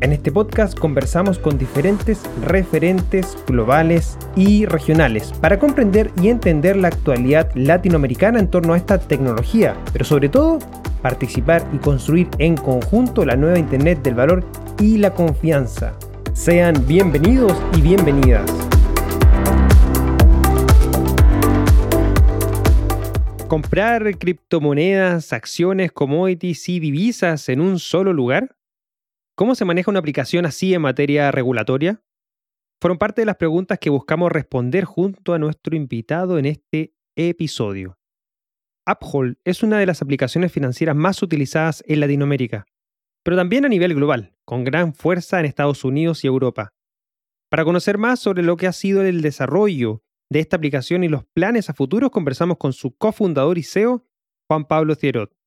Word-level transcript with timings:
En 0.00 0.12
este 0.12 0.30
podcast 0.30 0.78
conversamos 0.78 1.40
con 1.40 1.58
diferentes 1.58 2.22
referentes 2.44 3.36
globales 3.48 4.16
y 4.36 4.64
regionales 4.64 5.32
para 5.40 5.58
comprender 5.58 6.12
y 6.22 6.28
entender 6.28 6.76
la 6.76 6.86
actualidad 6.86 7.50
latinoamericana 7.56 8.38
en 8.38 8.48
torno 8.48 8.74
a 8.74 8.76
esta 8.76 9.00
tecnología, 9.00 9.76
pero 9.92 10.04
sobre 10.04 10.28
todo 10.28 10.60
participar 11.02 11.66
y 11.72 11.78
construir 11.78 12.28
en 12.38 12.56
conjunto 12.56 13.24
la 13.24 13.34
nueva 13.34 13.58
Internet 13.58 14.00
del 14.04 14.14
valor 14.14 14.44
y 14.78 14.98
la 14.98 15.12
confianza. 15.14 15.94
Sean 16.32 16.86
bienvenidos 16.86 17.60
y 17.76 17.80
bienvenidas. 17.80 18.48
¿Comprar 23.48 24.16
criptomonedas, 24.16 25.32
acciones, 25.32 25.90
commodities 25.90 26.68
y 26.68 26.78
divisas 26.78 27.48
en 27.48 27.60
un 27.60 27.80
solo 27.80 28.12
lugar? 28.12 28.57
¿Cómo 29.38 29.54
se 29.54 29.64
maneja 29.64 29.88
una 29.88 30.00
aplicación 30.00 30.46
así 30.46 30.74
en 30.74 30.82
materia 30.82 31.30
regulatoria? 31.30 32.02
Fueron 32.80 32.98
parte 32.98 33.22
de 33.22 33.26
las 33.26 33.36
preguntas 33.36 33.78
que 33.78 33.88
buscamos 33.88 34.32
responder 34.32 34.84
junto 34.84 35.32
a 35.32 35.38
nuestro 35.38 35.76
invitado 35.76 36.40
en 36.40 36.46
este 36.46 36.96
episodio. 37.14 37.96
Uphold 38.84 39.36
es 39.44 39.62
una 39.62 39.78
de 39.78 39.86
las 39.86 40.02
aplicaciones 40.02 40.50
financieras 40.50 40.96
más 40.96 41.22
utilizadas 41.22 41.84
en 41.86 42.00
Latinoamérica, 42.00 42.66
pero 43.22 43.36
también 43.36 43.64
a 43.64 43.68
nivel 43.68 43.94
global, 43.94 44.34
con 44.44 44.64
gran 44.64 44.92
fuerza 44.92 45.38
en 45.38 45.46
Estados 45.46 45.84
Unidos 45.84 46.24
y 46.24 46.26
Europa. 46.26 46.74
Para 47.48 47.64
conocer 47.64 47.96
más 47.96 48.18
sobre 48.18 48.42
lo 48.42 48.56
que 48.56 48.66
ha 48.66 48.72
sido 48.72 49.02
el 49.02 49.22
desarrollo 49.22 50.02
de 50.30 50.40
esta 50.40 50.56
aplicación 50.56 51.04
y 51.04 51.08
los 51.08 51.24
planes 51.32 51.70
a 51.70 51.74
futuros, 51.74 52.10
conversamos 52.10 52.56
con 52.56 52.72
su 52.72 52.96
cofundador 52.96 53.56
y 53.56 53.62
CEO, 53.62 54.04
Juan 54.48 54.64
Pablo 54.64 54.96
Cierot. 54.96 55.37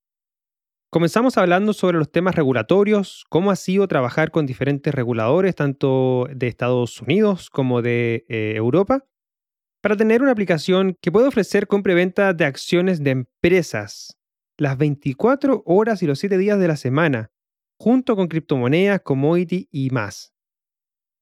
Comenzamos 0.94 1.38
hablando 1.38 1.72
sobre 1.72 1.97
los 1.97 2.11
temas 2.11 2.36
regulatorios, 2.36 3.23
cómo 3.30 3.50
ha 3.50 3.56
sido 3.56 3.88
trabajar 3.88 4.30
con 4.30 4.45
diferentes 4.45 4.94
reguladores, 4.94 5.56
tanto 5.56 6.28
de 6.36 6.47
Estados 6.47 7.02
Unidos 7.02 7.50
como 7.50 7.81
de 7.81 8.25
eh, 8.28 8.56
Europa, 8.58 9.06
para 9.81 9.95
tener 9.95 10.22
una 10.22 10.34
aplicación 10.34 10.97
que 11.02 11.09
puede 11.09 11.30
ofrecer 11.30 11.67
compra-venta 11.67 12.34
de 12.34 12.44
acciones 12.44 13.02
de 13.02 13.12
empresas 13.12 14.17
las 14.58 14.78
24 14.78 15.64
horas 15.66 16.03
y 16.03 16.08
los 16.08 16.19
7 16.19 16.38
días 16.38 16.59
de 16.59 16.67
la 16.67 16.75
semana, 16.75 17.31
junto 17.80 18.17
con 18.17 18.28
criptomonedas, 18.28 19.00
commodity 19.00 19.69
y 19.72 19.92
más. 19.92 20.34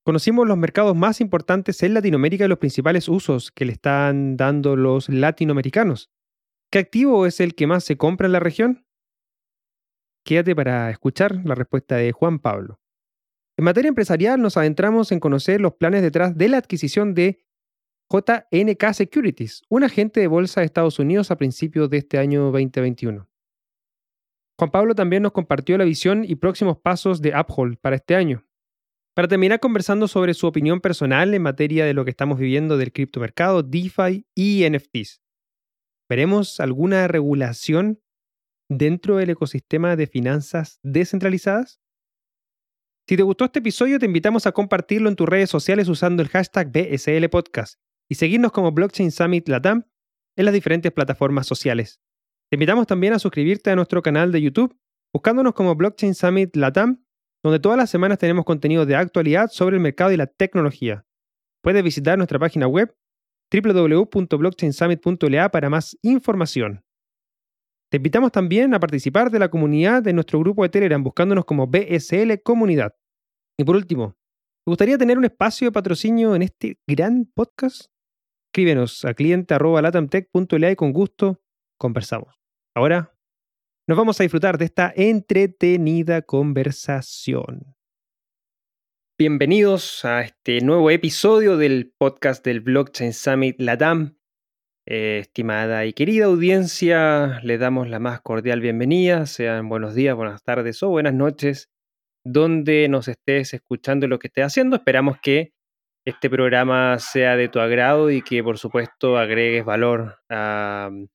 Conocimos 0.03 0.47
los 0.47 0.57
mercados 0.57 0.95
más 0.95 1.21
importantes 1.21 1.83
en 1.83 1.93
Latinoamérica 1.93 2.45
y 2.45 2.47
los 2.47 2.57
principales 2.57 3.07
usos 3.07 3.51
que 3.51 3.65
le 3.65 3.73
están 3.73 4.35
dando 4.35 4.75
los 4.75 5.09
latinoamericanos. 5.09 6.09
¿Qué 6.71 6.79
activo 6.79 7.27
es 7.27 7.39
el 7.39 7.53
que 7.53 7.67
más 7.67 7.83
se 7.83 7.97
compra 7.97 8.25
en 8.25 8.33
la 8.33 8.39
región? 8.39 8.88
Quédate 10.23 10.55
para 10.55 10.89
escuchar 10.89 11.41
la 11.45 11.55
respuesta 11.55 11.95
de 11.95 12.11
Juan 12.11 12.39
Pablo. 12.39 12.79
En 13.57 13.65
materia 13.65 13.89
empresarial 13.89 14.41
nos 14.41 14.57
adentramos 14.57 15.11
en 15.11 15.19
conocer 15.19 15.59
los 15.59 15.73
planes 15.73 16.01
detrás 16.01 16.37
de 16.37 16.47
la 16.47 16.57
adquisición 16.57 17.13
de 17.13 17.43
JNK 18.09 18.93
Securities, 18.93 19.61
un 19.69 19.83
agente 19.83 20.19
de 20.19 20.27
bolsa 20.27 20.61
de 20.61 20.65
Estados 20.65 20.97
Unidos 20.97 21.29
a 21.29 21.37
principios 21.37 21.89
de 21.89 21.97
este 21.97 22.17
año 22.17 22.51
2021. 22.51 23.29
Juan 24.57 24.71
Pablo 24.71 24.95
también 24.95 25.23
nos 25.23 25.31
compartió 25.31 25.77
la 25.77 25.85
visión 25.85 26.25
y 26.25 26.35
próximos 26.35 26.77
pasos 26.77 27.21
de 27.21 27.33
Uphold 27.39 27.77
para 27.77 27.95
este 27.95 28.15
año. 28.15 28.45
Para 29.13 29.27
terminar 29.27 29.59
conversando 29.59 30.07
sobre 30.07 30.33
su 30.33 30.47
opinión 30.47 30.81
personal 30.81 31.33
en 31.33 31.41
materia 31.41 31.85
de 31.85 31.93
lo 31.93 32.03
que 32.03 32.11
estamos 32.11 32.39
viviendo 32.39 32.77
del 32.77 32.91
criptomercado, 32.91 33.63
DeFi 33.63 34.25
y 34.35 34.67
NFTs. 34.69 35.21
¿Veremos 36.09 36.59
alguna 36.59 37.07
regulación 37.07 38.01
dentro 38.69 39.17
del 39.17 39.31
ecosistema 39.31 39.95
de 39.95 40.07
finanzas 40.07 40.79
descentralizadas? 40.83 41.81
Si 43.07 43.17
te 43.17 43.23
gustó 43.23 43.45
este 43.45 43.59
episodio, 43.59 43.97
te 43.97 44.05
invitamos 44.05 44.45
a 44.45 44.51
compartirlo 44.51 45.09
en 45.09 45.15
tus 45.15 45.27
redes 45.27 45.49
sociales 45.49 45.89
usando 45.89 46.21
el 46.21 46.29
hashtag 46.29 46.71
BSL 46.71 47.27
Podcast 47.29 47.79
y 48.07 48.15
seguirnos 48.15 48.51
como 48.51 48.71
Blockchain 48.71 49.11
Summit 49.11 49.49
Latam 49.49 49.85
en 50.37 50.45
las 50.45 50.53
diferentes 50.53 50.91
plataformas 50.91 51.47
sociales. 51.47 51.99
Te 52.49 52.55
invitamos 52.55 52.87
también 52.87 53.13
a 53.13 53.19
suscribirte 53.19 53.71
a 53.71 53.75
nuestro 53.75 54.01
canal 54.01 54.31
de 54.31 54.41
YouTube 54.41 54.77
buscándonos 55.11 55.53
como 55.53 55.75
Blockchain 55.75 56.13
Summit 56.15 56.55
Latam, 56.55 57.03
donde 57.43 57.59
todas 57.59 57.77
las 57.77 57.89
semanas 57.89 58.19
tenemos 58.19 58.45
contenido 58.45 58.85
de 58.85 58.95
actualidad 58.95 59.49
sobre 59.51 59.77
el 59.77 59.81
mercado 59.81 60.11
y 60.11 60.17
la 60.17 60.27
tecnología. 60.27 61.05
Puedes 61.61 61.83
visitar 61.83 62.17
nuestra 62.17 62.39
página 62.39 62.67
web 62.67 62.95
www.blockchainsummit.la 63.51 65.49
para 65.49 65.69
más 65.69 65.97
información. 66.03 66.83
Te 67.91 67.97
invitamos 67.97 68.31
también 68.31 68.75
a 68.75 68.79
participar 68.79 69.31
de 69.31 69.39
la 69.39 69.49
comunidad 69.49 70.03
de 70.03 70.13
nuestro 70.13 70.39
grupo 70.39 70.61
de 70.61 70.69
Telegram 70.69 71.03
buscándonos 71.03 71.45
como 71.45 71.65
BSL 71.65 72.41
Comunidad. 72.43 72.95
Y 73.57 73.63
por 73.63 73.75
último, 73.75 74.15
¿te 74.63 74.69
gustaría 74.71 74.97
tener 74.97 75.17
un 75.17 75.25
espacio 75.25 75.67
de 75.67 75.71
patrocinio 75.71 76.35
en 76.35 76.43
este 76.43 76.79
gran 76.87 77.25
podcast? 77.33 77.87
Escríbenos 78.49 79.05
a 79.05 79.15
cliente.latamtech.la 79.15 80.71
y 80.71 80.75
con 80.75 80.93
gusto 80.93 81.41
conversamos. 81.79 82.35
Ahora 82.75 83.17
nos 83.87 83.97
vamos 83.97 84.19
a 84.19 84.23
disfrutar 84.23 84.59
de 84.59 84.65
esta 84.65 84.93
entretenida 84.95 86.21
conversación. 86.21 87.75
Bienvenidos 89.17 90.05
a 90.05 90.21
este 90.21 90.61
nuevo 90.61 90.91
episodio 90.91 91.57
del 91.57 91.91
podcast 91.97 92.45
del 92.45 92.61
Blockchain 92.61 93.13
Summit 93.13 93.59
Latam. 93.59 94.18
Eh, 94.85 95.19
estimada 95.19 95.85
y 95.85 95.93
querida 95.93 96.25
audiencia, 96.25 97.39
le 97.43 97.57
damos 97.57 97.89
la 97.89 97.99
más 97.99 98.21
cordial 98.21 98.59
bienvenida. 98.61 99.25
Sean 99.27 99.69
buenos 99.69 99.93
días, 99.93 100.15
buenas 100.15 100.43
tardes 100.43 100.81
o 100.81 100.89
buenas 100.89 101.13
noches, 101.13 101.69
donde 102.23 102.87
nos 102.89 103.07
estés 103.07 103.53
escuchando 103.53 104.07
lo 104.07 104.17
que 104.19 104.27
estés 104.27 104.45
haciendo. 104.45 104.77
Esperamos 104.77 105.17
que 105.21 105.53
este 106.05 106.29
programa 106.29 106.97
sea 106.99 107.35
de 107.35 107.49
tu 107.49 107.59
agrado 107.59 108.09
y 108.09 108.21
que 108.23 108.43
por 108.43 108.57
supuesto 108.57 109.17
agregues 109.17 109.63
valor 109.65 110.17
a 110.29 110.89
mm, 110.91 111.05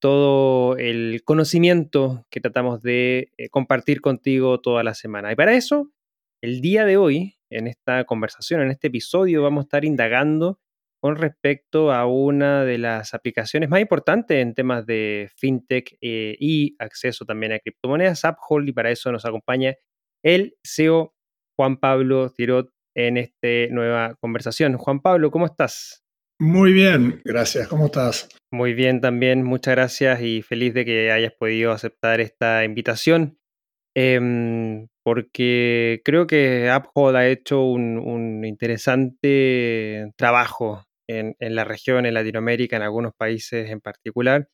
todo 0.00 0.76
el 0.76 1.22
conocimiento 1.24 2.26
que 2.30 2.40
tratamos 2.40 2.82
de 2.82 3.32
eh, 3.38 3.48
compartir 3.48 4.00
contigo 4.00 4.60
toda 4.60 4.82
la 4.82 4.94
semana. 4.94 5.30
Y 5.32 5.36
para 5.36 5.54
eso, 5.54 5.90
el 6.42 6.60
día 6.60 6.84
de 6.84 6.96
hoy, 6.96 7.36
en 7.50 7.68
esta 7.68 8.04
conversación, 8.04 8.60
en 8.60 8.70
este 8.70 8.88
episodio, 8.88 9.42
vamos 9.42 9.62
a 9.62 9.66
estar 9.66 9.84
indagando 9.84 10.58
con 11.04 11.16
respecto 11.16 11.92
a 11.92 12.06
una 12.06 12.64
de 12.64 12.78
las 12.78 13.12
aplicaciones 13.12 13.68
más 13.68 13.82
importantes 13.82 14.38
en 14.38 14.54
temas 14.54 14.86
de 14.86 15.30
fintech 15.36 15.98
eh, 16.00 16.34
y 16.40 16.76
acceso 16.78 17.26
también 17.26 17.52
a 17.52 17.58
criptomonedas, 17.58 18.24
Uphold, 18.24 18.70
y 18.70 18.72
para 18.72 18.90
eso 18.90 19.12
nos 19.12 19.26
acompaña 19.26 19.74
el 20.24 20.56
CEO 20.66 21.12
Juan 21.58 21.76
Pablo 21.76 22.30
Tirot 22.30 22.70
en 22.96 23.18
esta 23.18 23.48
nueva 23.70 24.14
conversación. 24.18 24.78
Juan 24.78 25.00
Pablo, 25.00 25.30
¿cómo 25.30 25.44
estás? 25.44 26.02
Muy 26.40 26.72
bien, 26.72 27.20
gracias. 27.22 27.68
¿Cómo 27.68 27.84
estás? 27.84 28.26
Muy 28.50 28.72
bien 28.72 29.02
también, 29.02 29.42
muchas 29.42 29.74
gracias 29.74 30.22
y 30.22 30.40
feliz 30.40 30.72
de 30.72 30.86
que 30.86 31.12
hayas 31.12 31.34
podido 31.38 31.72
aceptar 31.72 32.22
esta 32.22 32.64
invitación. 32.64 33.36
Em, 33.94 34.88
porque 35.04 36.00
creo 36.02 36.26
que 36.26 36.74
Uphold 36.74 37.16
ha 37.16 37.28
hecho 37.28 37.62
un 37.62 38.42
interesante 38.46 40.10
trabajo 40.16 40.82
en, 41.08 41.36
la 41.40 41.64
región, 41.64 42.06
en 42.06 42.14
Latinoamérica, 42.14 42.76
en 42.76 42.82
algunos 42.82 43.14
países 43.14 43.70
en 43.70 43.80
particular. 43.80 44.48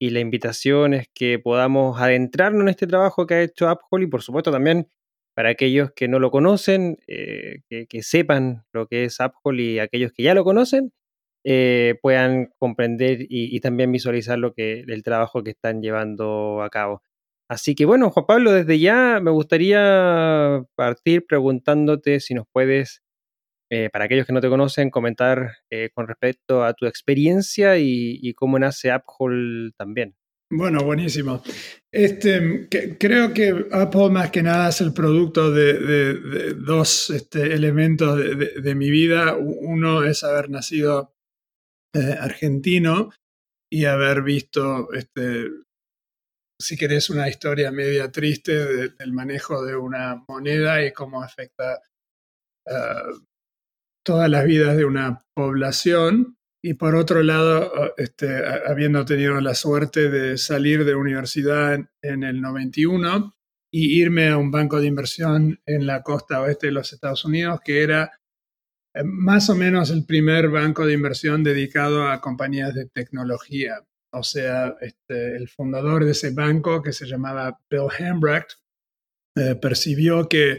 Y 0.00 0.10
la 0.10 0.20
invitación 0.20 0.94
es 0.94 1.08
que 1.14 1.38
podamos 1.38 2.00
adentrarnos 2.00 2.62
en 2.62 2.68
este 2.68 2.86
trabajo 2.86 3.26
que 3.26 3.34
ha 3.34 3.42
hecho 3.42 3.70
Uphold 3.70 4.04
y 4.04 4.06
por 4.08 4.22
supuesto 4.22 4.50
también 4.52 4.88
para 5.34 5.50
aquellos 5.50 5.92
que 5.92 6.08
no 6.08 6.18
lo 6.18 6.30
conocen, 6.30 6.98
eh, 7.08 7.60
que, 7.68 8.02
sepan 8.02 8.64
lo 8.72 8.86
que 8.88 9.04
es 9.04 9.18
Uphold 9.20 9.60
y 9.60 9.78
aquellos 9.80 10.12
que 10.12 10.22
ya 10.22 10.34
lo 10.34 10.44
conocen, 10.44 10.92
eh, 11.44 11.96
puedan 12.02 12.50
comprender 12.58 13.22
y, 13.22 13.54
y, 13.56 13.60
también 13.60 13.92
visualizar 13.92 14.38
lo 14.38 14.52
que, 14.54 14.80
el 14.80 15.02
trabajo 15.02 15.44
que 15.44 15.50
están 15.50 15.82
llevando 15.82 16.62
a 16.62 16.70
cabo. 16.70 17.02
Así 17.48 17.74
que 17.76 17.84
bueno, 17.86 18.10
Juan 18.10 18.26
Pablo, 18.26 18.52
desde 18.52 18.78
ya 18.80 19.20
me 19.22 19.30
gustaría 19.30 20.64
partir 20.74 21.26
preguntándote 21.26 22.20
si 22.20 22.34
nos 22.34 22.46
puedes 22.52 23.02
eh, 23.70 23.90
para 23.90 24.04
aquellos 24.04 24.26
que 24.26 24.32
no 24.32 24.40
te 24.40 24.48
conocen, 24.48 24.90
comentar 24.90 25.56
eh, 25.70 25.90
con 25.92 26.06
respecto 26.06 26.64
a 26.64 26.74
tu 26.74 26.86
experiencia 26.86 27.78
y, 27.78 28.32
cómo 28.34 28.58
nace 28.58 28.94
Uphold 28.94 29.74
también. 29.76 30.14
Bueno, 30.48 30.84
buenísimo. 30.84 31.42
Este, 31.92 32.68
creo 33.00 33.34
que 33.34 33.66
Apple 33.72 34.10
más 34.10 34.30
que 34.30 34.44
nada 34.44 34.68
es 34.68 34.80
el 34.80 34.92
producto 34.92 35.50
de, 35.50 36.54
dos 36.54 37.10
este, 37.10 37.52
elementos 37.54 38.16
de, 38.16 38.74
mi 38.76 38.90
vida. 38.90 39.36
Uno 39.36 40.04
es 40.04 40.22
haber 40.22 40.48
nacido 40.48 41.16
eh, 41.92 42.14
argentino 42.20 43.10
y 43.68 43.86
haber 43.86 44.22
visto, 44.22 44.92
este, 44.92 45.50
si 46.60 46.76
querés, 46.76 47.10
una 47.10 47.28
historia 47.28 47.72
media 47.72 48.12
triste 48.12 48.52
del 48.90 49.12
manejo 49.12 49.64
de 49.64 49.74
una 49.74 50.24
moneda 50.28 50.86
y 50.86 50.92
cómo 50.92 51.24
afecta 51.24 51.80
uh, 52.66 53.26
todas 54.06 54.30
las 54.30 54.46
vidas 54.46 54.76
de 54.76 54.84
una 54.84 55.20
población. 55.34 56.38
Y 56.62 56.74
por 56.74 56.94
otro 56.94 57.22
lado, 57.22 57.92
este, 57.98 58.42
habiendo 58.66 59.04
tenido 59.04 59.40
la 59.40 59.54
suerte 59.54 60.08
de 60.08 60.38
salir 60.38 60.84
de 60.84 60.94
universidad 60.94 61.78
en, 62.02 62.22
el 62.22 62.40
91 62.40 63.36
y 63.70 64.00
irme 64.00 64.28
a 64.28 64.38
un 64.38 64.50
banco 64.50 64.80
de 64.80 64.86
inversión 64.86 65.60
en 65.66 65.86
la 65.86 66.02
costa 66.02 66.40
oeste 66.40 66.68
de 66.68 66.72
los 66.72 66.92
Estados 66.92 67.24
Unidos, 67.24 67.60
que 67.64 67.82
era 67.82 68.12
eh, 68.94 69.02
más 69.04 69.50
o 69.50 69.56
menos 69.56 69.90
el 69.90 70.06
primer 70.06 70.48
banco 70.48 70.86
de 70.86 70.94
inversión 70.94 71.42
dedicado 71.42 72.08
a 72.08 72.20
compañías 72.20 72.74
de 72.74 72.86
tecnología. 72.86 73.84
O 74.12 74.22
sea, 74.22 74.76
este, 74.80 75.36
el 75.36 75.48
fundador 75.48 76.04
de 76.04 76.12
ese 76.12 76.30
banco, 76.30 76.80
que 76.80 76.92
se 76.92 77.06
llamaba 77.06 77.60
Bill 77.68 77.88
Hambrecht, 77.98 78.52
eh, 79.36 79.54
percibió 79.54 80.28
que 80.28 80.58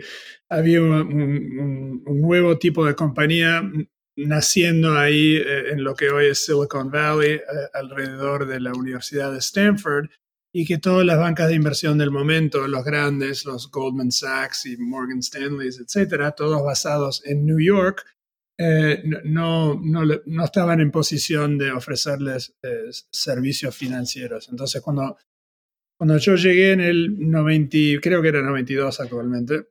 había 0.50 0.82
un, 0.82 2.04
nuevo 2.06 2.58
tipo 2.58 2.86
de 2.86 2.96
compañía 2.96 3.70
naciendo 4.16 4.98
ahí 4.98 5.36
eh, 5.36 5.72
en 5.72 5.84
lo 5.84 5.96
que 5.96 6.10
hoy 6.10 6.28
es 6.28 6.46
Silicon 6.46 6.90
Valley, 6.90 7.42
alrededor 7.74 8.48
de 8.48 8.60
la 8.60 8.72
Universidad 8.74 9.32
de 9.32 9.40
Stanford, 9.40 10.10
y 10.54 10.66
que 10.66 10.78
todas 10.78 11.06
las 11.06 11.20
bancas 11.20 11.50
de 11.50 11.56
inversión 11.56 11.98
del 11.98 12.12
momento, 12.12 12.68
los 12.68 12.84
grandes, 12.84 13.46
los 13.46 13.70
Goldman 13.70 14.12
Sachs 14.12 14.66
y 14.66 14.78
Morgan 14.78 15.20
Stanley, 15.20 15.68
etcétera, 15.68 16.32
todos 16.32 16.64
basados 16.64 17.22
en 17.26 17.46
New 17.46 17.60
York, 17.60 18.04
eh, 18.60 19.04
no, 19.24 19.80
no, 19.80 20.02
no, 20.26 20.44
estaban 20.44 20.82
en 20.82 20.90
posición 20.90 21.60
de 21.60 21.72
ofrecerles 21.72 22.56
eh, 22.64 22.90
servicios 23.12 23.76
financieros. 23.76 24.50
Entonces, 24.50 24.82
cuando, 24.82 25.18
cuando 25.98 26.18
yo 26.18 26.36
llegué 26.36 26.72
en 26.74 26.82
el 26.82 27.30
90, 27.30 28.02
creo 28.02 28.22
que 28.22 28.28
era 28.28 28.42
92 28.42 29.00
actualmente, 29.00 29.68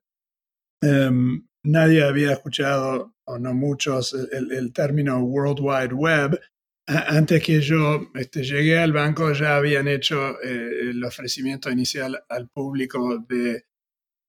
em, 0.83 1.47
nadie 1.65 2.03
había 2.03 2.33
escuchado, 2.33 3.15
o 3.27 3.39
no 3.39 3.55
muchos, 3.55 4.15
el, 4.15 4.73
término 4.73 5.19
World 5.21 5.61
Wide 5.61 5.95
Web. 5.95 6.41
Antes 6.89 7.43
que 7.43 7.61
yo 7.61 8.11
este, 8.15 8.45
llegué 8.45 8.79
al 8.79 8.93
banco 8.93 9.33
ya 9.33 9.57
habían 9.57 9.89
hecho 9.89 10.41
eh, 10.41 10.91
el 10.91 11.05
ofrecimiento 11.05 11.71
inicial 11.71 12.23
al 12.29 12.49
público 12.49 13.25
de, 13.29 13.65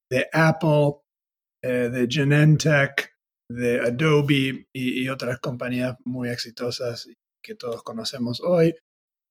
de 0.09 0.27
Apple, 0.33 0.95
de 1.61 2.07
Genentech, 2.09 3.17
de 3.49 3.79
Adobe 3.79 4.67
y, 4.73 5.07
otras 5.09 5.39
compañías 5.39 5.95
muy 6.05 6.29
exitosas 6.29 7.09
que 7.43 7.55
todos 7.55 7.83
conocemos 7.83 8.41
hoy. 8.41 8.75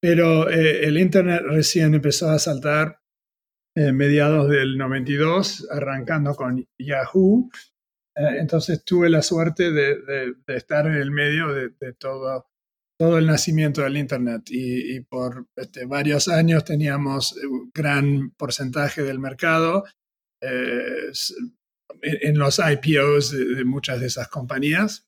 Pero 0.06 0.48
eh, 0.48 0.84
el 0.84 0.98
Internet 0.98 1.42
recién 1.44 1.92
empezó 1.92 2.30
a 2.30 2.38
saltar 2.38 3.00
en 3.74 3.96
mediados 3.96 4.48
del 4.48 4.78
92, 4.78 5.66
arrancando 5.68 6.32
con 6.36 6.64
Yahoo. 6.78 7.50
Eh, 8.14 8.38
entonces 8.38 8.84
tuve 8.84 9.10
la 9.10 9.20
suerte 9.20 9.72
de, 9.72 10.36
estar 10.46 10.86
en 10.86 10.92
el 10.92 11.10
medio 11.10 11.52
de, 11.52 11.92
todo, 11.98 12.46
todo 12.96 13.18
el 13.18 13.26
nacimiento 13.26 13.82
del 13.82 13.96
Internet 13.96 14.42
y, 14.46 15.00
por 15.00 15.48
este, 15.56 15.86
varios 15.86 16.28
años 16.28 16.64
teníamos 16.64 17.32
un 17.42 17.72
gran 17.74 18.30
porcentaje 18.36 19.02
del 19.02 19.18
mercado. 19.18 19.86
Eh, 20.40 21.10
en 22.00 22.38
los 22.38 22.60
IPOs 22.60 23.32
de, 23.32 23.64
muchas 23.64 23.98
de 23.98 24.06
esas 24.06 24.28
compañías. 24.28 25.05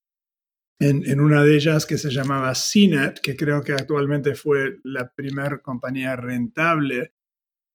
En, 0.80 1.20
una 1.20 1.42
de 1.42 1.56
ellas 1.56 1.86
que 1.86 1.98
se 1.98 2.10
llamaba 2.10 2.52
CNET, 2.54 3.20
que 3.20 3.36
creo 3.36 3.62
que 3.62 3.72
actualmente 3.72 4.36
fue 4.36 4.78
la 4.84 5.12
primera 5.12 5.58
compañía 5.58 6.14
rentable 6.14 7.14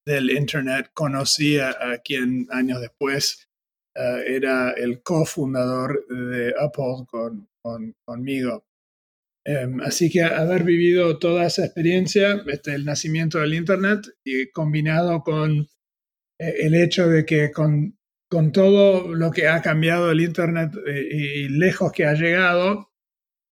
del 0.06 0.30
Internet, 0.30 0.90
conocí 0.94 1.58
a, 1.58 1.74
quien 2.02 2.46
años 2.50 2.80
después 2.80 3.50
eh, 3.94 4.24
era 4.26 4.70
el 4.72 5.02
cofundador 5.02 6.06
de 6.08 6.54
Apple 6.58 7.04
con, 7.06 7.94
conmigo. 8.06 8.66
Em, 9.46 9.80
así 9.82 10.10
que 10.10 10.22
haber 10.22 10.64
vivido 10.64 11.18
toda 11.18 11.44
esa 11.46 11.66
experiencia, 11.66 12.42
este, 12.46 12.74
el 12.74 12.86
nacimiento 12.86 13.38
del 13.38 13.52
Internet, 13.52 14.00
y 14.24 14.50
combinado 14.50 15.22
con 15.22 15.68
eh, 16.38 16.54
el 16.60 16.74
hecho 16.74 17.08
de 17.08 17.26
que 17.26 17.52
con 17.52 17.98
con 18.34 18.50
todo 18.50 19.14
lo 19.14 19.30
que 19.30 19.46
ha 19.46 19.62
cambiado 19.62 20.10
el 20.10 20.20
Internet 20.20 20.72
eh, 20.86 21.08
y, 21.08 21.48
lejos 21.50 21.92
que 21.92 22.04
ha 22.04 22.14
llegado, 22.14 22.90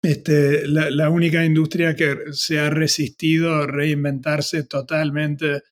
este, 0.06 0.69
la, 0.69 1.11
única 1.11 1.44
industria 1.44 1.97
que 1.97 2.17
se 2.31 2.61
ha 2.61 2.70
resistido 2.70 3.56
a 3.56 3.67
reinventarse 3.67 4.62
totalmente 4.62 5.62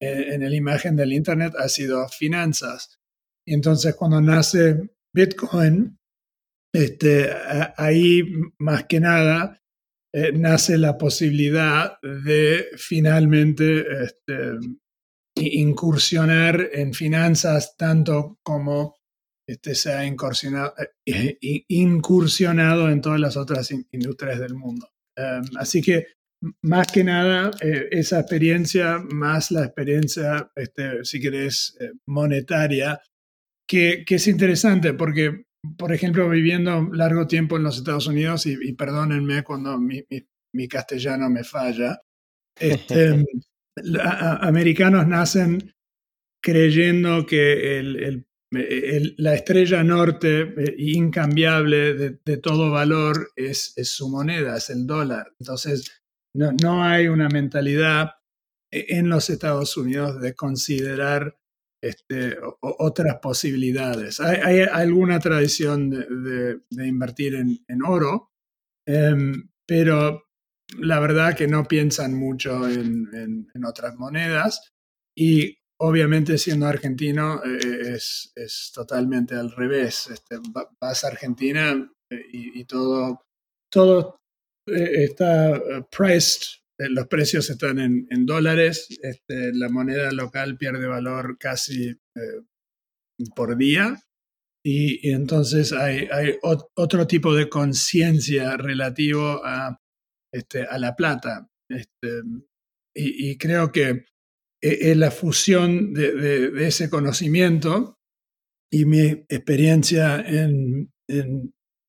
eh, 0.00 0.26
en, 0.34 0.48
la 0.48 0.54
imagen 0.54 0.94
del 0.94 1.12
Internet 1.12 1.54
ha 1.58 1.68
sido 1.68 2.08
finanzas. 2.08 3.00
Y 3.44 3.52
entonces 3.54 3.96
cuando 3.96 4.20
nace 4.20 4.90
Bitcoin, 5.12 5.98
este, 6.72 7.30
ahí 7.76 8.22
más 8.60 8.84
que 8.84 9.00
nada 9.00 9.60
eh, 10.14 10.30
nace 10.34 10.78
la 10.78 10.96
posibilidad 10.96 11.98
de 12.00 12.66
finalmente 12.76 13.84
este, 14.04 14.52
incursionar 15.36 16.68
en 16.72 16.94
finanzas 16.94 17.76
tanto 17.76 18.38
como 18.44 18.99
este, 19.50 19.74
se 19.74 19.92
ha 19.92 20.06
incursionado, 20.06 20.74
eh, 21.04 21.36
incursionado 21.66 22.88
en 22.88 23.00
todas 23.00 23.18
las 23.18 23.36
otras 23.36 23.68
industrias 23.90 24.38
del 24.38 24.54
mundo. 24.54 24.88
Em, 25.16 25.42
así 25.58 25.82
que 25.82 26.06
más 26.62 26.86
que 26.92 27.02
nada, 27.02 27.50
eh, 27.60 27.88
esa 27.90 28.20
experiencia, 28.20 28.98
más 29.10 29.50
la 29.50 29.64
experiencia, 29.64 30.52
este, 30.54 31.04
si 31.04 31.20
querés, 31.20 31.76
eh, 31.80 31.90
monetaria, 32.06 33.00
que, 33.68 34.04
que, 34.06 34.14
es 34.14 34.28
interesante 34.28 34.94
porque, 34.94 35.46
por 35.76 35.92
ejemplo, 35.92 36.28
viviendo 36.28 36.88
largo 36.92 37.26
tiempo 37.26 37.56
en 37.56 37.64
los 37.64 37.78
Estados 37.78 38.06
Unidos, 38.06 38.46
y, 38.46 38.72
perdónenme 38.74 39.42
cuando 39.42 39.78
mi, 39.80 40.04
mi, 40.54 40.68
castellano 40.68 41.28
me 41.28 41.42
falla, 41.42 42.00
este, 42.56 43.24
americanos 44.42 45.08
nacen 45.08 45.72
creyendo 46.40 47.26
que 47.26 48.24
la 48.50 49.34
estrella 49.34 49.84
norte 49.84 50.40
eh, 50.40 50.74
incambiable 50.78 51.94
de, 51.94 52.36
todo 52.38 52.70
valor 52.70 53.30
es, 53.36 53.74
su 53.84 54.08
moneda, 54.08 54.56
es 54.56 54.70
el 54.70 54.86
dólar. 54.86 55.32
Entonces, 55.38 56.02
no, 56.34 56.84
hay 56.84 57.08
una 57.08 57.28
mentalidad 57.28 58.10
en 58.72 59.08
los 59.08 59.30
Estados 59.30 59.76
Unidos 59.76 60.20
de 60.20 60.34
considerar 60.34 61.36
este, 61.82 62.36
otras 62.60 63.18
posibilidades. 63.20 64.20
Hay, 64.20 64.60
alguna 64.60 65.18
tradición 65.18 65.90
de, 65.90 66.60
invertir 66.86 67.34
en, 67.34 67.82
oro, 67.84 68.32
em, 68.86 69.50
pero 69.66 70.24
la 70.78 71.00
verdad 71.00 71.36
que 71.36 71.48
no 71.48 71.64
piensan 71.64 72.14
mucho 72.14 72.68
en, 72.68 73.46
otras 73.64 73.96
monedas 73.96 74.72
y 75.16 75.58
obviamente 75.80 76.38
siendo 76.38 76.66
argentino 76.66 77.42
eh, 77.44 77.94
es, 77.94 78.72
totalmente 78.74 79.34
al 79.34 79.50
revés. 79.50 80.08
Este, 80.10 80.36
vas 80.80 81.04
a 81.04 81.08
Argentina 81.08 81.90
eh, 82.10 82.26
y, 82.32 82.64
todo, 82.64 83.22
todo 83.70 84.20
eh, 84.68 85.04
está 85.04 85.60
priced, 85.90 86.60
los 86.78 87.06
precios 87.08 87.50
están 87.50 87.78
en, 87.78 88.26
dólares, 88.26 88.88
este, 89.02 89.52
la 89.52 89.68
moneda 89.68 90.10
local 90.12 90.56
pierde 90.56 90.86
valor 90.86 91.36
casi 91.38 91.94
por 93.34 93.56
día. 93.56 94.02
Y, 94.64 95.10
entonces 95.10 95.72
hay, 95.72 96.08
hay 96.10 96.38
otro 96.42 97.06
tipo 97.06 97.34
de 97.34 97.48
conciencia 97.48 98.56
relativo 98.56 99.42
a 99.44 99.78
este, 100.32 100.64
a 100.64 100.78
La 100.78 100.94
Plata. 100.94 101.48
Este, 101.68 102.22
y, 102.94 103.36
creo 103.38 103.70
que 103.72 104.04
es 104.60 104.96
la 104.96 105.10
fusión 105.10 105.94
de, 105.94 106.66
ese 106.66 106.90
conocimiento 106.90 107.98
y 108.70 108.84
mi 108.84 109.06
experiencia 109.28 110.20
en, 110.20 110.92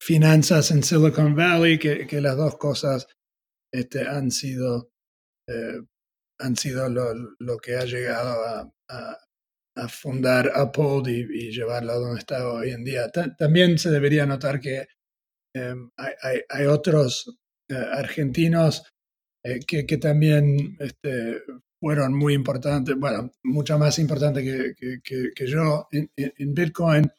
finanzas 0.01 0.71
en 0.71 0.83
Silicon 0.83 1.35
Valley, 1.35 1.77
que, 1.77 2.21
las 2.21 2.35
dos 2.35 2.57
cosas 2.57 3.07
este, 3.71 4.07
han 4.07 4.31
sido, 4.31 4.91
eh, 5.47 5.79
han 6.39 6.55
sido 6.55 6.89
lo, 6.89 7.57
que 7.57 7.75
ha 7.75 7.85
llegado 7.85 8.67
a, 8.89 9.17
fundar 9.87 10.51
Apple 10.53 11.01
y, 11.07 11.51
llevarlo 11.51 11.93
a 11.93 11.95
donde 11.95 12.19
está 12.19 12.47
hoy 12.51 12.71
en 12.71 12.83
día. 12.83 13.09
también 13.37 13.79
se 13.79 13.89
debería 13.89 14.25
notar 14.25 14.59
que 14.59 14.85
em, 15.55 15.89
hay, 15.97 16.65
otros 16.65 17.39
eh, 17.69 17.75
argentinos 17.75 18.83
eh, 19.43 19.59
que, 19.65 19.97
también 19.97 20.77
este, 20.79 21.41
fueron 21.81 22.13
muy 22.13 22.35
importantes, 22.35 22.95
bueno, 22.95 23.31
mucho 23.43 23.77
más 23.79 23.97
importantes 23.97 24.43
que, 24.43 25.47
yo 25.47 25.88
en, 25.91 26.53
Bitcoin. 26.53 27.11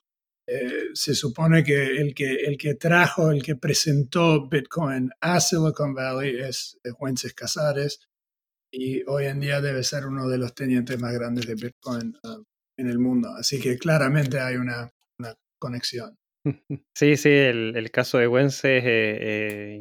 Eh, 0.46 0.90
se 0.94 1.14
supone 1.14 1.62
que 1.62 1.96
el, 1.96 2.14
que 2.14 2.34
el 2.34 2.56
que 2.56 2.74
trajo, 2.74 3.30
el 3.30 3.42
que 3.42 3.56
presentó 3.56 4.48
Bitcoin 4.48 5.10
a 5.20 5.40
Silicon 5.40 5.94
Valley 5.94 6.36
es, 6.40 6.78
Wences 6.98 7.32
Casares 7.32 8.00
y 8.70 9.02
hoy 9.08 9.26
en 9.26 9.40
día 9.40 9.60
debe 9.60 9.82
ser 9.82 10.06
uno 10.06 10.28
de 10.28 10.38
los 10.38 10.54
tenientes 10.54 10.98
más 10.98 11.12
grandes 11.12 11.46
de 11.46 11.54
Bitcoin 11.54 12.16
uh, 12.24 12.42
en 12.76 12.88
el 12.88 12.98
mundo. 12.98 13.30
Así 13.36 13.60
que 13.60 13.78
claramente 13.78 14.40
hay 14.40 14.56
una, 14.56 14.92
una 15.18 15.34
conexión. 15.58 16.16
Sí, 16.94 17.16
sí, 17.16 17.30
el, 17.30 17.90
caso 17.90 18.18
de 18.18 18.28
Wences 18.28 18.64
es 18.64 18.84
eh, 18.84 19.18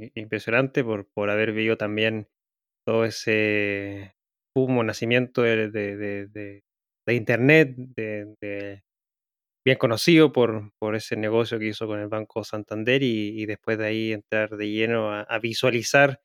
eh, 0.06 0.12
impresionante 0.16 0.84
por, 0.84 1.08
por 1.12 1.30
haber 1.30 1.54
vivido 1.54 1.78
también 1.78 2.28
todo 2.86 3.06
ese 3.06 4.16
humo, 4.56 4.84
nacimiento 4.84 5.42
de, 5.44 5.70
de, 5.70 6.62
Internet, 7.14 7.76
de, 7.76 8.82
bien 9.66 9.78
conocido 9.78 10.32
por, 10.32 10.72
por 10.80 10.96
ese 10.96 11.16
negocio 11.16 11.60
que 11.60 11.68
hizo 11.68 11.88
con 11.88 12.00
el 12.00 12.08
Banco 12.08 12.44
Santander 12.44 13.04
y, 13.04 13.46
después 13.46 13.78
de 13.78 13.86
ahí 13.86 14.14
entrar 14.14 14.56
de 14.58 14.70
lleno 14.70 15.12
a, 15.12 15.40
visualizar 15.40 16.22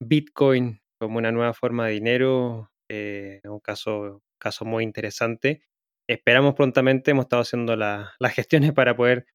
Bitcoin 0.00 0.80
como 1.00 1.18
una 1.18 1.32
nueva 1.32 1.54
forma 1.54 1.86
de 1.86 1.92
dinero, 1.92 2.70
eh, 2.90 3.40
un 3.44 3.60
caso, 3.60 4.22
caso 4.40 4.64
muy 4.64 4.84
interesante. 4.84 5.62
Esperamos 6.08 6.54
prontamente, 6.54 7.10
hemos 7.12 7.26
estado 7.26 7.42
haciendo 7.42 7.76
las 7.76 8.34
gestiones 8.34 8.72
para 8.72 8.96
poder 8.96 9.26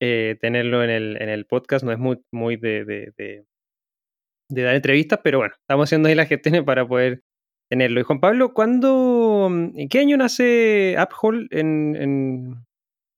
eh, 0.00 0.36
tenerlo 0.40 0.84
en 0.84 0.90
el, 0.90 1.22
en 1.22 1.30
el 1.30 1.46
podcast, 1.46 1.84
no 1.84 1.92
es 1.92 1.98
muy, 1.98 2.18
muy 2.30 2.56
de, 2.56 2.84
de, 2.84 3.44
dar 4.50 4.74
entrevistas, 4.74 5.20
pero 5.24 5.38
bueno, 5.38 5.54
estamos 5.58 5.88
haciendo 5.88 6.08
ahí 6.08 6.14
las 6.14 6.28
gestiones 6.28 6.64
para 6.64 6.86
poder 6.86 7.22
tenerlo. 7.68 8.00
Y 8.00 8.04
Juan 8.04 8.20
Pablo, 8.20 8.52
¿cuándo, 8.54 9.48
¿en 9.50 9.88
qué 9.88 9.98
año 10.00 10.16
nace 10.16 10.96
Uphold 10.98 11.48
en, 11.52 11.96
en, 11.96 12.66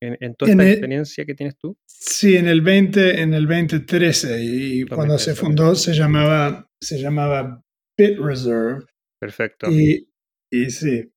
en, 0.01 0.35
toda 0.35 0.51
esta 0.51 0.69
experiencia 0.69 1.25
que 1.25 1.35
tienes 1.35 1.57
tú? 1.57 1.77
Sí, 1.85 2.35
en 2.35 2.47
el 2.47 2.61
20, 2.61 3.21
en 3.21 3.33
el 3.33 3.47
2013 3.47 4.39
y 4.41 4.85
cuando 4.85 5.17
se 5.17 5.35
fundó 5.35 5.75
se 5.75 5.93
llamaba, 5.93 6.67
se 6.81 6.99
llamaba 6.99 7.61
Bit 7.97 8.19
Reserve. 8.19 8.85
Perfecto. 9.19 9.69
Y, 9.69 10.09
y 10.51 10.69
sí. 10.69 11.11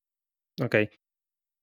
Ok. 0.61 0.77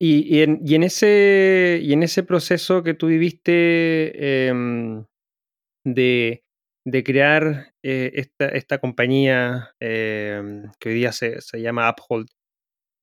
Y, 0.02 0.40
en, 0.40 0.62
y, 0.64 0.76
en, 0.76 0.84
ese, 0.84 1.82
y 1.84 1.92
en 1.92 2.04
ese 2.04 2.24
proceso 2.24 2.84
que 2.84 2.94
tú 2.94 3.08
viviste 3.08 4.48
em, 4.48 5.04
de, 5.86 6.46
de, 6.86 7.04
crear 7.04 7.74
eh, 7.84 8.12
esta, 8.16 8.48
esta, 8.50 8.80
compañía 8.80 9.76
em, 9.80 10.72
que 10.80 10.90
hoy 10.90 10.96
día 10.96 11.12
se, 11.12 11.42
se 11.42 11.62
llama 11.62 11.90
Uphold, 11.90 12.30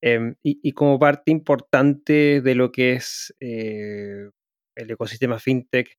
em, 0.03 0.37
y, 0.43 0.61
y, 0.63 0.73
como 0.73 0.99
parte 0.99 1.31
importante 1.31 2.41
de 2.41 2.55
lo 2.55 2.73
que 2.73 2.95
es 2.95 3.35
eh, 3.41 4.31
el 4.77 4.91
ecosistema 4.91 5.39
fintech 5.39 5.97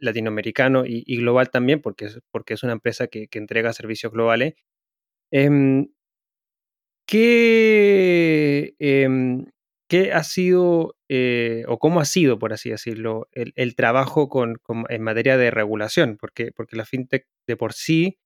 latinoamericano 0.00 0.84
y, 0.86 1.16
global 1.16 1.50
también, 1.50 1.80
porque 1.82 2.06
es, 2.06 2.20
porque 2.30 2.54
es 2.54 2.62
una 2.62 2.72
empresa 2.74 3.06
que, 3.08 3.28
que 3.28 3.38
entrega 3.38 3.72
servicios 3.72 4.12
globales, 4.12 4.54
¿Qué, 7.06 8.74
em, 8.78 9.46
qué 9.94 10.12
ha 10.12 10.24
sido 10.24 10.96
eh, 11.08 11.64
o 11.68 11.78
cómo 11.78 12.00
ha 12.00 12.04
sido, 12.04 12.36
por 12.40 12.52
así 12.52 12.70
decirlo, 12.70 13.28
el, 13.32 13.76
trabajo 13.76 14.28
con, 14.28 14.56
en 14.88 15.02
materia 15.02 15.36
de 15.36 15.52
regulación? 15.52 16.16
Porque, 16.20 16.50
porque 16.50 16.74
la 16.74 16.84
fintech 16.84 17.28
de 17.46 17.56
por 17.56 17.74
sí 17.74 18.18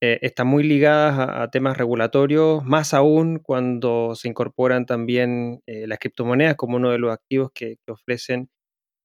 eh, 0.00 0.18
está 0.22 0.44
muy 0.44 0.62
ligada 0.62 1.42
a, 1.42 1.50
temas 1.50 1.76
regulatorios, 1.76 2.64
más 2.64 2.94
aún 2.94 3.40
cuando 3.40 4.14
se 4.14 4.28
incorporan 4.28 4.86
también 4.86 5.60
eh, 5.66 5.86
las 5.86 5.98
criptomonedas 5.98 6.56
como 6.56 6.76
uno 6.76 6.90
de 6.90 6.98
los 6.98 7.12
activos 7.12 7.50
que, 7.54 7.76
ofrecen 7.86 8.48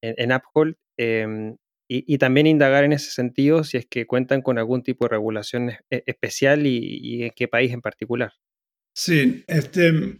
en, 0.01 0.15
en 0.17 0.31
Uphold. 0.31 0.75
Em, 0.97 1.57
y, 1.89 2.17
también 2.17 2.47
indagar 2.47 2.85
en 2.85 2.93
ese 2.93 3.11
sentido 3.11 3.63
si 3.65 3.77
es 3.77 3.85
que 3.85 4.07
cuentan 4.07 4.41
con 4.41 4.57
algún 4.57 4.81
tipo 4.83 5.05
de 5.05 5.09
regulación 5.09 5.71
especial 5.89 6.65
y 6.65 7.23
en 7.23 7.31
qué 7.35 7.47
país 7.47 7.71
en 7.73 7.81
particular. 7.81 8.33
Sí, 8.93 9.45
este, 9.47 10.19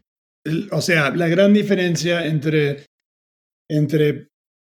o 0.72 0.82
sea, 0.82 1.12
la 1.12 1.27
gran 1.27 1.54
diferencia 1.54 2.25
entre, 2.25 2.86
entre 3.70 4.30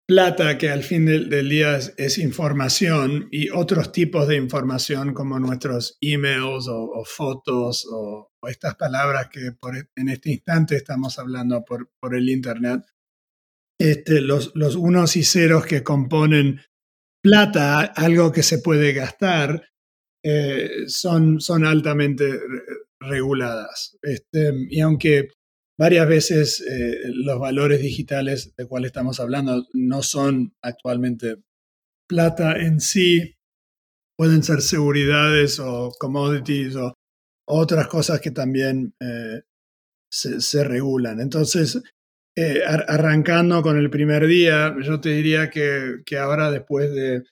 plata, 0.08 0.58
que 0.58 0.70
al 0.70 0.84
fin 0.84 1.06
del, 1.06 1.50
día 1.50 1.78
es, 1.78 2.18
información, 2.18 3.28
y 3.32 3.50
otros 3.52 3.92
tipos 3.92 4.28
de 4.28 4.38
información 4.38 5.14
como 5.14 5.40
nuestros 5.40 5.98
emails 6.02 6.68
o, 6.68 7.04
fotos 7.06 7.88
o, 7.92 8.32
estas 8.48 8.76
palabras 8.76 9.30
que 9.30 9.52
por, 9.52 9.78
e, 9.78 9.90
en 9.96 10.10
este 10.10 10.32
instante 10.32 10.76
estamos 10.76 11.20
hablando 11.20 11.64
por, 11.64 11.92
por 12.00 12.16
el 12.16 12.30
Internet, 12.30 12.82
este, 13.80 14.22
los, 14.22 14.52
los 14.56 14.76
unos 14.76 15.16
y 15.16 15.24
ceros 15.24 15.66
que 15.66 15.84
componen 15.84 16.62
plata, 17.22 17.82
algo 17.82 18.32
que 18.32 18.44
se 18.44 18.60
puede 18.60 18.94
gastar, 18.94 19.70
eh, 20.24 20.88
son, 20.88 21.40
son 21.40 21.66
altamente 21.66 22.40
reguladas. 23.00 23.98
Este, 24.02 24.54
y 24.70 24.80
aunque 24.82 25.30
varias 25.80 26.10
veces 26.10 26.60
eh, 26.60 27.00
los 27.06 27.40
valores 27.40 27.82
digitales 27.82 28.54
de 28.58 28.68
cuales 28.68 28.90
estamos 28.90 29.22
hablando 29.22 29.66
no 29.74 30.04
son 30.04 30.54
actualmente 30.62 31.38
plata 32.06 32.58
en 32.60 32.82
sí, 32.82 33.38
pueden 34.18 34.44
ser 34.44 34.62
seguridades 34.62 35.58
o 35.60 35.92
commodities 35.98 36.76
o 36.76 36.94
otras 37.48 37.88
cosas 37.88 38.20
que 38.20 38.32
también 38.32 38.94
eh, 39.00 39.44
se, 40.12 40.64
regulan. 40.66 41.22
Entonces, 41.22 41.82
eh, 42.36 42.62
arrancando 42.66 43.62
con 43.62 43.78
el 43.78 43.90
primer 43.90 44.28
día, 44.28 44.76
yo 44.84 45.00
te 45.00 45.10
diría 45.10 45.50
que, 45.50 46.02
que 46.06 46.18
ahora 46.18 46.52
después 46.52 46.92
de 46.92 47.24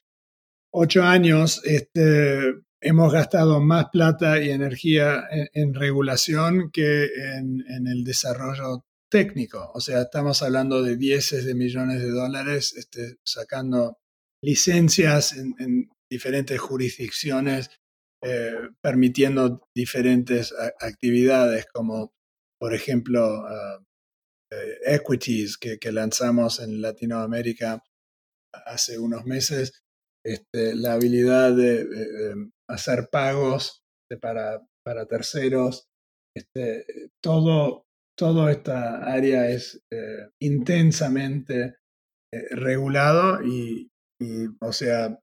ocho 0.72 1.02
años, 1.02 1.60
este, 1.64 2.54
hemos 2.80 3.12
gastado 3.12 3.60
más 3.60 3.86
plata 3.92 4.40
y 4.40 4.50
energía 4.50 5.24
en, 5.52 5.74
regulación 5.74 6.70
que 6.70 7.04
en, 7.04 7.86
el 7.86 8.04
desarrollo 8.04 8.84
técnico. 9.10 9.70
O 9.74 9.80
sea, 9.80 10.02
estamos 10.02 10.42
hablando 10.42 10.82
de 10.82 10.96
dieces 10.96 11.44
de 11.44 11.54
millones 11.54 12.00
de 12.00 12.10
dólares 12.10 12.74
este, 12.76 13.16
sacando 13.24 13.98
licencias 14.42 15.36
en, 15.36 15.90
diferentes 16.10 16.58
jurisdicciones, 16.58 17.70
eh, 18.22 18.54
permitiendo 18.80 19.68
diferentes 19.74 20.54
actividades 20.80 21.66
como, 21.66 22.14
por 22.58 22.74
ejemplo, 22.74 23.46
ah, 23.46 23.78
eh, 24.50 24.78
equities 24.86 25.58
que, 25.58 25.78
que 25.78 25.92
lanzamos 25.92 26.60
en 26.60 26.80
Latinoamérica 26.80 27.82
hace 28.52 28.98
unos 28.98 29.26
meses 29.26 29.82
este, 30.28 30.74
la 30.74 30.94
habilidad 30.94 31.56
de, 31.56 32.50
hacer 32.68 33.08
pagos 33.10 33.82
para, 34.20 34.60
para 34.84 35.06
terceros. 35.06 35.88
Este, 36.36 36.84
todo, 37.22 37.86
toda 38.16 38.52
esta 38.52 39.04
área 39.04 39.48
es 39.48 39.80
eh, 39.90 40.28
intensamente 40.40 41.76
eh, 42.32 42.48
regulado 42.50 43.42
y, 43.42 43.90
o 44.60 44.72
sea, 44.72 45.18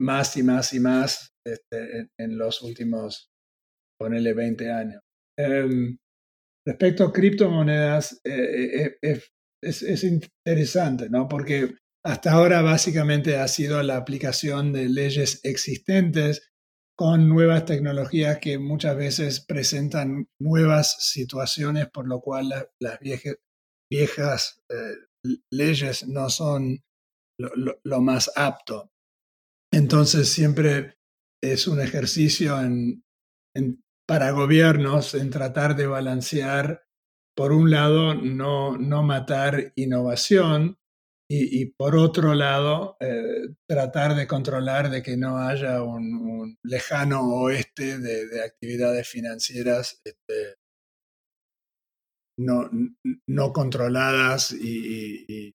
más 0.00 0.36
y 0.36 0.42
más 0.42 0.74
y 0.74 0.80
más 0.80 1.32
este, 1.46 2.08
en, 2.18 2.38
los 2.38 2.62
últimos, 2.62 3.30
ponele 3.98 4.34
20 4.34 4.70
años. 4.70 5.02
Em, 5.38 5.96
respecto 6.66 7.04
a 7.04 7.12
criptomonedas, 7.12 8.20
eh, 8.24 8.98
es, 9.00 9.82
es, 9.82 10.04
interesante, 10.04 11.08
¿no? 11.08 11.28
Porque 11.28 11.76
hasta 12.04 12.32
ahora 12.32 12.62
básicamente 12.62 13.36
ha 13.36 13.46
sido 13.48 13.82
la 13.82 13.96
aplicación 13.96 14.72
de 14.72 14.88
leyes 14.88 15.40
existentes 15.44 16.52
con 16.96 17.28
nuevas 17.28 17.64
tecnologías 17.64 18.38
que 18.38 18.58
muchas 18.58 18.96
veces 18.96 19.44
presentan 19.44 20.28
nuevas 20.40 20.96
situaciones, 21.10 21.88
por 21.90 22.06
lo 22.06 22.20
cual 22.20 22.48
las 22.80 22.98
viejas 23.90 24.62
eh, 24.68 24.94
leyes 25.50 26.06
no 26.06 26.28
son 26.28 26.82
lo, 27.38 28.00
más 28.00 28.30
apto. 28.36 28.90
Entonces 29.72 30.28
siempre 30.28 30.98
es 31.42 31.66
un 31.66 31.80
ejercicio 31.80 32.56
para 34.06 34.30
gobiernos 34.32 35.14
en 35.14 35.30
tratar 35.30 35.76
de 35.76 35.86
balancear, 35.86 36.84
por 37.34 37.52
un 37.52 37.70
lado, 37.70 38.14
no, 38.14 38.76
no 38.76 39.02
matar 39.02 39.72
innovación, 39.76 40.78
y, 41.28 41.66
por 41.72 41.96
otro 41.96 42.34
lado, 42.34 42.96
eh, 43.00 43.48
tratar 43.66 44.14
de 44.14 44.26
controlar 44.26 44.90
de 44.90 45.02
que 45.02 45.16
no 45.16 45.38
haya 45.38 45.82
un, 45.82 46.58
lejano 46.62 47.22
oeste 47.22 47.98
de, 47.98 48.44
actividades 48.44 49.08
financieras 49.08 50.02
este, 50.04 50.56
no, 52.38 52.68
no, 53.26 53.52
controladas 53.52 54.52
y, 54.52 55.54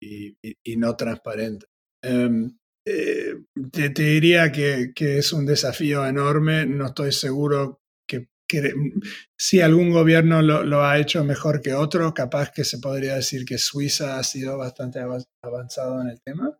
no 0.77 0.95
transparentes. 0.95 1.69
Em, 2.03 2.57
eh, 2.85 3.35
te, 3.71 3.89
diría 3.89 4.51
que, 4.51 4.93
es 4.95 5.33
un 5.33 5.45
desafío 5.45 6.05
enorme, 6.05 6.65
no 6.65 6.87
estoy 6.87 7.11
seguro 7.11 7.82
que, 8.61 8.73
si 9.37 9.61
algún 9.61 9.91
gobierno 9.91 10.41
lo, 10.41 10.83
ha 10.83 10.99
hecho 10.99 11.23
mejor 11.23 11.61
que 11.61 11.73
otro, 11.73 12.13
capaz 12.13 12.51
que 12.51 12.63
se 12.63 12.79
podría 12.79 13.15
decir 13.15 13.45
que 13.45 13.57
Suiza 13.57 14.19
ha 14.19 14.23
sido 14.23 14.57
bastante 14.57 14.99
avanzado 15.41 16.01
en 16.01 16.09
el 16.09 16.21
tema. 16.21 16.57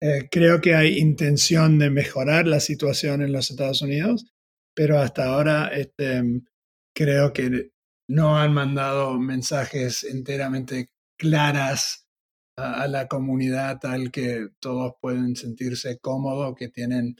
Eh, 0.00 0.28
creo 0.30 0.60
que 0.60 0.74
hay 0.74 0.98
intención 0.98 1.78
de 1.78 1.90
mejorar 1.90 2.46
la 2.46 2.60
situación 2.60 3.22
en 3.22 3.32
los 3.32 3.50
Estados 3.50 3.82
Unidos, 3.82 4.26
pero 4.74 4.98
hasta 4.98 5.26
ahora 5.26 5.68
este, 5.68 6.22
creo 6.94 7.32
que 7.32 7.70
no 8.08 8.38
han 8.38 8.52
mandado 8.52 9.18
mensajes 9.18 10.04
enteramente 10.04 10.90
claras 11.18 12.06
a, 12.56 12.86
la 12.86 13.08
comunidad 13.08 13.78
tal 13.80 14.12
que 14.12 14.48
todos 14.60 14.92
pueden 15.00 15.36
sentirse 15.36 15.98
cómodos, 15.98 16.54
que 16.56 16.68
tienen 16.68 17.16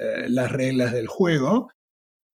eh, 0.00 0.28
las 0.28 0.50
reglas 0.50 0.92
del 0.92 1.06
juego. 1.06 1.70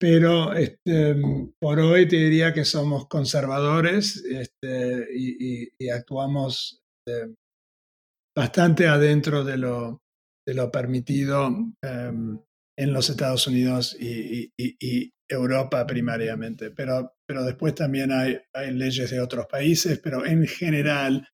Pero 0.04 0.52
este, 0.52 1.16
por 1.62 1.80
hoy 1.80 2.06
te 2.10 2.18
diría 2.18 2.52
que 2.52 2.66
somos 2.66 3.08
conservadores 3.08 4.18
este, 4.26 5.08
y, 5.16 5.90
actuamos 5.90 6.84
este, 7.08 7.36
bastante 8.38 8.86
adentro 8.86 9.46
de 9.46 9.58
lo, 9.58 10.02
de 10.46 10.56
lo 10.56 10.70
permitido 10.70 11.48
em, 11.82 12.38
en 12.78 12.92
los 12.92 13.10
Estados 13.10 13.48
Unidos 13.48 13.96
y, 13.98 14.52
Europa 15.30 15.88
primariamente. 15.88 16.72
Pero, 16.72 17.14
pero 17.26 17.46
después 17.46 17.74
también 17.74 18.12
hay, 18.12 18.42
leyes 18.74 19.10
de 19.10 19.22
otros 19.22 19.48
países, 19.48 20.00
pero 20.00 20.26
en 20.26 20.46
general 20.46 21.30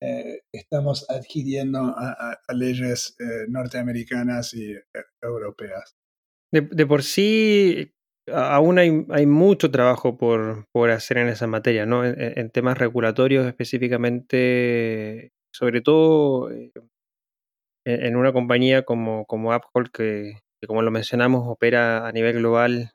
eh, 0.00 0.42
estamos 0.52 1.04
adquiriendo 1.10 1.80
a, 1.80 2.38
leyes 2.54 3.16
eh, 3.18 3.46
norteamericanas 3.48 4.54
y 4.54 4.70
eh, 4.70 4.84
europeas. 5.20 5.96
De, 6.52 6.86
por 6.86 7.02
sí, 7.02 7.90
aún 8.32 8.78
hay, 8.78 9.26
mucho 9.26 9.70
trabajo 9.70 10.16
por, 10.16 10.66
hacer 10.90 11.18
en 11.18 11.28
esa 11.28 11.46
materia, 11.46 11.86
¿no? 11.86 12.04
En, 12.04 12.50
temas 12.50 12.78
regulatorios 12.78 13.46
específicamente, 13.46 15.32
sobre 15.52 15.80
todo 15.80 16.50
en, 17.84 18.16
una 18.16 18.32
compañía 18.32 18.82
como, 18.84 19.26
como 19.26 19.52
Apple, 19.52 19.84
que, 19.92 20.38
como 20.66 20.82
lo 20.82 20.90
mencionamos, 20.90 21.44
opera 21.46 22.06
a 22.06 22.12
nivel 22.12 22.36
global. 22.38 22.92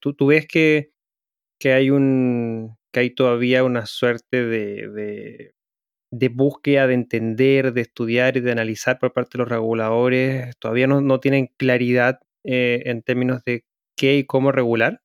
¿tú, 0.00 0.14
¿tú, 0.14 0.26
ves 0.26 0.46
que, 0.46 0.92
que 1.60 1.72
hay 1.72 1.90
un 1.90 2.76
que 2.92 3.00
hay 3.00 3.10
todavía 3.10 3.64
una 3.64 3.86
suerte 3.86 4.44
de 4.44 5.52
de 6.12 6.28
búsqueda, 6.28 6.86
de 6.86 6.94
entender, 6.94 7.72
de 7.72 7.80
estudiar 7.80 8.36
y 8.36 8.40
de 8.40 8.52
analizar 8.52 8.98
por 8.98 9.12
parte 9.12 9.30
de 9.32 9.38
los 9.38 9.48
reguladores, 9.48 10.54
todavía 10.58 10.86
no, 10.86 11.20
tienen 11.20 11.48
claridad 11.56 12.20
eh, 12.44 12.82
en 12.84 13.02
términos 13.02 13.42
de 13.44 13.64
qué 13.96 14.18
y 14.18 14.26
cómo 14.26 14.52
regular? 14.52 15.00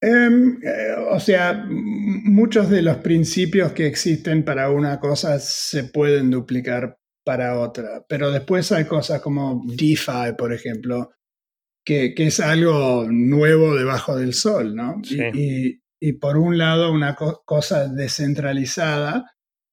Em, 0.00 0.60
eh, 0.62 0.94
o 1.10 1.18
sea, 1.18 1.66
muchos 1.68 2.70
de 2.70 2.82
los 2.82 2.98
principios 2.98 3.72
que 3.72 3.86
existen 3.86 4.44
para 4.44 4.70
una 4.70 5.00
cosa 5.00 5.40
se 5.40 5.84
pueden 5.84 6.30
duplicar 6.30 6.98
para 7.24 7.58
otra, 7.58 8.04
pero 8.08 8.30
después 8.30 8.70
hay 8.72 8.84
cosas 8.84 9.20
como 9.20 9.62
DeFi, 9.66 10.34
por 10.38 10.52
ejemplo, 10.52 11.10
que, 11.84 12.14
es 12.16 12.40
algo 12.40 13.06
nuevo 13.10 13.74
debajo 13.74 14.16
del 14.16 14.34
sol, 14.34 14.74
¿no? 14.74 15.00
Y, 16.00 16.12
por 16.20 16.36
un 16.36 16.56
lado, 16.58 16.92
una 16.92 17.16
cosa 17.16 17.88
descentralizada 17.88 19.32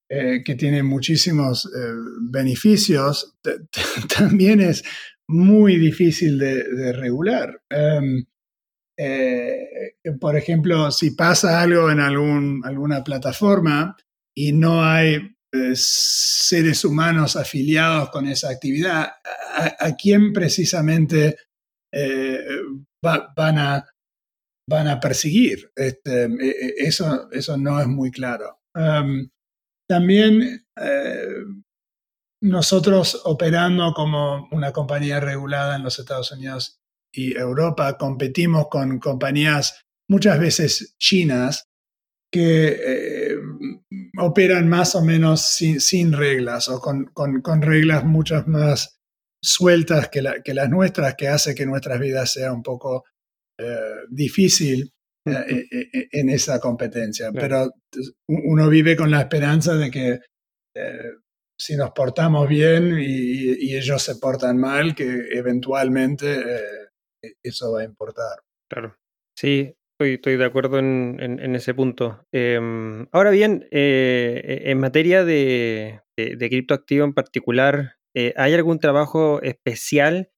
eh, 0.10 0.42
que 0.44 0.56
tiene 0.56 0.82
muchísimos 0.82 1.66
eh, 1.66 1.94
beneficios, 2.32 3.38
también 4.18 4.60
es 4.60 4.84
muy 5.28 5.78
difícil 5.78 6.38
de, 6.38 6.94
regular. 6.94 7.62
Em, 7.70 8.26
eh, 8.98 9.96
por 10.20 10.38
ejemplo, 10.38 10.92
si 10.92 11.12
pasa 11.12 11.62
algo 11.62 11.92
en 11.92 12.00
algún, 12.00 12.62
alguna 12.64 13.04
plataforma 13.04 13.96
y 14.36 14.54
no 14.54 14.84
hay 14.84 15.36
seres 15.74 16.84
humanos 16.84 17.38
afiliados 17.38 18.10
con 18.10 18.28
esa 18.28 18.50
actividad, 18.50 19.14
¿a, 19.80 19.96
quién 19.96 20.34
precisamente 20.34 21.38
van, 23.02 23.58
a, 23.58 23.86
van 24.70 24.88
a 24.88 25.00
perseguir? 25.00 25.72
Este, 25.76 26.28
eso, 26.78 27.32
eso 27.32 27.58
no 27.58 27.80
es 27.80 27.88
muy 27.88 28.12
claro. 28.12 28.60
Em, 28.76 29.30
también 29.88 30.66
eh, 30.78 31.44
nosotros 32.46 33.22
operando 33.26 33.94
como 33.94 34.48
una 34.52 34.72
compañía 34.72 35.20
regulada 35.20 35.76
en 35.76 35.84
los 35.84 35.98
Estados 35.98 36.32
Unidos 36.32 36.78
y 37.12 37.36
Europa, 37.36 37.98
competimos 37.98 38.68
con 38.70 39.00
compañías 39.00 39.82
muchas 40.08 40.40
veces 40.40 40.96
chinas 41.00 41.66
que 42.32 42.68
eh, 42.68 43.36
operan 44.20 44.70
más 44.70 44.94
o 44.94 45.02
menos 45.02 45.42
sin, 45.42 46.14
reglas 46.14 46.70
o 46.70 46.80
con, 46.82 47.62
reglas 47.62 48.04
muchas 48.04 48.48
más 48.48 49.00
sueltas 49.42 50.10
que, 50.10 50.22
las 50.22 50.70
nuestras, 50.70 51.16
que 51.16 51.28
hace 51.28 51.56
que 51.56 51.66
nuestras 51.66 52.00
vidas 52.00 52.32
sea 52.32 52.52
un 52.54 52.62
poco 52.62 53.06
eh, 53.58 54.06
difícil 54.10 54.92
eh, 55.26 55.66
eh, 55.72 56.08
en 56.12 56.30
esa 56.30 56.60
competencia. 56.60 57.32
Pero 57.32 57.72
uno 58.28 58.70
vive 58.70 58.96
con 58.96 59.10
la 59.10 59.22
esperanza 59.22 59.74
de 59.76 59.90
que 59.90 60.20
si 61.58 61.76
nos 61.76 61.92
portamos 61.92 62.48
bien 62.48 62.98
y, 63.00 63.76
ellos 63.76 64.02
se 64.02 64.16
portan 64.16 64.58
mal, 64.58 64.96
que 64.96 65.28
eventualmente 65.32 66.42
e, 67.22 67.34
eso 67.44 67.74
va 67.74 67.82
a 67.82 67.86
importar. 67.86 68.40
Claro. 68.70 68.98
Sí, 69.38 69.76
Estoy, 69.98 70.36
de 70.36 70.46
acuerdo 70.46 70.78
en, 70.80 71.56
ese 71.56 71.74
punto. 71.74 72.26
Em, 72.34 73.08
ahora 73.14 73.30
bien, 73.32 73.66
e, 73.72 74.64
en 74.66 74.78
materia 74.80 75.24
de, 75.24 76.02
de, 76.18 76.50
criptoactivo 76.50 77.06
en 77.06 77.14
particular, 77.14 77.96
¿hay 78.36 78.54
algún 78.54 78.80
trabajo 78.80 79.42
especial 79.42 80.32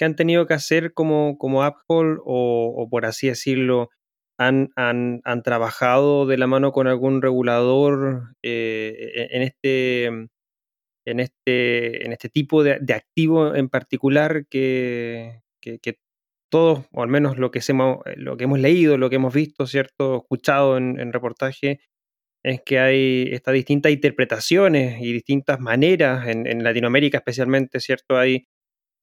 que 0.00 0.06
han 0.06 0.16
tenido 0.16 0.46
que 0.46 0.54
hacer 0.54 0.94
como, 0.94 1.36
como 1.36 1.62
Apple 1.62 2.16
o, 2.24 2.72
o, 2.74 2.88
por 2.88 3.04
así 3.04 3.28
decirlo, 3.28 3.90
han, 4.38 4.70
han, 4.74 5.20
han, 5.24 5.42
trabajado 5.42 6.24
de 6.24 6.38
la 6.38 6.46
mano 6.46 6.72
con 6.72 6.86
algún 6.86 7.20
regulador 7.20 8.34
eh, 8.42 9.28
en, 9.30 9.42
este, 9.42 10.06
en, 11.10 11.20
este, 11.20 12.04
en 12.04 12.12
este 12.12 12.28
tipo 12.28 12.62
de, 12.62 12.78
activo 12.94 13.54
en 13.54 13.68
particular 13.68 14.46
que, 14.48 15.42
que, 15.60 15.98
todos, 16.50 16.84
o 16.92 17.02
al 17.02 17.08
menos 17.08 17.38
lo 17.38 17.52
que, 17.52 17.60
hemos, 17.68 17.98
lo 18.16 18.36
que 18.36 18.44
hemos 18.44 18.58
leído, 18.58 18.98
lo 18.98 19.08
que 19.08 19.16
hemos 19.16 19.32
visto, 19.32 19.66
¿cierto? 19.66 20.16
escuchado 20.16 20.78
en, 20.78 20.98
en 20.98 21.12
reportaje, 21.12 21.80
es 22.42 22.60
que 22.62 22.80
hay 22.80 23.28
estas 23.30 23.54
distintas 23.54 23.92
interpretaciones 23.92 25.00
y 25.00 25.12
distintas 25.12 25.60
maneras, 25.60 26.26
en, 26.26 26.46
en 26.46 26.64
Latinoamérica 26.64 27.18
especialmente, 27.18 27.80
¿cierto? 27.80 28.18
Hay 28.18 28.48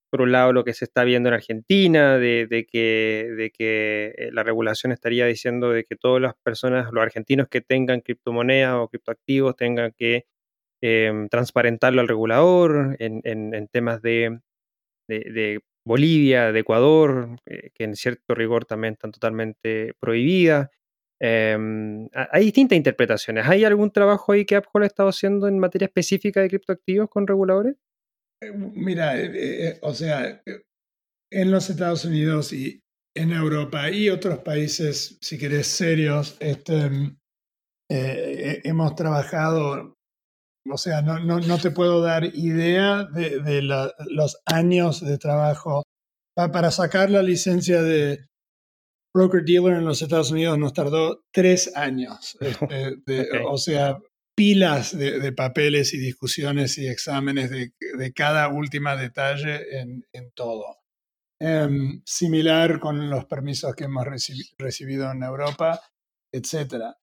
por 0.09 0.21
un 0.21 0.31
lado 0.31 0.53
lo 0.53 0.63
que 0.63 0.73
se 0.73 0.85
está 0.85 1.03
viendo 1.03 1.29
en 1.29 1.35
Argentina, 1.35 2.17
de, 2.17 2.67
que, 2.71 3.29
de 3.35 3.51
que 3.51 4.13
eh, 4.17 4.29
la 4.31 4.43
regulación 4.43 4.91
estaría 4.91 5.25
diciendo 5.25 5.71
de 5.71 5.83
que 5.83 5.95
todas 5.95 6.21
las 6.21 6.33
personas, 6.43 6.91
los 6.91 7.03
argentinos 7.03 7.47
que 7.49 7.61
tengan 7.61 8.01
criptomonedas 8.01 8.75
o 8.75 8.87
criptoactivos 8.87 9.55
tengan 9.55 9.91
que 9.97 10.25
em, 10.81 11.27
transparentarlo 11.29 12.01
al 12.01 12.07
regulador 12.07 12.95
en, 12.99 13.67
temas 13.71 14.01
de, 14.01 14.39
Bolivia, 15.85 16.51
de 16.51 16.59
Ecuador, 16.59 17.37
eh, 17.45 17.71
que 17.73 17.85
en 17.85 17.95
cierto 17.95 18.35
rigor 18.35 18.65
también 18.65 18.93
están 18.93 19.11
totalmente 19.11 19.93
prohibidas. 19.99 20.69
Em, 21.19 22.09
hay 22.13 22.45
distintas 22.45 22.77
interpretaciones. 22.77 23.47
¿Hay 23.47 23.63
algún 23.63 23.91
trabajo 23.91 24.33
ahí 24.33 24.45
que 24.45 24.57
Apple 24.57 24.83
ha 24.83 24.87
estado 24.87 25.09
haciendo 25.09 25.47
en 25.47 25.57
materia 25.57 25.87
específica 25.87 26.41
de 26.41 26.49
criptoactivos 26.49 27.09
con 27.09 27.25
reguladores? 27.25 27.75
Eh, 28.43 28.51
mira, 28.51 29.19
eh, 29.19 29.79
o 29.81 29.93
sea, 29.93 30.43
en 31.31 31.51
los 31.51 31.69
Estados 31.69 32.05
Unidos 32.05 32.53
y 32.53 32.83
en 33.15 33.31
Europa 33.31 33.89
y 33.89 34.09
otros 34.09 34.39
países, 34.39 35.17
si 35.21 35.39
querés, 35.39 35.65
serios, 35.67 36.37
este, 36.39 37.15
hemos 37.89 38.95
trabajado, 38.95 39.96
o 40.71 40.77
sea, 40.77 41.01
no, 41.01 41.19
no, 41.19 41.39
no, 41.39 41.57
te 41.57 41.71
puedo 41.71 42.01
dar 42.01 42.25
idea 42.25 43.03
de, 43.05 43.61
los 43.61 44.37
años 44.45 45.05
de 45.05 45.17
trabajo. 45.17 45.83
para 46.35 46.71
sacar 46.71 47.09
la 47.09 47.23
licencia 47.23 47.81
de 47.81 48.27
broker 49.13 49.43
dealer 49.43 49.77
en 49.77 49.85
los 49.85 50.01
Estados 50.01 50.31
Unidos 50.31 50.57
nos 50.57 50.73
tardó 50.73 51.23
tres 51.31 51.75
años. 51.75 52.37
Este, 52.69 53.27
o 53.45 53.57
sea, 53.57 53.97
pilas 54.35 54.95
de, 54.95 55.31
papeles 55.31 55.93
y 55.95 55.97
discusiones 55.97 56.77
y 56.77 56.87
exámenes 56.87 57.49
de, 57.49 58.13
cada 58.13 58.49
última 58.49 58.95
detalle 58.95 59.79
en, 59.79 60.31
todo. 60.35 60.77
Em, 61.39 62.01
similar 62.05 62.79
con 62.79 63.09
los 63.09 63.25
permisos 63.25 63.75
que 63.75 63.85
hemos 63.85 64.05
recibido 64.57 65.11
en 65.11 65.23
Europa, 65.23 65.81
etc. 66.31 66.93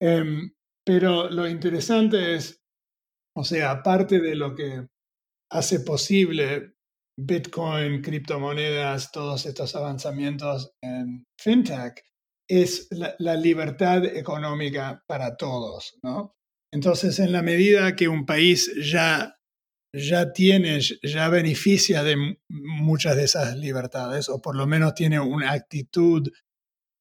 Em, 0.00 0.52
pero 0.84 1.28
lo 1.28 1.48
interesante 1.48 2.36
es, 2.36 2.60
o 3.36 3.44
sea, 3.44 3.70
aparte 3.70 4.18
de 4.18 4.34
lo 4.34 4.54
que 4.54 4.88
hace 5.50 5.80
posible 5.80 6.74
Bitcoin, 7.18 8.02
criptomonedas, 8.02 9.12
todos 9.12 9.46
estos 9.46 9.74
avanzamientos 9.76 10.72
en 10.82 11.26
FinTech, 11.38 12.02
es 12.48 12.88
la, 12.90 13.36
libertad 13.36 14.04
económica 14.04 15.02
para 15.06 15.36
todos, 15.36 15.98
¿no? 16.02 16.34
Entonces, 16.72 17.18
en 17.18 17.32
la 17.32 17.42
medida 17.42 17.96
que 17.96 18.08
un 18.08 18.24
país 18.24 18.72
ya, 18.82 19.36
ya 19.94 20.32
tiene, 20.32 20.80
ya 21.02 21.28
beneficia 21.28 22.02
de 22.02 22.36
muchas 22.48 23.16
de 23.16 23.24
esas 23.24 23.56
libertades, 23.56 24.28
o 24.28 24.40
por 24.40 24.56
lo 24.56 24.66
menos 24.66 24.94
tiene 24.94 25.20
una 25.20 25.52
actitud 25.52 26.28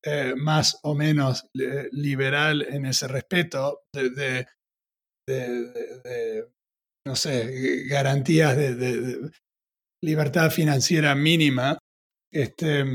eh, 0.04 0.34
más 0.36 0.80
o 0.84 0.96
menos 0.96 1.50
eh, 1.60 1.90
liberal 1.92 2.62
en 2.62 2.86
ese 2.86 3.08
respeto, 3.08 3.84
de, 3.94 4.46
no 7.06 7.16
sé, 7.16 7.86
garantías 7.88 8.58
de, 8.58 9.32
libertad 10.04 10.52
financiera 10.52 11.16
mínima, 11.16 11.78
este, 12.32 12.86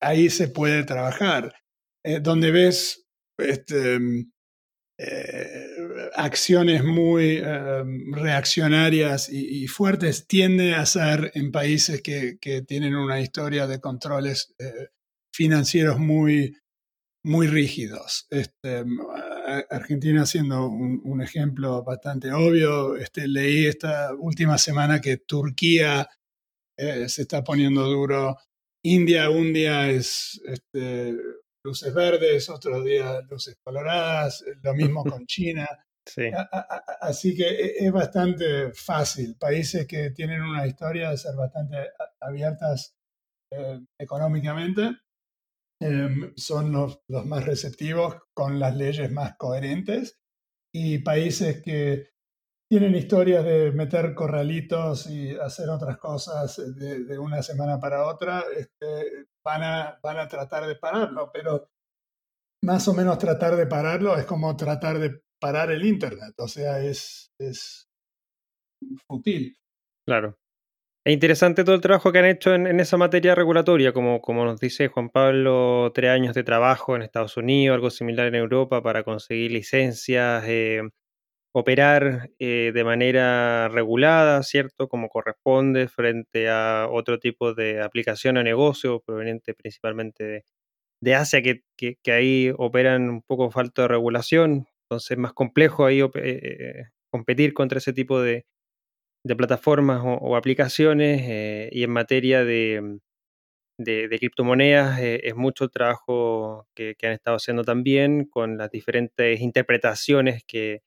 ahí 0.00 0.30
se 0.30 0.48
puede 0.48 0.84
trabajar. 0.84 1.54
Eh, 2.04 2.20
donde 2.20 2.52
ves 2.52 3.04
este, 3.38 3.98
eh, 4.98 5.66
acciones 6.14 6.84
muy 6.84 7.38
eh, 7.38 7.84
reaccionarias 8.12 9.28
y, 9.28 9.66
fuertes, 9.66 10.26
tiende 10.26 10.74
a 10.74 10.86
ser 10.86 11.32
en 11.34 11.50
países 11.50 12.02
que, 12.02 12.38
tienen 12.66 12.94
una 12.94 13.20
historia 13.20 13.66
de 13.66 13.80
controles 13.80 14.54
financieros 15.34 15.98
muy, 15.98 16.56
muy 17.24 17.48
rígidos. 17.48 18.26
Este, 18.30 18.84
Argentina 19.70 20.26
siendo 20.26 20.66
un, 20.68 21.22
ejemplo 21.22 21.82
bastante 21.82 22.32
obvio, 22.32 22.96
este, 22.96 23.28
leí 23.28 23.66
esta 23.66 24.14
última 24.14 24.58
semana 24.58 25.00
que 25.00 25.18
Turquía 25.18 26.08
se 26.76 27.22
está 27.22 27.42
poniendo 27.42 27.84
duro. 27.84 28.36
India 28.82 29.30
un 29.30 29.52
día 29.52 29.90
es 29.90 30.40
este, 30.44 31.16
luces 31.64 31.92
verdes, 31.92 32.48
otros 32.48 32.84
días 32.84 33.24
luces 33.28 33.56
coloradas, 33.62 34.44
lo 34.62 34.74
mismo 34.74 35.04
con 35.04 35.26
China. 35.26 35.66
así 37.00 37.36
que 37.36 37.48
e, 37.48 37.86
es 37.86 37.92
bastante 37.92 38.72
fácil. 38.72 39.36
Países 39.36 39.86
que 39.86 40.10
tienen 40.10 40.42
una 40.42 40.66
historia 40.66 41.10
de 41.10 41.18
ser 41.18 41.34
bastante 41.34 41.76
abiertas 42.20 42.94
eh, 43.50 43.80
económicamente 43.98 44.96
em, 45.80 46.32
son 46.36 46.72
los, 46.72 47.00
más 47.08 47.44
receptivos 47.44 48.16
con 48.34 48.58
las 48.58 48.76
leyes 48.76 49.10
más 49.12 49.36
coherentes 49.36 50.18
y 50.74 50.98
países 50.98 51.62
que 51.62 52.10
tienen 52.68 52.94
historias 52.94 53.44
de 53.44 53.70
meter 53.72 54.14
corralitos 54.14 55.06
y 55.08 55.36
hacer 55.36 55.68
otras 55.68 55.98
cosas 55.98 56.56
de, 56.76 57.18
una 57.18 57.42
semana 57.42 57.78
para 57.78 58.06
otra, 58.06 58.44
este, 58.56 59.26
van, 59.44 59.62
a, 59.62 59.98
van 60.02 60.18
a 60.18 60.26
tratar 60.26 60.66
de 60.66 60.74
pararlo, 60.74 61.30
pero 61.32 61.70
más 62.64 62.88
o 62.88 62.94
menos 62.94 63.18
tratar 63.18 63.54
de 63.56 63.66
pararlo 63.66 64.16
es 64.16 64.26
como 64.26 64.56
tratar 64.56 64.98
de 64.98 65.22
parar 65.40 65.70
el 65.70 65.86
Internet, 65.86 66.34
o 66.38 66.48
sea, 66.48 66.80
es, 66.80 67.30
es 67.38 67.88
fútil. 69.06 69.56
Claro. 70.06 70.36
Es 71.06 71.12
interesante 71.12 71.62
todo 71.62 71.76
el 71.76 71.80
trabajo 71.80 72.10
que 72.10 72.18
han 72.18 72.24
hecho 72.24 72.52
en, 72.52 72.80
esa 72.80 72.96
materia 72.96 73.36
regulatoria, 73.36 73.92
como, 73.92 74.20
nos 74.44 74.58
dice 74.58 74.88
Juan 74.88 75.08
Pablo, 75.08 75.92
tres 75.94 76.10
años 76.10 76.34
de 76.34 76.42
trabajo 76.42 76.96
en 76.96 77.02
Estados 77.02 77.36
Unidos, 77.36 77.76
algo 77.76 77.90
similar 77.90 78.26
en 78.26 78.34
Europa 78.34 78.82
para 78.82 79.04
conseguir 79.04 79.52
licencias, 79.52 80.42
eh, 80.48 80.82
operar 81.52 82.30
eh, 82.40 82.72
de 82.74 82.84
manera 82.84 83.68
regulada, 83.68 84.42
¿cierto? 84.42 84.88
Como 84.88 85.08
corresponde 85.08 85.86
frente 85.86 86.48
a 86.48 86.88
otro 86.90 87.20
tipo 87.20 87.54
de 87.54 87.82
aplicación 87.82 88.36
a 88.36 88.42
negocio 88.42 89.00
proveniente 89.06 89.54
principalmente 89.54 90.44
de, 91.00 91.14
Asia, 91.14 91.40
que, 91.40 91.62
ahí 92.12 92.52
operan 92.58 93.10
un 93.10 93.22
poco 93.22 93.52
falta 93.52 93.82
de 93.82 93.88
regulación, 93.88 94.66
entonces 94.82 95.12
es 95.12 95.18
más 95.18 95.34
complejo 95.34 95.86
ahí 95.86 96.00
eh, 96.16 96.86
competir 97.10 97.54
contra 97.54 97.78
ese 97.78 97.92
tipo 97.92 98.20
de, 98.20 98.44
plataformas 99.34 100.02
o, 100.04 100.36
aplicaciones 100.36 101.22
eh, 101.24 101.68
y 101.72 101.82
en 101.82 101.90
materia 101.90 102.44
de, 102.44 102.98
de, 103.78 104.08
criptomonedas 104.18 105.00
es 105.00 105.34
mucho 105.34 105.68
trabajo 105.68 106.66
que, 106.74 106.94
han 107.02 107.12
estado 107.12 107.36
haciendo 107.36 107.64
también 107.64 108.26
con 108.26 108.58
las 108.58 108.70
diferentes 108.70 109.40
interpretaciones 109.40 110.44
que, 110.46 110.82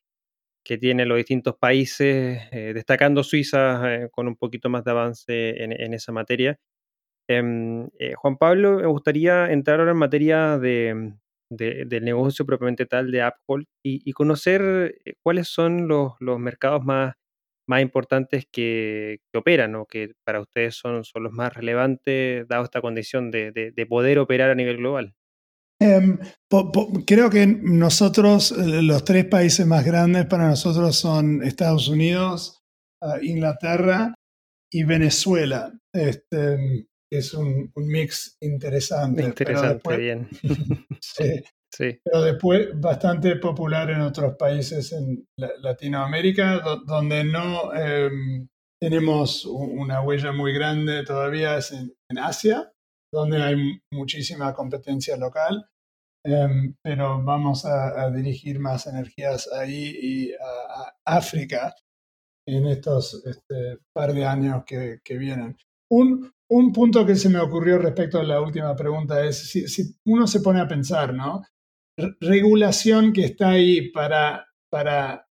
que 0.63 0.77
tienen 0.77 1.09
los 1.09 1.17
distintos 1.17 1.55
países, 1.57 2.41
eh, 2.51 2.73
destacando 2.73 3.23
Suiza 3.23 3.95
eh, 3.95 4.09
con 4.11 4.27
un 4.27 4.35
poquito 4.35 4.69
más 4.69 4.83
de 4.83 4.91
avance 4.91 5.63
en, 5.63 5.93
esa 5.95 6.11
materia. 6.11 6.59
Em, 7.27 7.87
eh, 7.99 8.13
Juan 8.15 8.37
Pablo, 8.37 8.77
me 8.77 8.87
gustaría 8.87 9.51
entrar 9.51 9.79
ahora 9.79 9.93
en 9.93 9.97
materia 9.97 10.59
de, 10.59 11.15
del 11.49 12.05
negocio 12.05 12.45
propiamente 12.45 12.85
tal 12.85 13.11
de 13.11 13.23
Apple 13.23 13.65
y, 13.83 14.11
conocer 14.13 14.95
cuáles 15.23 15.47
son 15.47 15.87
los, 15.87 16.13
mercados 16.39 16.83
más, 16.83 17.15
más 17.69 17.81
importantes 17.81 18.47
que, 18.51 19.19
operan 19.33 19.75
o 19.75 19.85
que 19.85 20.13
para 20.25 20.41
ustedes 20.41 20.75
son, 20.75 21.05
son 21.05 21.23
los 21.23 21.31
más 21.31 21.53
relevantes, 21.53 22.47
dado 22.47 22.65
esta 22.65 22.81
condición 22.81 23.31
de 23.31 23.85
poder 23.87 24.19
operar 24.19 24.49
a 24.49 24.55
nivel 24.55 24.77
global. 24.77 25.15
Em, 25.81 26.19
creo 27.05 27.29
que 27.29 27.47
nosotros, 27.47 28.51
eh, 28.51 28.81
los 28.81 29.05
tres 29.05 29.25
países 29.25 29.65
más 29.65 29.85
grandes 29.85 30.25
para 30.25 30.47
nosotros 30.47 30.97
son 30.97 31.41
Estados 31.41 31.87
Unidos, 31.87 32.61
ah, 33.01 33.17
Inglaterra 33.21 34.13
y 34.69 34.83
Venezuela. 34.83 35.71
Este, 35.93 36.85
es 37.09 37.33
un, 37.33 37.71
mix 37.75 38.37
interesante. 38.41 39.23
Interesante, 39.23 39.97
bien. 39.97 40.27
sí, 41.01 41.41
sí, 41.71 41.99
Pero 42.03 42.21
después 42.21 42.69
bastante 42.79 43.35
popular 43.37 43.89
en 43.89 44.01
otros 44.01 44.35
países 44.37 44.91
en 44.93 45.27
Latinoamérica, 45.37 46.61
donde 46.85 47.23
no 47.23 47.73
em, 47.73 48.47
tenemos 48.81 49.45
una 49.45 50.01
huella 50.01 50.31
muy 50.31 50.53
grande 50.53 51.03
todavía 51.03 51.57
es 51.57 51.71
en 51.71 52.17
Asia 52.17 52.71
donde 53.11 53.41
hay 53.41 53.81
muchísima 53.91 54.53
competencia 54.53 55.17
local, 55.17 55.67
em, 56.25 56.75
pero 56.83 57.23
vamos 57.23 57.65
a, 57.65 58.09
dirigir 58.11 58.59
más 58.59 58.87
energías 58.87 59.49
ahí 59.51 59.97
y 60.01 60.33
a, 60.33 60.93
África 61.05 61.73
en 62.47 62.67
estos 62.67 63.23
este, 63.25 63.79
par 63.93 64.13
de 64.13 64.25
años 64.25 64.63
que, 64.65 64.99
vienen. 65.17 65.57
Un, 65.91 66.31
un, 66.51 66.71
punto 66.71 67.05
que 67.05 67.15
se 67.15 67.29
me 67.29 67.39
ocurrió 67.39 67.77
respecto 67.79 68.19
a 68.19 68.23
la 68.23 68.41
última 68.41 68.75
pregunta 68.75 69.23
es, 69.23 69.49
si, 69.49 69.67
si 69.67 69.95
uno 70.05 70.27
se 70.27 70.41
pone 70.41 70.59
a 70.59 70.67
pensar, 70.67 71.13
¿no? 71.13 71.43
Regulación 72.19 73.13
que 73.13 73.25
está 73.25 73.51
ahí 73.51 73.91
para, 73.91 74.47
para 74.69 75.27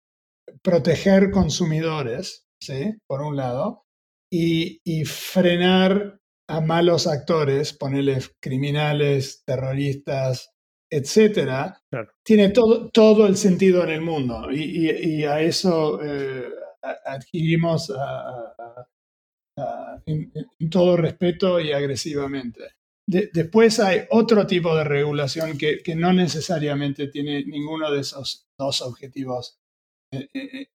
proteger 0.62 1.31
consumidores, 1.31 2.46
¿sí? 2.61 2.94
Por 3.07 3.22
un 3.22 3.37
lado, 3.37 3.85
y, 4.31 4.81
y 4.85 5.05
frenar 5.05 6.18
a 6.48 6.61
malos 6.61 7.07
actores, 7.07 7.72
ponerle 7.72 8.18
criminales, 8.40 9.42
terroristas, 9.44 10.55
etcétera, 10.90 11.83
tiene 12.22 12.50
todo, 12.50 12.88
todo 12.90 13.27
el 13.27 13.37
sentido 13.37 13.83
en 13.83 13.90
el 13.90 14.00
mundo. 14.00 14.50
Y, 14.53 15.24
a 15.24 15.40
eso 15.40 16.00
eh, 16.03 16.48
adquirimos 17.05 17.92
en, 20.07 20.33
todo 20.70 20.96
respeto 20.96 21.59
y 21.61 21.72
agresivamente. 21.72 22.61
Después 23.07 23.81
hay 23.81 24.03
otro 24.11 24.47
tipo 24.47 24.75
de 24.77 24.85
regulación 24.85 25.59
que, 25.59 25.83
no 25.95 26.12
necesariamente 26.12 27.09
tiene 27.09 27.45
ninguno 27.45 27.90
de 27.90 28.01
esos 28.01 28.47
dos 28.59 28.83
objetivos 28.83 29.59
en, 30.12 30.29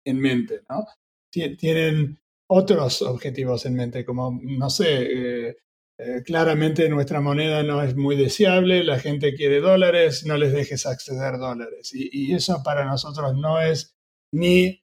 en 0.03 0.19
mente. 0.19 0.61
¿no? 0.69 0.85
Tienen 1.31 2.19
otros 2.49 3.01
objetivos 3.03 3.65
en 3.65 3.75
mente, 3.75 4.03
como, 4.03 4.39
no 4.41 4.69
sé, 4.69 5.49
eh, 5.49 5.57
eh, 5.99 6.23
claramente 6.25 6.87
nuestra 6.89 7.21
moneda 7.21 7.61
no 7.61 7.83
es 7.83 7.95
muy 7.95 8.15
deseable, 8.15 8.83
la 8.83 8.99
gente 8.99 9.35
quiere 9.35 9.59
dólares, 9.59 10.25
no 10.25 10.37
les 10.37 10.53
dejes 10.53 10.85
acceder 10.85 11.37
dólares. 11.37 11.91
Y, 11.93 12.33
eso 12.33 12.61
para 12.63 12.85
nosotros 12.85 13.35
no 13.35 13.61
es 13.61 13.93
ni 14.33 14.81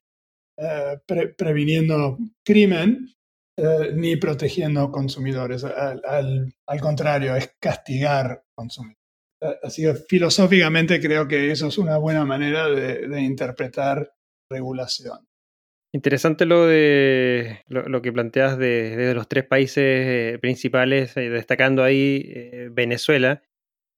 eh, 0.58 0.98
previniendo 1.36 2.18
crimen, 2.44 3.14
ni 3.94 4.16
protegiendo 4.16 4.90
consumidores. 4.90 5.64
Al, 5.64 6.80
contrario, 6.80 7.36
es 7.36 7.54
castigar 7.58 8.44
consumidores. 8.54 9.00
Así 9.62 9.82
que 9.82 9.94
filosóficamente 9.94 11.00
creo 11.00 11.28
que 11.28 11.50
eso 11.50 11.68
es 11.68 11.78
una 11.78 11.98
buena 11.98 12.24
manera 12.24 12.68
de 12.68 13.20
interpretar 13.20 14.12
regulación. 14.50 15.26
Interesante 15.96 16.44
lo 16.44 16.66
de 16.66 17.62
lo, 17.68 18.02
que 18.02 18.12
planteas 18.12 18.58
de, 18.58 19.14
los 19.14 19.28
tres 19.28 19.44
países 19.44 19.82
eh, 19.82 20.38
principales, 20.42 21.16
eh, 21.16 21.30
destacando 21.30 21.82
ahí 21.82 22.22
eh, 22.26 22.68
Venezuela, 22.70 23.42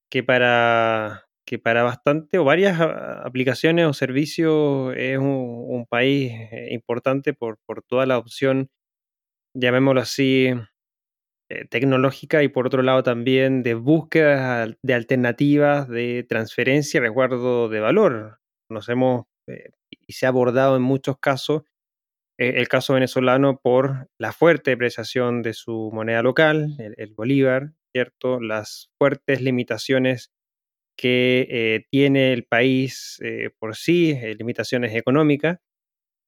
que 0.08 0.22
para, 0.22 1.26
que 1.44 1.58
para 1.58 1.82
bastante 1.82 2.38
o 2.38 2.44
varias 2.44 2.80
aplicaciones 2.80 3.86
o 3.86 3.94
servicios 3.94 4.94
es 4.96 5.18
un, 5.18 5.86
país 5.90 6.32
importante 6.70 7.32
por, 7.32 7.58
por, 7.66 7.82
toda 7.82 8.06
la 8.06 8.18
opción, 8.18 8.70
llamémoslo 9.58 10.00
así, 10.00 10.52
eh, 11.50 11.64
tecnológica 11.66 12.42
y 12.42 12.48
por 12.48 12.66
otro 12.66 12.82
lado 12.82 13.02
también 13.02 13.62
de 13.62 13.74
búsqueda 13.74 14.66
de 14.82 14.94
alternativas 14.94 15.88
de 15.88 16.24
transferencia 16.28 16.98
y 16.98 17.00
resguardo 17.00 17.68
de 17.68 17.80
valor. 17.80 18.38
Conocemos 18.68 19.26
eh, 19.46 19.70
y 20.06 20.12
se 20.12 20.26
ha 20.26 20.28
abordado 20.28 20.76
en 20.76 20.82
muchos 20.82 21.18
casos 21.18 21.62
el 22.40 22.68
caso 22.68 22.94
venezolano 22.94 23.58
por 23.60 24.08
la 24.16 24.30
fuerte 24.30 24.70
depreciación 24.70 25.42
de 25.42 25.54
su 25.54 25.90
moneda 25.92 26.22
local, 26.22 26.76
el, 26.78 27.12
bolívar, 27.12 27.72
¿cierto? 27.92 28.38
Las 28.40 28.92
fuertes 28.96 29.40
limitaciones 29.40 30.30
que 30.96 31.84
tiene 31.90 32.32
el 32.32 32.44
país 32.44 33.18
por 33.58 33.74
sí, 33.74 34.16
limitaciones 34.38 34.94
económicas, 34.94 35.58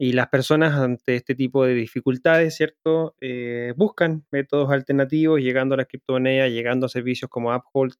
y 0.02 0.12
las 0.14 0.28
personas 0.28 0.72
ante 0.76 1.14
este 1.14 1.34
tipo 1.34 1.66
de 1.66 1.74
dificultades, 1.74 2.56
¿cierto? 2.56 3.14
Eh, 3.20 3.74
buscan 3.76 4.24
métodos 4.30 4.70
alternativos, 4.70 5.40
llegando 5.42 5.74
a 5.74 5.78
la 5.78 5.84
criptomoneda, 5.84 6.48
llegando 6.48 6.86
a 6.86 6.88
servicios 6.88 7.30
como 7.30 7.54
Uphold. 7.54 7.96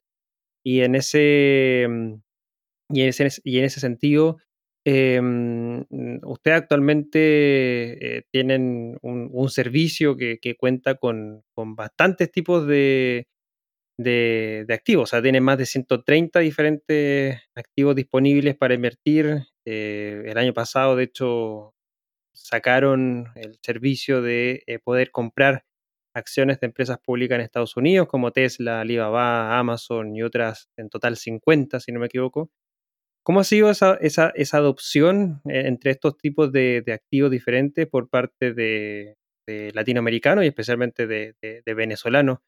Y 0.65 0.81
en 0.81 0.95
ese, 0.95 1.87
mm, 1.91 2.15
y 2.91 3.03
en 3.03 3.09
ese, 3.09 3.29
y 3.45 3.59
en 3.59 3.65
ese 3.65 3.81
sentido, 3.81 4.39
eh, 4.87 5.21
usted 6.25 6.53
actualmente 6.53 8.19
eh, 8.19 8.25
tienen 8.33 8.99
un, 9.03 9.51
servicio 9.51 10.17
que, 10.17 10.57
cuenta 10.59 10.95
con, 10.97 11.45
bastantes 11.55 12.33
tipos 12.33 12.67
de, 12.67 13.29
de, 13.99 14.67
activos. 14.71 15.05
O 15.05 15.07
sea, 15.11 15.23
tiene 15.23 15.41
más 15.43 15.59
de 15.59 15.67
130 15.67 16.41
diferentes 16.41 17.41
activos 17.55 17.95
disponibles 17.97 18.57
para 18.57 18.75
invertir. 18.75 19.45
el 19.67 20.39
año 20.39 20.55
pasado, 20.55 20.97
de 20.97 21.05
hecho, 21.05 21.75
sacaron 22.33 23.27
el 23.35 23.59
servicio 23.63 24.23
de 24.23 24.63
eh, 24.67 24.79
poder 24.79 25.11
comprar 25.11 25.65
acciones 26.15 26.61
de 26.61 26.67
empresas 26.67 26.99
públicas 26.99 27.37
en 27.37 27.43
Estados 27.43 27.77
Unidos, 27.77 28.09
como 28.09 28.33
Tesla, 28.33 28.81
Alibaba, 28.81 29.59
Amazon 29.59 30.15
y 30.17 30.23
otras, 30.23 30.69
en 30.77 30.89
total 30.89 31.17
50, 31.17 31.81
si 31.81 31.93
no 31.93 32.01
me 32.01 32.07
equivoco. 32.07 32.51
¿Cómo 33.23 33.41
ha 33.41 33.45
sido 33.45 33.71
esa, 33.71 33.95
esa, 34.01 34.33
esa 34.35 34.57
adopción 34.57 35.43
eh, 35.45 35.65
entre 35.67 35.91
estos 35.91 36.17
tipos 36.17 36.51
de, 36.53 36.83
activos 36.93 37.31
diferentes 37.31 37.87
por 37.87 38.09
parte 38.09 38.53
de, 38.53 39.17
latinoamericanos 39.75 40.45
y 40.45 40.49
especialmente 40.49 41.07
de, 41.07 41.35
venezolanos? 41.75 42.39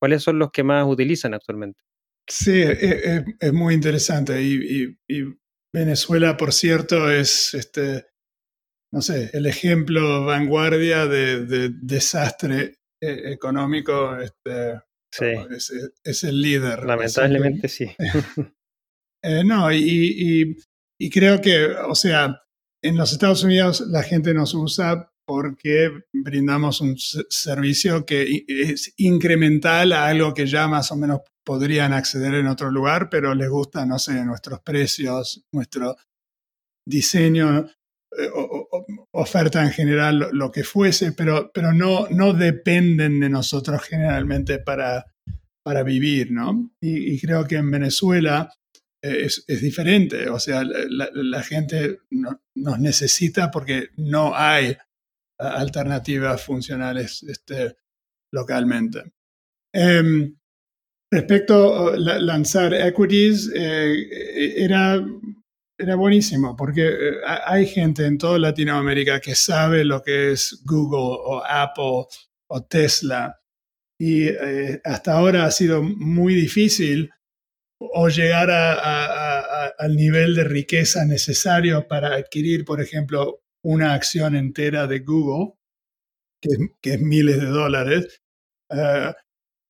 ¿Cuáles 0.00 0.22
son 0.22 0.38
los 0.38 0.50
que 0.50 0.62
más 0.62 0.86
utilizan 0.86 1.34
actualmente? 1.34 1.80
Sí, 2.28 2.60
e, 2.62 2.72
e, 2.72 3.24
es, 3.40 3.52
muy 3.52 3.74
interesante. 3.74 4.42
Y, 4.42 4.96
y, 5.08 5.38
Venezuela, 5.72 6.36
por 6.36 6.52
cierto, 6.52 7.10
es 7.10 7.54
este, 7.54 8.06
no 8.92 9.02
sé, 9.02 9.30
el 9.32 9.46
ejemplo 9.46 10.24
vanguardia 10.24 11.06
de, 11.06 11.70
desastre 11.82 12.78
eh, 13.00 13.32
económico 13.32 14.16
este, 14.18 14.80
es, 16.04 16.24
el 16.24 16.40
líder. 16.40 16.84
Lamentablemente 16.84 17.68
sí. 17.68 17.90
Eh, 19.20 19.42
no, 19.44 19.72
y, 19.72 20.56
creo 21.10 21.40
que, 21.40 21.66
o 21.66 21.96
sea, 21.96 22.40
en 22.82 22.96
los 22.96 23.12
Estados 23.12 23.42
Unidos 23.42 23.80
la 23.88 24.04
gente 24.04 24.32
nos 24.32 24.54
usa 24.54 25.10
porque 25.26 25.90
brindamos 26.12 26.80
un 26.80 26.96
servicio 26.96 28.06
que 28.06 28.44
es 28.46 28.94
incremental 28.96 29.92
a 29.92 30.06
algo 30.06 30.32
que 30.32 30.46
ya 30.46 30.68
más 30.68 30.92
o 30.92 30.96
menos 30.96 31.22
podrían 31.44 31.92
acceder 31.92 32.34
en 32.34 32.46
otro 32.46 32.70
lugar, 32.70 33.10
pero 33.10 33.34
les 33.34 33.50
gusta, 33.50 33.84
no 33.84 33.98
sé, 33.98 34.24
nuestros 34.24 34.60
precios, 34.60 35.44
nuestro 35.52 35.96
diseño, 36.86 37.66
eh, 38.16 38.30
oferta 39.18 39.62
en 39.62 39.70
general, 39.70 40.28
lo, 40.32 40.50
que 40.50 40.64
fuese, 40.64 41.12
pero, 41.12 41.50
pero 41.52 41.72
no, 41.72 42.06
no 42.10 42.32
dependen 42.32 43.20
de 43.20 43.28
nosotros 43.28 43.82
generalmente 43.82 44.58
para, 44.58 45.06
para 45.62 45.82
vivir, 45.82 46.30
¿no? 46.30 46.70
Y, 46.80 47.20
creo 47.20 47.46
que 47.46 47.56
en 47.56 47.70
Venezuela 47.70 48.52
eh, 49.02 49.26
es, 49.26 49.60
diferente, 49.60 50.28
o 50.28 50.38
sea, 50.38 50.62
la, 50.64 51.42
gente 51.42 51.98
nos 52.54 52.78
necesita 52.78 53.50
porque 53.50 53.88
no 53.96 54.34
hay 54.34 54.76
alternativas 55.38 56.42
funcionales 56.42 57.22
este, 57.24 57.76
localmente. 58.32 59.12
Em, 59.72 60.36
respecto 61.12 61.90
a 61.90 61.96
lanzar 61.96 62.72
equities, 62.74 63.50
eh, 63.54 64.64
era 64.64 65.04
era 65.78 65.94
buenísimo 65.94 66.56
porque 66.56 66.88
eh, 66.88 67.12
hay 67.46 67.66
gente 67.66 68.04
en 68.04 68.18
toda 68.18 68.38
Latinoamérica 68.38 69.20
que 69.20 69.34
sabe 69.34 69.84
lo 69.84 70.02
que 70.02 70.32
es 70.32 70.62
Google 70.64 71.16
o 71.24 71.42
Apple 71.44 72.06
o 72.48 72.64
Tesla 72.68 73.40
y 73.98 74.28
eh, 74.28 74.80
hasta 74.84 75.12
ahora 75.12 75.44
ha 75.44 75.50
sido 75.50 75.82
muy 75.82 76.34
difícil 76.34 77.10
o 77.80 78.08
llegar 78.08 78.50
al 78.50 79.94
nivel 79.94 80.34
de 80.34 80.42
riqueza 80.44 81.04
necesario 81.04 81.86
para 81.86 82.14
adquirir, 82.14 82.64
por 82.64 82.80
ejemplo, 82.80 83.42
una 83.62 83.94
acción 83.94 84.34
entera 84.34 84.86
de 84.86 85.00
Google, 85.00 85.54
que, 86.40 86.94
es 86.94 87.00
miles 87.00 87.40
de 87.40 87.46
dólares, 87.46 88.22
eh, 88.70 89.12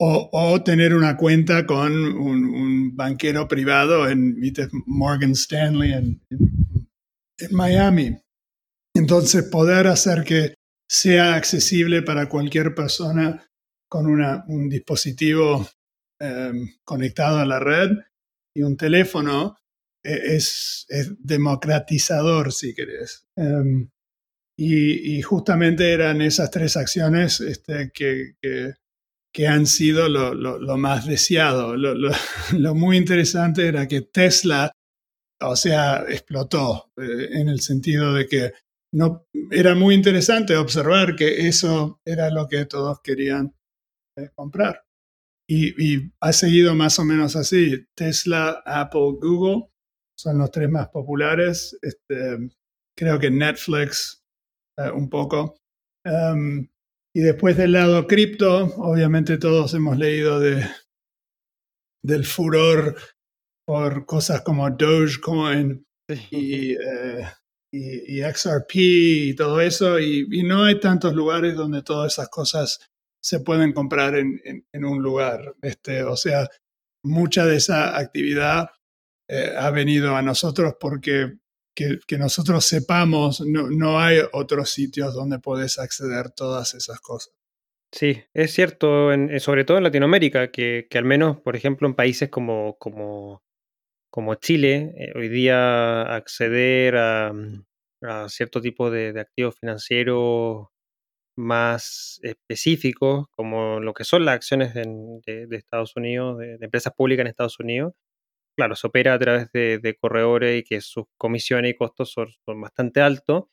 o, 0.01 0.63
tener 0.65 0.95
una 0.95 1.17
cuenta 1.17 1.67
con 1.67 1.93
un, 1.93 2.97
banquero 2.97 3.49
privado 3.49 4.09
en 4.09 4.37
Morgan 4.87 5.33
Stanley 5.33 5.93
en, 5.93 6.21
Miami. 7.51 8.17
Entonces, 8.95 9.45
poder 9.45 9.87
hacer 9.87 10.25
que 10.25 10.55
sea 10.89 11.35
accesible 11.35 12.03
para 12.03 12.29
cualquier 12.29 12.75
persona 12.75 13.47
con 13.89 14.07
un 14.07 14.69
dispositivo 14.69 15.69
em, 16.21 16.75
conectado 16.85 17.39
a 17.39 17.47
la 17.47 17.61
red 17.61 17.91
y 18.57 18.63
un 18.63 18.77
teléfono 18.77 19.57
e, 20.03 20.37
es, 20.37 20.87
democratizador, 21.21 22.53
si 22.53 22.75
querés. 22.75 23.25
Em, 23.37 23.89
y, 24.57 25.23
justamente 25.23 25.93
eran 25.93 26.21
esas 26.21 26.51
tres 26.51 26.77
acciones 26.77 27.41
este, 27.41 27.93
que, 27.95 28.35
que 28.43 28.75
han 29.47 29.67
sido 29.67 30.09
lo, 30.09 30.77
más 30.77 31.07
deseado. 31.07 31.77
Lo, 32.57 32.75
muy 32.75 32.97
interesante 32.97 33.67
era 33.67 33.87
que 33.87 34.03
Tesla, 34.03 34.73
o 35.41 35.57
sea, 35.57 36.05
explotó 36.09 36.91
eh, 36.97 37.29
en 37.33 37.49
el 37.49 37.61
sentido 37.61 38.14
de 38.14 38.27
que 38.27 38.53
no, 38.93 39.27
era 39.51 39.75
muy 39.75 39.95
interesante 39.95 40.57
observar 40.57 41.14
que 41.14 41.47
eso 41.47 42.01
era 42.05 42.31
lo 42.31 42.49
que 42.49 42.64
todos 42.64 43.01
querían 43.03 43.55
eh, 44.17 44.31
comprar. 44.35 44.85
Y, 45.51 46.11
ha 46.21 46.33
seguido 46.33 46.75
más 46.75 46.99
o 46.99 47.05
menos 47.05 47.35
así. 47.35 47.87
Tesla, 47.95 48.62
Apple, 48.67 49.17
Google 49.21 49.71
son 50.19 50.38
los 50.38 50.51
tres 50.51 50.69
más 50.69 50.88
populares. 50.88 51.79
Este, 51.81 52.51
creo 52.97 53.19
que 53.19 53.31
Netflix 53.31 54.23
eh, 54.79 54.91
un 54.91 55.09
poco. 55.09 55.57
Um, 56.05 56.69
y 57.18 57.20
después 57.20 57.57
del 57.57 57.72
lado 57.72 58.07
cripto, 58.07 58.72
obviamente 58.76 59.38
todos 59.38 59.74
hemos 59.74 59.98
leído 59.98 60.38
de, 60.38 60.64
del 62.00 62.24
furor 62.24 62.96
por 63.66 64.07
cosas 64.07 64.42
como 64.42 64.70
Dogecoin 64.70 65.85
y, 66.31 66.74
eh, 66.74 67.26
y, 67.72 68.22
XRP 68.22 68.72
y 68.76 69.35
todo 69.35 69.61
eso, 69.61 69.98
y, 69.98 70.28
no 70.44 70.62
hay 70.62 70.78
tantos 70.78 71.12
lugares 71.12 71.57
donde 71.57 71.83
todas 71.83 72.12
esas 72.12 72.28
cosas 72.28 72.88
se 73.20 73.40
pueden 73.40 73.72
comprar 73.72 74.14
en, 74.14 74.40
en, 74.72 74.85
un 74.85 75.02
lugar. 75.02 75.57
Este, 75.61 76.04
o 76.04 76.16
sea, 76.16 76.48
mucha 77.02 77.44
de 77.46 77.57
esa 77.57 77.98
actividad 77.98 78.70
eh, 79.28 79.54
ha 79.59 79.72
venido 79.72 80.14
a 80.14 80.22
nosotros 80.22 80.76
porque 80.78 81.37
que, 82.07 82.19
nosotros 82.19 82.64
sepamos, 82.64 83.41
no, 83.41 84.01
hay 84.01 84.19
otros 84.33 84.71
sitios 84.71 85.14
donde 85.14 85.38
puedes 85.38 85.79
acceder 85.79 86.31
todas 86.31 86.75
esas 86.75 87.01
cosas. 87.01 87.33
Sí, 87.93 88.23
es 88.35 88.53
cierto, 88.53 89.12
eh, 89.12 89.41
sobre 89.41 89.64
todo 89.64 89.79
en 89.79 89.85
Latinoamérica, 89.85 90.51
que, 90.51 90.87
al 90.93 91.05
menos, 91.05 91.41
por 91.41 91.57
ejemplo, 91.57 91.88
en 91.88 91.95
países 91.95 92.29
como, 92.29 92.77
como, 92.79 93.43
como 94.11 94.35
Chile, 94.35 94.93
eh, 94.99 95.12
hoy 95.14 95.29
día 95.29 96.03
acceder 96.03 96.97
a, 96.97 97.33
cierto 98.29 98.61
tipo 98.61 98.91
de, 98.91 99.19
activos 99.19 99.57
financieros 99.59 100.67
más 101.37 102.21
específicos, 102.23 103.27
como 103.31 103.81
lo 103.81 103.95
que 103.95 104.05
son 104.05 104.25
las 104.25 104.35
acciones 104.35 104.75
de, 104.75 105.47
Estados 105.53 105.97
Unidos, 105.97 106.38
de, 106.38 106.59
empresas 106.61 106.93
públicas 106.95 107.23
en 107.23 107.29
Estados 107.29 107.59
Unidos, 107.61 107.95
claro, 108.59 108.75
se 108.77 108.88
opera 108.88 109.14
a 109.14 109.18
través 109.21 109.53
de, 109.53 109.97
corredores 110.01 110.61
y 110.61 110.64
que 110.64 110.81
sus 110.81 111.05
comisiones 111.16 111.71
y 111.73 111.75
costos 111.77 112.11
son, 112.12 112.29
bastante 112.61 113.01
altos. 113.01 113.44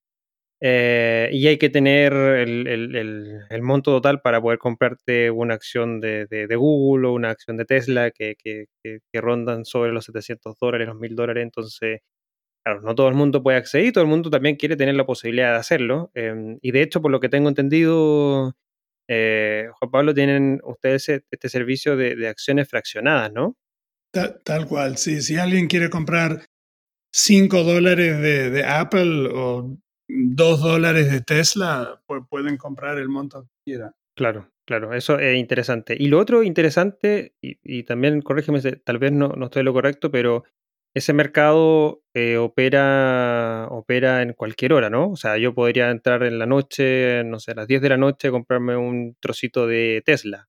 Eh, 0.62 1.30
y 1.34 1.48
hay 1.48 1.58
que 1.60 1.70
tener 1.70 2.14
el, 2.14 3.62
monto 3.62 3.92
total 3.92 4.22
para 4.22 4.42
poder 4.42 4.60
comprarte 4.60 5.30
una 5.32 5.54
acción 5.56 6.02
de, 6.02 6.48
Google 6.58 7.08
o 7.10 7.14
una 7.14 7.30
acción 7.32 7.58
de 7.58 7.66
Tesla 7.66 8.12
que, 8.12 8.36
rondan 9.14 9.66
sobre 9.66 9.92
los 9.94 10.06
700 10.06 10.58
dólares, 10.60 10.88
los 10.88 10.98
1000 11.00 11.16
dólares. 11.16 11.44
Entonces, 11.44 12.02
claro, 12.66 12.82
no 12.82 12.96
todo 12.96 13.10
el 13.10 13.16
mundo 13.16 13.44
puede 13.44 13.58
acceder 13.60 13.88
y 13.88 13.92
todo 13.94 14.04
el 14.04 14.10
mundo 14.10 14.30
también 14.32 14.58
quiere 14.58 14.78
tener 14.78 14.96
la 14.96 15.06
posibilidad 15.06 15.54
de 15.54 15.60
hacerlo. 15.60 16.12
Em, 16.16 16.60
y 16.62 16.72
de 16.72 16.82
hecho, 16.84 17.02
por 17.02 17.12
lo 17.12 17.20
que 17.20 17.30
tengo 17.30 17.50
entendido, 17.50 18.56
Eh, 19.08 19.70
Juan 19.80 19.92
Pablo, 19.92 20.14
tienen 20.14 20.60
ustedes 20.64 21.10
este 21.10 21.50
servicio 21.50 21.96
de, 21.98 22.28
acciones 22.28 22.70
fraccionadas, 22.70 23.32
¿no? 23.34 23.56
Tal, 24.44 24.68
cual, 24.68 24.98
sí. 24.98 25.22
Si 25.22 25.36
alguien 25.38 25.68
quiere 25.68 25.90
comprar 25.90 26.46
5 27.14 27.64
dólares 27.64 28.20
de, 28.22 28.64
Apple 28.64 29.30
o 29.34 29.78
2 30.08 30.62
dólares 30.62 31.12
de 31.12 31.22
Tesla, 31.22 32.02
pues 32.06 32.24
pueden 32.30 32.58
comprar 32.58 32.98
el 32.98 33.10
monto 33.10 33.44
que 33.44 33.72
quieran. 33.72 33.92
Claro, 34.16 34.50
claro, 34.66 34.94
eso 34.94 35.20
es 35.20 35.38
interesante. 35.38 35.98
Y 36.00 36.08
lo 36.08 36.20
otro 36.20 36.44
interesante, 36.44 37.36
y, 37.42 37.84
también 37.84 38.22
corrígeme, 38.22 38.62
tal 38.62 39.00
vez 39.00 39.12
no, 39.12 39.30
no 39.30 39.46
estoy 39.46 39.64
lo 39.64 39.74
correcto, 39.74 40.10
pero 40.12 40.46
ese 40.96 41.12
mercado 41.12 42.04
eh, 42.14 42.38
opera, 42.38 43.68
opera 43.70 44.22
en 44.22 44.32
cualquier 44.32 44.72
hora, 44.72 44.90
¿no? 44.90 45.10
O 45.10 45.18
sea, 45.18 45.38
yo 45.38 45.54
podría 45.54 45.92
entrar 45.92 46.24
en 46.24 46.40
la 46.40 46.46
noche, 46.46 47.26
no 47.26 47.40
sé, 47.40 47.52
a 47.52 47.56
las 47.56 47.68
10 47.68 47.82
de 47.82 47.90
la 47.90 47.98
noche, 47.98 48.32
comprarme 48.32 48.78
un 48.78 49.18
trocito 49.20 49.68
de 49.68 50.02
Tesla. 50.06 50.48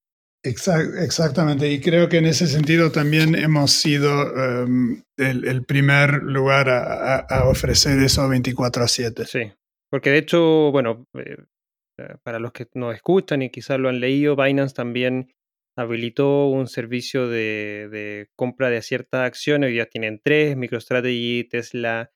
Exactamente, 0.49 1.71
y 1.71 1.81
creo 1.81 2.09
que 2.09 2.19
en 2.19 2.27
ese 2.27 2.47
sentido 2.47 2.91
también 2.91 3.35
hemos 3.35 3.73
sido 3.73 4.63
em, 4.63 5.03
el, 5.17 5.65
primer 5.65 6.23
lugar 6.23 6.69
a, 6.69 7.45
ofrecer 7.49 7.99
eso 8.01 8.29
24 8.29 8.85
a 8.85 8.89
7. 8.89 9.25
Sí, 9.27 9.53
porque 9.91 10.11
de 10.11 10.19
hecho, 10.19 10.71
bueno, 10.73 11.07
eh, 11.19 11.37
para 12.23 12.39
los 12.39 12.53
que 12.53 12.67
nos 12.75 12.95
escuchan 12.95 13.43
y 13.43 13.51
quizás 13.51 13.79
lo 13.79 13.89
han 13.89 14.01
leído, 14.01 14.37
Binance 14.37 14.75
también 14.75 15.33
habilitó 15.77 16.47
un 16.49 16.69
servicio 16.69 17.29
de, 17.29 18.29
compra 18.35 18.71
de 18.71 18.83
ciertas 18.83 19.27
acciones. 19.27 19.69
Hoy 19.69 19.77
ya 19.77 19.87
tienen 19.87 20.21
tres, 20.23 20.57
MicroStrategy, 20.57 21.45
Tesla 21.45 22.11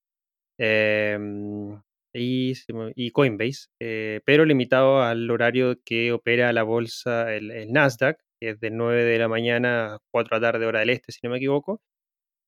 em, 0.59 1.81
y, 2.13 3.11
Coinbase, 3.13 3.69
eh, 3.81 4.21
pero 4.25 4.45
limitado 4.45 5.03
al 5.03 5.31
horario 5.31 5.81
que 5.85 6.13
opera 6.13 6.53
la 6.53 6.63
bolsa, 6.63 7.35
el, 7.35 7.73
Nasdaq, 7.73 8.19
que 8.41 8.51
es 8.51 8.61
de 8.61 8.71
9 8.71 9.05
de 9.05 9.19
la 9.19 9.29
mañana 9.29 9.95
a 9.95 9.99
4 10.13 10.37
de 10.37 10.41
la 10.41 10.53
tarde, 10.53 10.67
hora 10.67 10.81
del 10.81 10.91
este, 10.91 11.13
si 11.13 11.21
no 11.23 11.31
me 11.31 11.37
equivoco. 11.37 11.81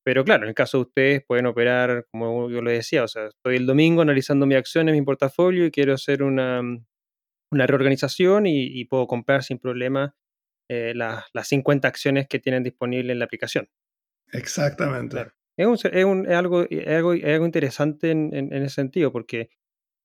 Pero 0.04 0.24
claro, 0.24 0.44
en 0.44 0.48
el 0.48 0.54
caso 0.54 0.78
de 0.78 0.82
ustedes 0.82 1.24
pueden 1.26 1.46
operar, 1.46 2.06
como 2.10 2.50
yo 2.50 2.60
les 2.62 2.78
decía, 2.78 3.04
o 3.04 3.08
sea, 3.08 3.26
estoy 3.26 3.56
el 3.56 3.66
domingo 3.66 4.02
analizando 4.02 4.46
mis 4.46 4.58
acciones, 4.58 4.94
mi 4.94 5.02
portafolio 5.02 5.64
y 5.64 5.70
quiero 5.70 5.94
hacer 5.94 6.24
una, 6.24 6.60
una 7.52 7.66
reorganización 7.66 8.46
y 8.46 8.84
puedo 8.86 9.06
comprar 9.06 9.44
sin 9.44 9.58
problema 9.58 10.16
eh, 10.74 10.94
las 10.94 11.48
50 11.48 11.86
acciones 11.86 12.26
que 12.28 12.38
tienen 12.38 12.62
disponibles 12.62 13.12
en 13.12 13.18
la 13.18 13.26
aplicación. 13.26 13.68
Exactamente. 14.32 15.26
Es, 15.56 15.84
algo, 15.84 16.66
algo, 16.86 17.14
interesante 17.14 18.10
en, 18.10 18.52
ese 18.52 18.74
sentido, 18.74 19.12
porque 19.12 19.50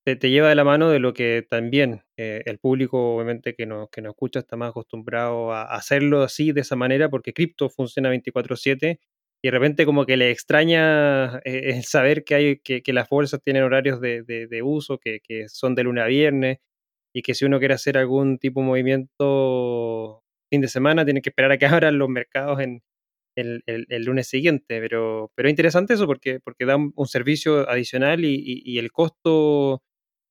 te, 0.06 0.18
lleva 0.30 0.50
de 0.50 0.56
la 0.56 0.64
mano 0.64 0.90
de 0.90 1.00
lo 1.00 1.14
que 1.14 1.46
también 1.50 2.04
eh, 2.18 2.42
el 2.46 2.60
público, 2.60 3.16
obviamente, 3.16 3.56
que 3.56 3.66
nos, 3.66 3.90
que 3.90 4.02
nos 4.02 4.12
escucha, 4.12 4.40
está 4.40 4.58
más 4.58 4.70
acostumbrado 4.72 5.54
a 5.54 5.64
hacerlo 5.76 6.24
así, 6.24 6.52
de 6.52 6.62
esa 6.62 6.76
manera, 6.76 7.10
porque 7.10 7.34
cripto 7.34 7.70
funciona 7.70 8.10
24/7 8.10 9.00
y 9.42 9.48
de 9.48 9.52
repente 9.52 9.86
como 9.86 10.06
que 10.06 10.18
le 10.18 10.32
extraña 10.32 11.38
eh, 11.40 11.76
el 11.76 11.84
saber 11.84 12.24
que, 12.24 12.36
hay, 12.36 12.58
que, 12.60 12.82
las 12.94 13.08
bolsas 13.10 13.42
tienen 13.44 13.64
horarios 13.64 14.02
de, 14.02 14.24
de, 14.24 14.64
uso, 14.64 14.98
que, 15.00 15.20
que, 15.22 15.48
son 15.50 15.76
de 15.76 15.84
lunes 15.84 16.04
a 16.04 16.08
viernes, 16.08 16.60
y 17.14 17.22
que 17.24 17.34
si 17.36 17.46
uno 17.46 17.60
quiere 17.60 17.74
hacer 17.76 17.98
algún 17.98 18.38
tipo 18.40 18.62
de 18.62 18.68
movimiento 18.68 20.24
fin 20.52 20.62
de 20.62 20.68
semana, 20.68 21.06
tienen 21.06 21.22
que 21.24 21.30
esperar 21.30 21.52
a 21.52 21.58
que 21.58 21.66
abran 21.84 21.98
los 21.98 22.10
mercados 22.10 22.60
en 22.62 22.82
el, 23.38 24.04
lunes 24.04 24.28
siguiente. 24.28 24.80
Pero, 24.80 25.32
pero 25.36 25.48
es 25.48 25.52
interesante 25.52 25.94
eso 25.94 26.06
porque, 26.06 26.40
porque 26.40 26.66
da 26.66 26.76
un, 26.76 27.08
servicio 27.08 27.70
adicional 27.70 28.26
y, 28.26 28.78
el 28.80 28.92
costo 28.92 29.84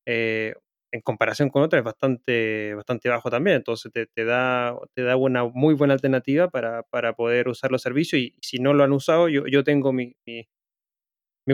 eh, 0.07 0.55
en 0.93 1.01
comparación 1.03 1.51
con 1.51 1.63
otras 1.63 1.81
es 1.81 1.85
bastante, 1.85 2.75
bastante 2.75 3.09
bajo 3.09 3.31
también. 3.31 3.57
Entonces 3.57 3.93
te, 3.93 4.25
da, 4.25 4.77
te 4.95 5.03
da 5.03 5.17
una 5.17 5.45
muy 5.45 5.75
buena 5.75 5.95
alternativa 5.95 6.49
para, 6.49 6.83
para, 6.85 7.15
poder 7.15 7.49
usar 7.49 7.71
los 7.71 7.83
servicios. 7.83 8.21
Y, 8.21 8.35
si 8.41 8.59
no 8.59 8.75
lo 8.75 8.85
han 8.85 8.93
usado, 8.93 9.29
yo, 9.29 9.47
yo 9.47 9.65
tengo 9.65 9.93
mi, 9.93 10.15
mi, 10.27 10.47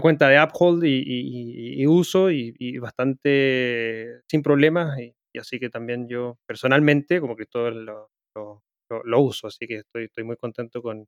cuenta 0.01 0.29
de 0.29 0.43
Uphold 0.43 0.85
y, 0.85 1.87
uso 1.87 2.31
y, 2.31 2.79
bastante 2.79 4.21
sin 4.29 4.43
problemas. 4.43 4.99
Y, 5.01 5.15
así 5.39 5.59
que 5.59 5.71
también 5.71 6.09
yo 6.09 6.39
personalmente, 6.47 7.21
como 7.21 7.37
que 7.37 7.47
todo 7.47 7.71
lo, 7.71 8.11
lo, 9.05 9.21
uso, 9.21 9.47
así 9.47 9.67
que 9.67 9.77
estoy, 9.77 10.05
estoy 10.05 10.25
muy 10.25 10.37
contento 10.37 10.83
con, 10.83 11.07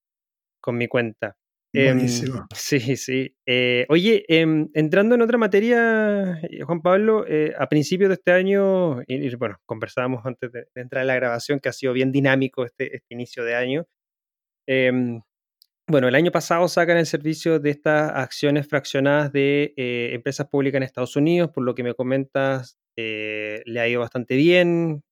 con 0.65 0.79
mi 0.79 0.89
cuenta. 0.89 1.37
Em, 1.75 2.09
sí, 2.55 2.97
sí. 2.97 3.37
Eh, 3.45 3.85
oye, 3.91 4.25
em, 4.29 4.71
entrando 4.73 5.15
en 5.15 5.21
otra 5.21 5.37
materia, 5.37 6.41
eh, 6.43 6.63
Juan 6.63 6.81
Pablo, 6.81 7.27
eh, 7.29 7.53
a 7.59 7.69
principios 7.69 8.09
de 8.09 8.15
este 8.15 8.33
año, 8.33 9.03
y, 9.07 9.35
bueno, 9.35 9.57
conversábamos 9.67 10.25
antes 10.25 10.51
de, 10.53 10.69
entrar 10.75 11.03
en 11.03 11.09
la 11.09 11.17
grabación 11.17 11.61
que 11.61 11.69
ha 11.69 11.73
sido 11.75 11.93
bien 11.93 12.13
dinámico 12.13 12.65
este, 12.65 12.97
este 12.97 13.13
inicio 13.13 13.45
de 13.45 13.55
año. 13.57 13.87
Em, 14.67 15.21
bueno, 15.87 16.09
el 16.09 16.15
año 16.15 16.31
pasado 16.31 16.67
sacan 16.69 16.97
el 16.97 17.07
servicio 17.07 17.61
de 17.61 17.71
estas 17.71 18.11
acciones 18.15 18.67
fraccionadas 18.67 19.33
de 19.33 19.75
empresas 20.15 20.49
públicas 20.49 20.79
en 20.79 20.85
Estados 20.85 21.17
Unidos, 21.17 21.51
por 21.53 21.65
lo 21.65 21.75
que 21.75 21.83
me 21.83 21.95
comentas, 21.95 22.79
le 22.97 23.81
ha 23.81 23.87
ido 23.87 24.01
bastante 24.01 24.37
bien. 24.37 25.03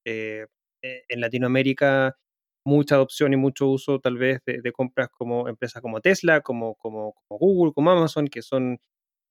Eh, 0.85 1.03
en 1.09 1.21
Latinoamérica 1.21 2.17
mucha 2.65 2.97
adopción 2.97 3.33
y 3.33 3.37
mucho 3.37 3.67
uso 3.69 4.01
tal 4.01 4.19
vez 4.19 4.41
de, 4.47 4.73
compras 4.73 5.09
como 5.11 5.49
empresas 5.49 5.83
como 5.83 6.01
Tesla, 6.01 6.41
como, 6.41 6.75
como, 6.77 7.15
Google, 7.29 7.73
como 7.73 7.91
Amazon, 7.91 8.29
que 8.29 8.43
son 8.43 8.79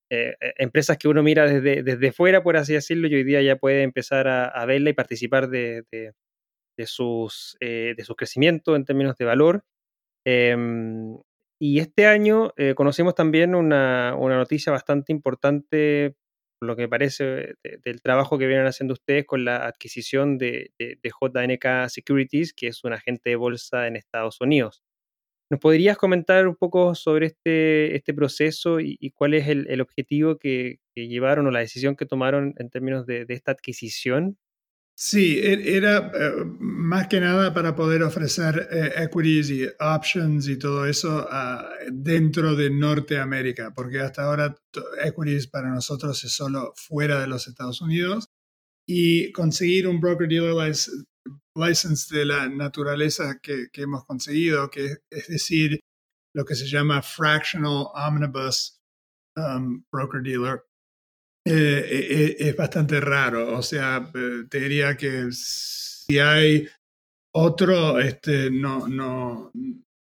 eh, 0.09 0.35
eh, 0.41 0.53
empresas 0.57 0.97
que 0.97 1.07
uno 1.07 1.23
mira 1.23 1.45
desde, 1.45 1.83
desde 1.83 2.11
fuera, 2.11 2.43
por 2.43 2.57
así 2.57 2.73
decirlo, 2.73 3.07
y 3.07 3.15
hoy 3.15 3.23
día 3.23 3.41
ya 3.41 3.55
puede 3.55 3.83
empezar 3.83 4.27
a, 4.27 4.65
verla 4.65 4.89
y 4.89 4.93
participar 4.93 5.49
de, 5.49 5.83
de, 5.91 6.85
sus, 6.85 7.57
de 7.61 8.03
su 8.03 8.15
crecimiento 8.15 8.75
en 8.75 8.85
términos 8.85 9.15
de 9.17 9.25
valor. 9.25 9.63
Em, 10.25 11.17
y 11.59 11.79
este 11.79 12.07
año 12.07 12.53
conocimos 12.75 13.15
también 13.15 13.55
una, 13.55 14.15
una, 14.17 14.37
noticia 14.37 14.71
bastante 14.71 15.11
importante 15.11 16.15
lo 16.61 16.75
que 16.75 16.87
parece 16.87 17.55
del 17.63 18.01
trabajo 18.01 18.37
que 18.37 18.47
vienen 18.47 18.67
haciendo 18.67 18.93
ustedes 18.93 19.25
con 19.25 19.45
la 19.45 19.65
adquisición 19.65 20.37
de, 20.37 20.71
JNK 20.79 21.89
Securities, 21.89 22.53
que 22.53 22.67
es 22.67 22.83
un 22.83 22.93
agente 22.93 23.31
de 23.31 23.35
bolsa 23.35 23.87
en 23.87 23.95
Estados 23.95 24.39
Unidos. 24.41 24.83
¿Nos 25.49 25.59
podrías 25.59 25.97
comentar 25.97 26.47
un 26.47 26.55
poco 26.55 26.95
sobre 26.95 27.27
este, 27.27 27.95
este 27.95 28.13
proceso 28.13 28.79
y, 28.79 29.11
cuál 29.15 29.33
es 29.33 29.47
el, 29.47 29.81
objetivo 29.81 30.37
que, 30.37 30.79
llevaron 30.95 31.47
o 31.47 31.51
la 31.51 31.59
decisión 31.59 31.95
que 31.95 32.05
tomaron 32.05 32.53
en 32.57 32.69
términos 32.69 33.05
de 33.05 33.25
esta 33.29 33.51
adquisición? 33.51 34.37
Sí, 34.97 35.39
e-, 35.39 35.77
era 35.77 36.11
eh, 36.13 36.45
más 36.59 37.07
que 37.07 37.19
nada 37.19 37.53
para 37.53 37.75
poder 37.75 38.03
ofrecer 38.03 38.67
eh, 38.71 38.91
equities 39.03 39.49
y 39.49 39.67
options 39.79 40.47
y 40.47 40.57
todo 40.57 40.85
eso 40.85 41.27
ah, 41.29 41.69
dentro 41.91 42.55
de 42.55 42.69
Norteamérica, 42.69 43.73
porque 43.73 43.99
hasta 43.99 44.23
ahora 44.23 44.55
equities 45.03 45.47
para 45.47 45.69
nosotros 45.69 46.23
es 46.23 46.33
solo 46.33 46.73
fuera 46.75 47.19
de 47.19 47.27
los 47.27 47.47
Estados 47.47 47.81
Unidos 47.81 48.27
y 48.87 49.31
conseguir 49.31 49.87
un 49.87 49.99
broker 49.99 50.27
dealer 50.27 50.53
license, 51.55 52.15
de 52.15 52.25
la 52.25 52.49
naturaleza 52.49 53.39
que, 53.41 53.67
hemos 53.73 54.05
conseguido, 54.05 54.69
que 54.69 54.97
es 55.09 55.27
decir, 55.27 55.79
lo 56.35 56.45
que 56.45 56.55
se 56.55 56.67
llama 56.67 57.01
fractional 57.01 57.87
omnibus 57.93 58.79
um, 59.37 59.83
broker 59.91 60.21
dealer, 60.21 60.63
eh, 61.43 61.53
eh, 61.53 62.07
eh, 62.11 62.35
es 62.39 62.55
bastante 62.55 62.99
raro. 62.99 63.57
O 63.57 63.61
sea, 63.61 64.11
te 64.49 64.59
diría 64.59 64.95
que 64.95 65.29
si 65.31 66.19
hay 66.19 66.67
otro, 67.33 67.99
este, 67.99 68.51
no, 68.51 68.87
no, 68.87 69.51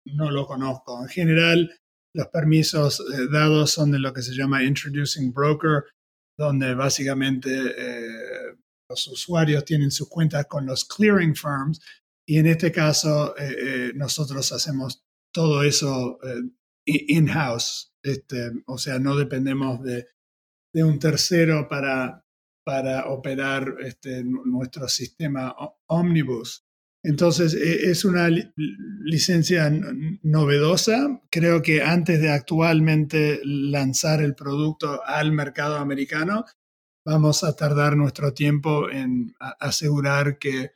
no 0.05 0.31
lo 0.31 0.47
conozco. 0.47 1.01
En 1.01 1.09
general, 1.09 1.75
los 2.15 2.27
permisos 2.27 3.03
dados 3.31 3.71
son 3.71 3.91
de 3.91 3.99
lo 3.99 4.13
que 4.13 4.23
se 4.23 4.33
llama 4.33 4.63
Introducing 4.63 5.31
Broker, 5.31 5.83
donde 6.37 6.73
básicamente 6.73 7.51
los 8.89 9.07
usuarios 9.07 9.65
tienen 9.65 9.91
sus 9.91 10.09
cuentas 10.09 10.47
con 10.47 10.65
los 10.65 10.85
clearing 10.85 11.35
firms 11.35 11.79
y 12.27 12.37
en 12.39 12.47
este 12.47 12.71
caso 12.71 13.35
nosotros 13.93 14.51
hacemos 14.51 15.03
todo 15.31 15.61
eso 15.61 16.17
in-house. 16.85 17.91
Este, 18.03 18.51
o 18.65 18.77
sea, 18.77 18.97
no 18.97 19.15
dependemos 19.15 19.83
de 19.83 20.07
de 20.73 20.83
un 20.83 20.99
tercero 20.99 21.67
para, 21.67 22.25
para 22.63 23.07
operar 23.07 23.75
este, 23.79 24.23
nuestro 24.23 24.87
sistema 24.87 25.55
Omnibus. 25.87 26.65
Entonces, 27.03 27.53
e, 27.53 27.89
es 27.89 28.05
una 28.05 28.29
licencia 29.03 29.71
novedosa. 30.21 31.21
Creo 31.29 31.61
que 31.61 31.81
antes 31.81 32.21
de 32.21 32.29
actualmente 32.29 33.39
lanzar 33.43 34.21
el 34.21 34.35
producto 34.35 35.01
al 35.05 35.31
mercado 35.31 35.77
americano, 35.77 36.45
vamos 37.05 37.43
a 37.43 37.55
tardar 37.55 37.95
nuestro 37.95 38.33
tiempo 38.33 38.89
en 38.89 39.33
asegurar 39.59 40.37
que 40.37 40.71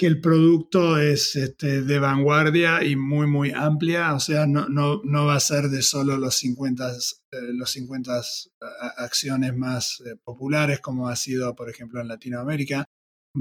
que 0.00 0.06
el 0.06 0.18
producto 0.18 0.98
es 0.98 1.36
este, 1.36 1.82
de 1.82 1.98
vanguardia 1.98 2.82
y 2.82 2.96
muy, 2.96 3.26
muy 3.26 3.50
amplia, 3.50 4.14
o 4.14 4.18
sea, 4.18 4.46
no, 4.46 4.66
no, 4.66 5.02
no 5.04 5.26
va 5.26 5.34
a 5.34 5.40
ser 5.40 5.68
de 5.68 5.82
solo 5.82 6.16
los 6.16 6.36
50, 6.36 6.90
eh, 6.90 7.36
los 7.52 7.70
50 7.72 8.22
acciones 8.96 9.54
más 9.54 10.00
eh, 10.06 10.16
populares 10.24 10.80
como 10.80 11.06
ha 11.06 11.16
sido, 11.16 11.54
por 11.54 11.68
ejemplo, 11.68 12.00
en 12.00 12.08
Latinoamérica, 12.08 12.86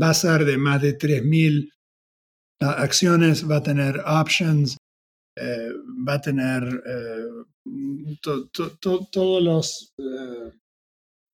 va 0.01 0.09
a 0.09 0.13
ser 0.13 0.43
de 0.43 0.57
más 0.57 0.81
de 0.81 0.97
3.000 0.97 1.71
acciones, 2.59 3.49
va 3.49 3.55
a 3.55 3.63
tener 3.63 4.01
options, 4.05 4.75
eh, 5.37 5.71
va 6.05 6.15
a 6.15 6.21
tener 6.21 6.83
eh, 6.85 8.19
todos 8.81 9.41
los, 9.41 9.93
eh, 9.97 10.51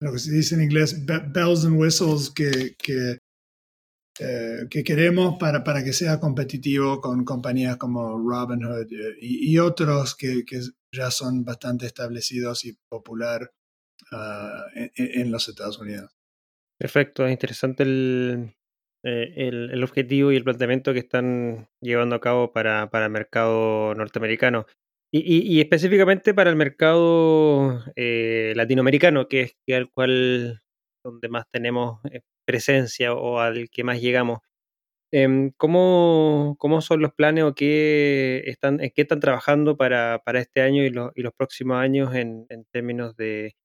lo 0.01 0.11
que 0.11 0.19
se 0.19 0.31
dice 0.31 0.53
en 0.53 0.61
inglés, 0.61 1.03
bells 1.03 1.65
and 1.65 1.79
whistles 1.79 2.29
que, 2.29 2.75
que, 2.77 3.17
que 4.17 4.83
queremos 4.83 5.37
para, 5.37 5.63
para, 5.63 5.83
que 5.83 5.91
sea 5.91 6.19
competitivo 6.19 7.01
con 7.01 7.25
compañías 7.25 7.75
como 7.75 8.17
Robinhood 8.17 8.87
y, 9.19 9.57
otros 9.57 10.15
que, 10.15 10.45
que, 10.45 10.61
ya 10.93 11.11
son 11.11 11.43
bastante 11.43 11.85
establecidos 11.85 12.63
y 12.63 12.77
popular 12.89 13.51
ah, 14.13 14.63
en 14.73 15.31
los 15.31 15.49
Estados 15.49 15.79
Unidos. 15.79 16.15
Perfecto, 16.79 17.25
es 17.25 17.31
interesante 17.33 17.83
el, 17.83 18.55
eh, 19.07 19.33
el, 19.37 19.83
objetivo 19.83 20.31
y 20.31 20.35
el 20.35 20.43
planteamiento 20.43 20.91
que 20.91 20.99
están 20.99 21.69
llevando 21.79 22.15
a 22.15 22.21
cabo 22.21 22.51
para, 22.51 22.89
para 22.89 23.05
el 23.05 23.11
mercado 23.11 23.93
norteamericano. 23.93 24.65
Y, 25.11 25.61
específicamente 25.61 26.33
para 26.33 26.49
el 26.49 26.57
mercado 26.57 27.81
eh, 27.95 28.51
latinoamericano, 28.55 29.29
que 29.29 29.41
es 29.41 29.55
al 29.73 29.89
cual 29.89 30.61
donde 31.05 31.29
más 31.29 31.45
tenemos 31.51 32.01
eh, 32.11 32.21
presencia 32.45 33.13
o 33.13 33.39
al 33.39 33.69
que 33.69 33.83
más 33.83 34.01
llegamos. 34.01 34.39
Em, 35.11 35.51
¿cómo, 35.57 36.55
¿Cómo 36.59 36.81
son 36.81 37.01
los 37.01 37.13
planes 37.13 37.43
o 37.45 37.55
qué 37.55 38.43
están, 38.47 38.81
en 38.81 38.91
qué 38.93 39.03
están 39.03 39.19
trabajando 39.21 39.77
para, 39.77 40.19
para 40.25 40.39
este 40.41 40.61
año 40.61 40.83
y, 40.83 40.87
y 41.15 41.21
los 41.23 41.33
próximos 41.33 41.77
años 41.77 42.13
en, 42.15 42.45
en 42.49 42.65
términos 42.65 43.15
de, 43.15 43.55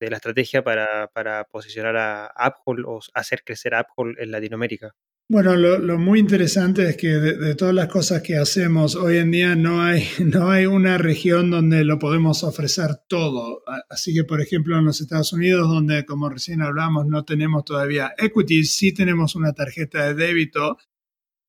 de 0.00 0.10
la 0.10 0.16
estrategia 0.16 0.64
para, 0.64 1.08
para, 1.08 1.44
posicionar 1.44 1.96
a 1.96 2.26
Apple 2.26 2.84
o 2.86 3.00
hacer 3.14 3.44
crecer 3.44 3.74
a 3.74 3.80
Apple 3.80 4.14
en 4.18 4.30
Latinoamérica? 4.32 4.92
Bueno, 5.30 5.54
lo, 5.54 5.96
muy 5.96 6.18
interesante 6.18 6.88
es 6.88 6.96
que 6.96 7.06
de, 7.06 7.54
todas 7.54 7.72
las 7.72 7.86
cosas 7.86 8.20
que 8.20 8.36
hacemos 8.36 8.96
hoy 8.96 9.18
en 9.18 9.30
día 9.30 9.54
no 9.54 9.80
hay, 9.80 10.02
no 10.18 10.50
hay 10.50 10.66
una 10.66 10.98
región 10.98 11.52
donde 11.52 11.84
lo 11.84 12.00
podemos 12.00 12.42
ofrecer 12.42 12.96
todo. 13.08 13.62
Así 13.88 14.12
que, 14.12 14.24
por 14.24 14.40
ejemplo, 14.40 14.76
en 14.76 14.86
los 14.86 15.00
Estados 15.00 15.32
Unidos, 15.32 15.68
donde, 15.68 16.04
como 16.04 16.28
recién 16.28 16.62
hablamos, 16.62 17.06
no 17.06 17.24
tenemos 17.24 17.64
todavía 17.64 18.12
equities, 18.18 18.76
sí 18.76 18.92
tenemos 18.92 19.36
una 19.36 19.52
tarjeta 19.52 20.08
de 20.08 20.14
débito 20.14 20.78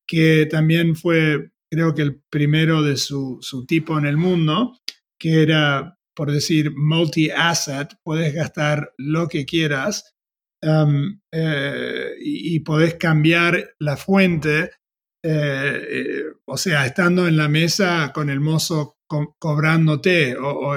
que 0.06 0.46
también 0.48 0.94
fue, 0.94 1.50
creo 1.68 1.92
que 1.92 2.02
el 2.02 2.22
primero 2.30 2.82
de 2.82 2.96
su, 2.96 3.38
su 3.40 3.66
tipo 3.66 3.98
en 3.98 4.06
el 4.06 4.16
mundo, 4.16 4.78
que 5.18 5.42
era 5.42 5.98
por 6.14 6.30
decir, 6.30 6.72
multi-asset, 6.76 7.94
puedes 8.04 8.32
gastar 8.32 8.92
lo 8.96 9.26
que 9.26 9.44
quieras 9.44 10.14
um, 10.62 11.20
eh, 11.32 12.14
y, 12.20 12.60
puedes 12.60 12.94
cambiar 12.94 13.74
la 13.78 13.96
fuente, 13.96 14.70
eh, 15.24 15.86
eh, 15.90 16.24
o 16.44 16.56
sea, 16.56 16.86
estando 16.86 17.26
en 17.26 17.36
la 17.36 17.48
mesa 17.48 18.12
con 18.14 18.30
el 18.30 18.40
mozo 18.40 18.96
cobrándote 19.38 20.36
o, 20.36 20.74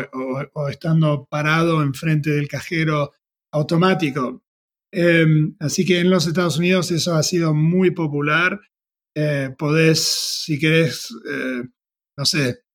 o, 0.53 0.69
estando 0.69 1.25
parado 1.29 1.81
enfrente 1.81 2.31
del 2.31 2.49
cajero 2.49 3.13
automático. 3.53 4.43
Em, 4.91 5.55
así 5.59 5.85
que 5.85 5.99
en 5.99 6.09
los 6.09 6.27
Estados 6.27 6.57
Unidos 6.57 6.91
eso 6.91 7.15
ha 7.15 7.23
sido 7.23 7.53
muy 7.53 7.91
popular. 7.91 8.59
podés, 9.57 9.99
si 10.45 10.59
querés, 10.59 11.09
no 12.17 12.25
sé, 12.25 12.65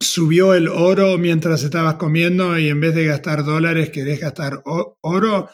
subió 0.00 0.54
el 0.54 0.68
oro 0.68 1.18
mientras 1.18 1.64
estabas 1.64 1.94
comiendo 1.96 2.56
y 2.58 2.68
en 2.68 2.80
vez 2.80 2.94
de 2.94 3.06
gastar 3.06 3.44
dólares 3.44 3.90
querés 3.90 4.20
gastar 4.20 4.62
oro, 4.64 5.50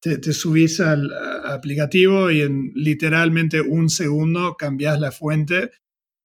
te, 0.00 0.32
subís 0.32 0.80
al 0.80 1.10
aplicativo 1.44 2.30
y 2.30 2.42
en 2.42 2.72
literalmente 2.74 3.60
un 3.60 3.88
segundo 3.90 4.56
cambias 4.56 5.00
la 5.00 5.10
fuente 5.10 5.70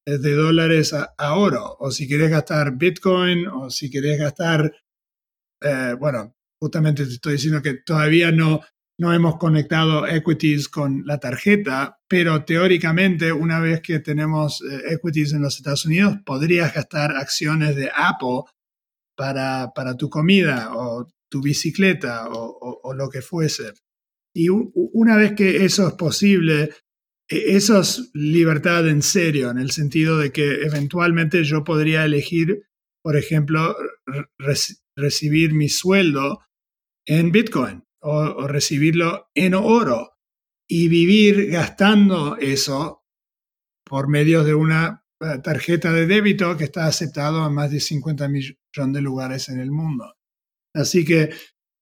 de 0.06 0.32
dólares 0.34 0.92
a, 0.94 1.34
oro. 1.34 1.76
O 1.78 1.90
si 1.90 2.08
querés 2.08 2.30
gastar 2.30 2.76
Bitcoin 2.76 3.46
o 3.46 3.70
si 3.70 3.90
querés 3.90 4.18
gastar, 4.18 4.72
eh, 5.62 5.94
bueno, 5.98 6.34
justamente 6.60 7.04
te 7.04 7.12
estoy 7.12 7.34
diciendo 7.34 7.62
que 7.62 7.74
todavía 7.74 8.32
no, 8.32 8.60
no 8.98 9.12
hemos 9.12 9.36
conectado 9.36 10.06
equities 10.06 10.68
con 10.68 11.04
la 11.06 11.18
tarjeta, 11.18 12.00
pero 12.08 12.44
teóricamente 12.44 13.32
una 13.32 13.60
vez 13.60 13.80
que 13.80 14.00
tenemos 14.00 14.62
eh, 14.62 14.94
equities 14.94 15.32
en 15.32 15.42
los 15.42 15.56
Estados 15.56 15.86
Unidos, 15.86 16.18
podrías 16.24 16.74
gastar 16.74 17.16
acciones 17.16 17.76
de 17.76 17.90
Apple 17.94 18.42
para, 19.16 19.72
para 19.74 19.96
tu 19.96 20.10
comida 20.10 20.70
o 20.74 21.08
tu 21.32 21.40
bicicleta 21.40 22.28
o, 22.28 22.92
lo 22.94 23.08
que 23.08 23.22
fuese. 23.22 23.72
Y 24.34 24.48
una 24.50 25.16
vez 25.16 25.32
que 25.32 25.64
eso 25.64 25.88
es 25.88 25.94
posible, 25.94 26.70
e, 27.26 27.56
eso 27.56 27.80
es 27.80 28.10
libertad 28.12 28.86
en 28.86 29.00
serio, 29.00 29.50
en 29.50 29.56
el 29.56 29.70
sentido 29.70 30.18
de 30.18 30.30
que 30.30 30.62
eventualmente 30.62 31.42
yo 31.42 31.64
podría 31.64 32.04
elegir, 32.04 32.66
por 33.02 33.16
ejemplo, 33.16 33.74
recibir 34.94 35.54
mi 35.54 35.70
sueldo 35.70 36.40
en 37.06 37.32
Bitcoin 37.32 37.82
o, 38.02 38.46
recibirlo 38.46 39.30
en 39.34 39.54
oro 39.54 40.18
y 40.68 40.88
vivir 40.88 41.50
gastando 41.50 42.36
eso 42.36 43.04
por 43.86 44.06
medio 44.08 44.44
de 44.44 44.54
una 44.54 45.02
eh, 45.20 45.38
tarjeta 45.42 45.92
de 45.92 46.06
débito 46.06 46.58
que 46.58 46.64
está 46.64 46.86
aceptado 46.86 47.46
en 47.46 47.54
más 47.54 47.70
de 47.70 47.80
50 47.80 48.28
millones 48.28 48.54
de 48.74 49.00
lugares 49.00 49.48
en 49.48 49.60
el 49.60 49.70
mundo. 49.70 50.14
Así 50.74 51.04
que 51.04 51.30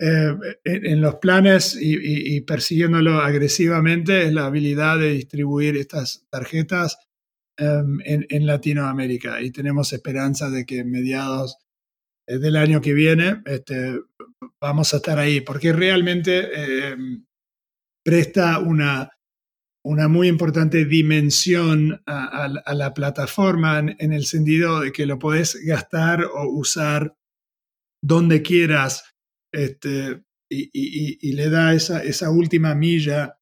eh, 0.03 0.35
en, 0.65 1.01
los 1.03 1.17
planes 1.17 1.77
y, 1.79 2.41
persiguiéndolo 2.41 3.21
agresivamente 3.21 4.27
es 4.27 4.33
la 4.33 4.47
habilidad 4.47 4.99
de 4.99 5.13
distribuir 5.13 5.77
estas 5.77 6.27
tarjetas 6.31 6.99
em, 7.59 7.99
en, 8.05 8.47
Latinoamérica. 8.47 9.43
Y 9.43 9.51
tenemos 9.51 9.93
esperanza 9.93 10.49
de 10.49 10.65
que 10.65 10.85
mediados 10.85 11.59
eh, 12.27 12.39
del 12.39 12.57
año 12.57 12.81
que 12.81 12.95
viene 12.95 13.43
este, 13.45 14.01
vamos 14.59 14.95
a 14.95 14.97
estar 14.97 15.19
ahí, 15.19 15.43
porque 15.43 15.73
realmente 15.75 16.49
eh, 16.55 16.97
presta 18.03 18.59
una, 18.59 19.11
una 19.85 20.09
muy 20.09 20.29
importante 20.29 20.87
dimensión 20.87 22.03
a, 22.07 22.75
la 22.75 22.95
plataforma 22.95 23.79
en, 23.79 24.13
el 24.13 24.25
sentido 24.25 24.81
de 24.81 24.93
que 24.93 25.05
lo 25.05 25.19
podés 25.19 25.59
gastar 25.65 26.25
o 26.25 26.49
usar 26.49 27.15
donde 28.03 28.43
quieras 28.43 29.15
este, 29.53 30.23
y, 30.51 31.33
le 31.33 31.51
da 31.51 31.75
esa, 31.75 32.03
esa 32.03 32.31
última 32.31 32.75
milla 32.75 33.39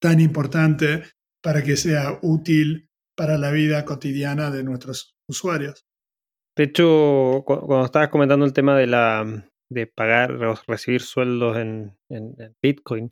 tan 0.00 0.20
importante 0.20 1.02
para 1.42 1.62
que 1.62 1.76
sea 1.76 2.18
útil 2.22 2.88
para 3.16 3.38
la 3.38 3.50
vida 3.50 3.84
cotidiana 3.84 4.50
de 4.50 4.64
nuestros 4.64 5.16
usuarios. 5.28 5.86
De 6.56 6.64
hecho, 6.64 7.42
cuando 7.44 7.84
estabas 7.84 8.08
comentando 8.08 8.44
el 8.44 8.52
tema 8.52 8.76
de 8.76 8.86
la 8.86 9.48
de 9.70 9.86
pagar 9.86 10.32
o 10.32 10.54
recibir 10.66 11.00
sueldos 11.00 11.56
en, 11.56 11.96
Bitcoin, 12.62 13.10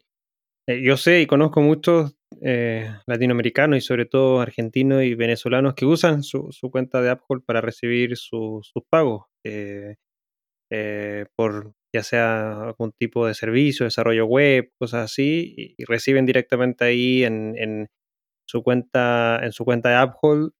eh, 0.68 0.82
yo 0.82 0.96
sé 0.98 1.22
y 1.22 1.26
conozco 1.26 1.62
muchos 1.62 2.14
eh, 2.42 2.90
latinoamericanos 3.06 3.78
y 3.78 3.80
sobre 3.80 4.04
todo 4.04 4.40
argentinos 4.40 5.02
y 5.02 5.14
venezolanos 5.14 5.74
que 5.74 5.86
usan 5.86 6.22
su, 6.22 6.50
cuenta 6.70 7.00
de 7.00 7.10
Apple 7.10 7.38
para 7.46 7.62
recibir 7.62 8.16
sus 8.16 8.72
pagos 8.90 9.24
eh, 9.44 9.96
por 11.36 11.74
ya 11.92 12.02
sea 12.04 12.62
algún 12.62 12.92
tipo 12.92 13.26
de 13.26 13.34
servicio, 13.34 13.84
desarrollo 13.84 14.26
web, 14.26 14.70
cosas 14.78 15.04
así, 15.10 15.74
y, 15.76 15.84
reciben 15.84 16.26
directamente 16.26 16.84
ahí 16.84 17.24
en, 17.24 17.88
su 18.46 18.62
cuenta, 18.62 19.40
en 19.42 19.52
su 19.52 19.64
cuenta 19.64 19.90
de 19.90 19.94
Apple, 19.96 20.50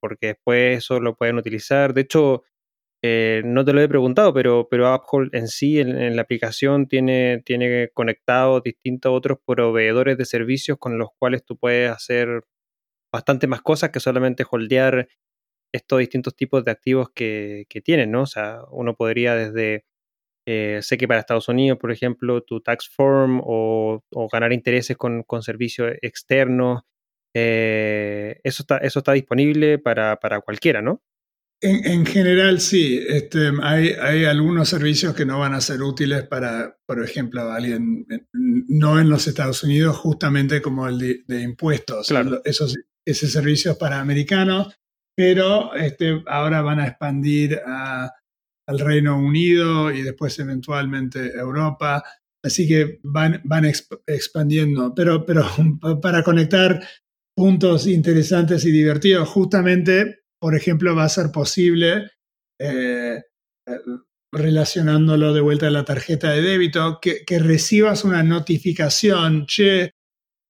porque 0.00 0.28
después 0.28 0.78
eso 0.78 1.00
lo 1.00 1.16
pueden 1.16 1.36
utilizar. 1.36 1.94
De 1.94 2.02
hecho, 2.02 2.44
eh, 3.02 3.42
no 3.44 3.64
te 3.64 3.72
lo 3.72 3.80
he 3.80 3.88
preguntado, 3.88 4.34
pero, 4.34 4.68
pero 4.70 4.88
Apple 4.88 5.30
en 5.32 5.48
sí, 5.48 5.80
en, 5.80 6.16
la 6.16 6.22
aplicación, 6.22 6.86
tiene, 6.86 7.42
tiene 7.44 7.90
conectados 7.94 8.62
distintos 8.62 9.12
otros 9.12 9.38
proveedores 9.46 10.18
de 10.18 10.26
servicios 10.26 10.78
con 10.78 10.98
los 10.98 11.08
cuales 11.18 11.44
tú 11.44 11.56
puedes 11.56 11.90
hacer 11.90 12.42
bastante 13.12 13.46
más 13.46 13.62
cosas 13.62 13.90
que 13.90 14.00
solamente 14.00 14.44
holdear 14.48 15.08
estos 15.72 15.98
distintos 16.00 16.34
tipos 16.36 16.64
de 16.64 16.70
activos 16.70 17.10
que, 17.14 17.66
que 17.68 17.80
tienen, 17.80 18.10
¿no? 18.10 18.22
O 18.22 18.26
sea, 18.26 18.62
uno 18.70 18.94
podría 18.96 19.34
desde, 19.34 19.84
eh, 20.46 20.80
sé 20.82 20.98
que 20.98 21.08
para 21.08 21.20
Estados 21.20 21.48
Unidos, 21.48 21.78
por 21.78 21.92
ejemplo, 21.92 22.42
tu 22.42 22.60
tax 22.60 22.88
form 22.88 23.40
o, 23.44 24.02
ganar 24.32 24.52
intereses 24.52 24.96
con, 24.96 25.22
con 25.22 25.42
servicios 25.42 25.92
externos, 26.02 26.82
eh, 27.34 28.40
eso, 28.42 28.62
está, 28.62 28.78
eso 28.78 29.00
está 29.00 29.12
disponible 29.12 29.78
para, 29.78 30.16
para 30.16 30.40
cualquiera, 30.40 30.82
¿no? 30.82 31.02
En, 31.62 32.06
general, 32.06 32.58
sí. 32.58 33.04
Este, 33.06 33.50
hay, 33.62 33.90
hay, 34.00 34.24
algunos 34.24 34.68
servicios 34.70 35.14
que 35.14 35.26
no 35.26 35.38
van 35.38 35.52
a 35.52 35.60
ser 35.60 35.82
útiles 35.82 36.22
para, 36.26 36.78
por 36.86 37.04
ejemplo, 37.04 37.52
alguien 37.52 38.06
no 38.32 38.98
en 38.98 39.10
los 39.10 39.26
Estados 39.26 39.62
Unidos, 39.62 39.98
justamente 39.98 40.62
como 40.62 40.88
el 40.88 41.24
de, 41.26 41.42
impuestos. 41.42 42.08
Claro. 42.08 42.40
Esos, 42.46 42.76
ese 43.04 43.28
servicio 43.28 43.72
es 43.72 43.76
para 43.76 44.00
americanos, 44.00 44.74
pero 45.16 45.74
este, 45.74 46.22
ahora 46.26 46.62
van 46.62 46.80
a 46.80 46.86
expandir 46.86 47.60
al 47.64 48.78
Reino 48.78 49.18
Unido 49.18 49.90
y 49.90 50.02
después 50.02 50.38
eventualmente 50.38 51.32
Europa. 51.36 52.02
Así 52.42 52.66
que 52.66 53.00
van, 53.02 53.40
van 53.44 53.70
expandiendo. 54.06 54.94
Pero, 54.94 55.26
pero 55.26 55.44
para 56.02 56.22
conectar 56.22 56.80
puntos 57.36 57.86
interesantes 57.86 58.64
y 58.64 58.70
divertidos, 58.70 59.28
justamente, 59.28 60.20
por 60.40 60.54
ejemplo, 60.54 60.94
va 60.94 61.04
a 61.04 61.08
ser 61.08 61.30
posible, 61.32 62.10
eh, 62.60 63.22
eh, 63.66 63.78
relacionándolo 64.32 65.32
de 65.32 65.40
vuelta 65.40 65.66
a 65.66 65.70
la 65.70 65.84
tarjeta 65.84 66.30
de 66.30 66.42
débito, 66.42 66.98
que, 67.00 67.24
que 67.24 67.38
recibas 67.38 68.04
una 68.04 68.22
notificación, 68.22 69.46
che, 69.46 69.94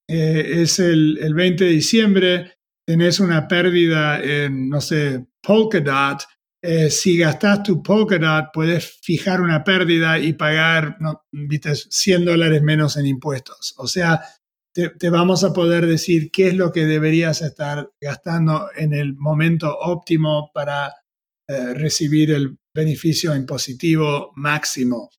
eh, 0.09 0.63
es 0.63 0.79
el, 0.81 1.19
el 1.23 1.35
20 1.35 1.65
de 1.65 1.71
diciembre, 1.71 2.55
tenés 2.91 3.21
una 3.21 3.47
pérdida 3.47 4.21
en, 4.21 4.69
no 4.69 4.81
sé, 4.81 5.25
Polkadot, 5.41 6.25
eh, 6.61 6.91
si 6.91 7.17
gastas 7.17 7.63
tu 7.63 7.85
Polkadot, 7.85 8.47
puedes 8.53 8.99
fijar 9.01 9.41
una 9.41 9.63
pérdida 9.63 10.19
y 10.19 10.33
pagar, 10.33 10.97
no, 10.99 11.23
viste, 11.31 11.73
100 11.77 12.25
dólares 12.25 12.63
menos 12.63 12.97
en 12.97 13.07
impuestos. 13.07 13.75
O 13.77 13.87
sea, 13.87 14.21
te, 14.75 15.09
vamos 15.09 15.45
a 15.45 15.53
poder 15.53 15.87
decir 15.87 16.33
qué 16.33 16.49
es 16.49 16.55
lo 16.55 16.73
que 16.73 16.85
deberías 16.85 17.43
estar 17.43 17.89
gastando 18.01 18.71
en 18.75 18.93
el 18.93 19.15
momento 19.15 19.73
óptimo 19.79 20.51
para 20.53 20.93
eh, 21.49 21.75
recibir 21.75 22.33
el 22.33 22.59
beneficio 22.75 23.37
impositivo 23.37 24.33
máximo. 24.35 25.11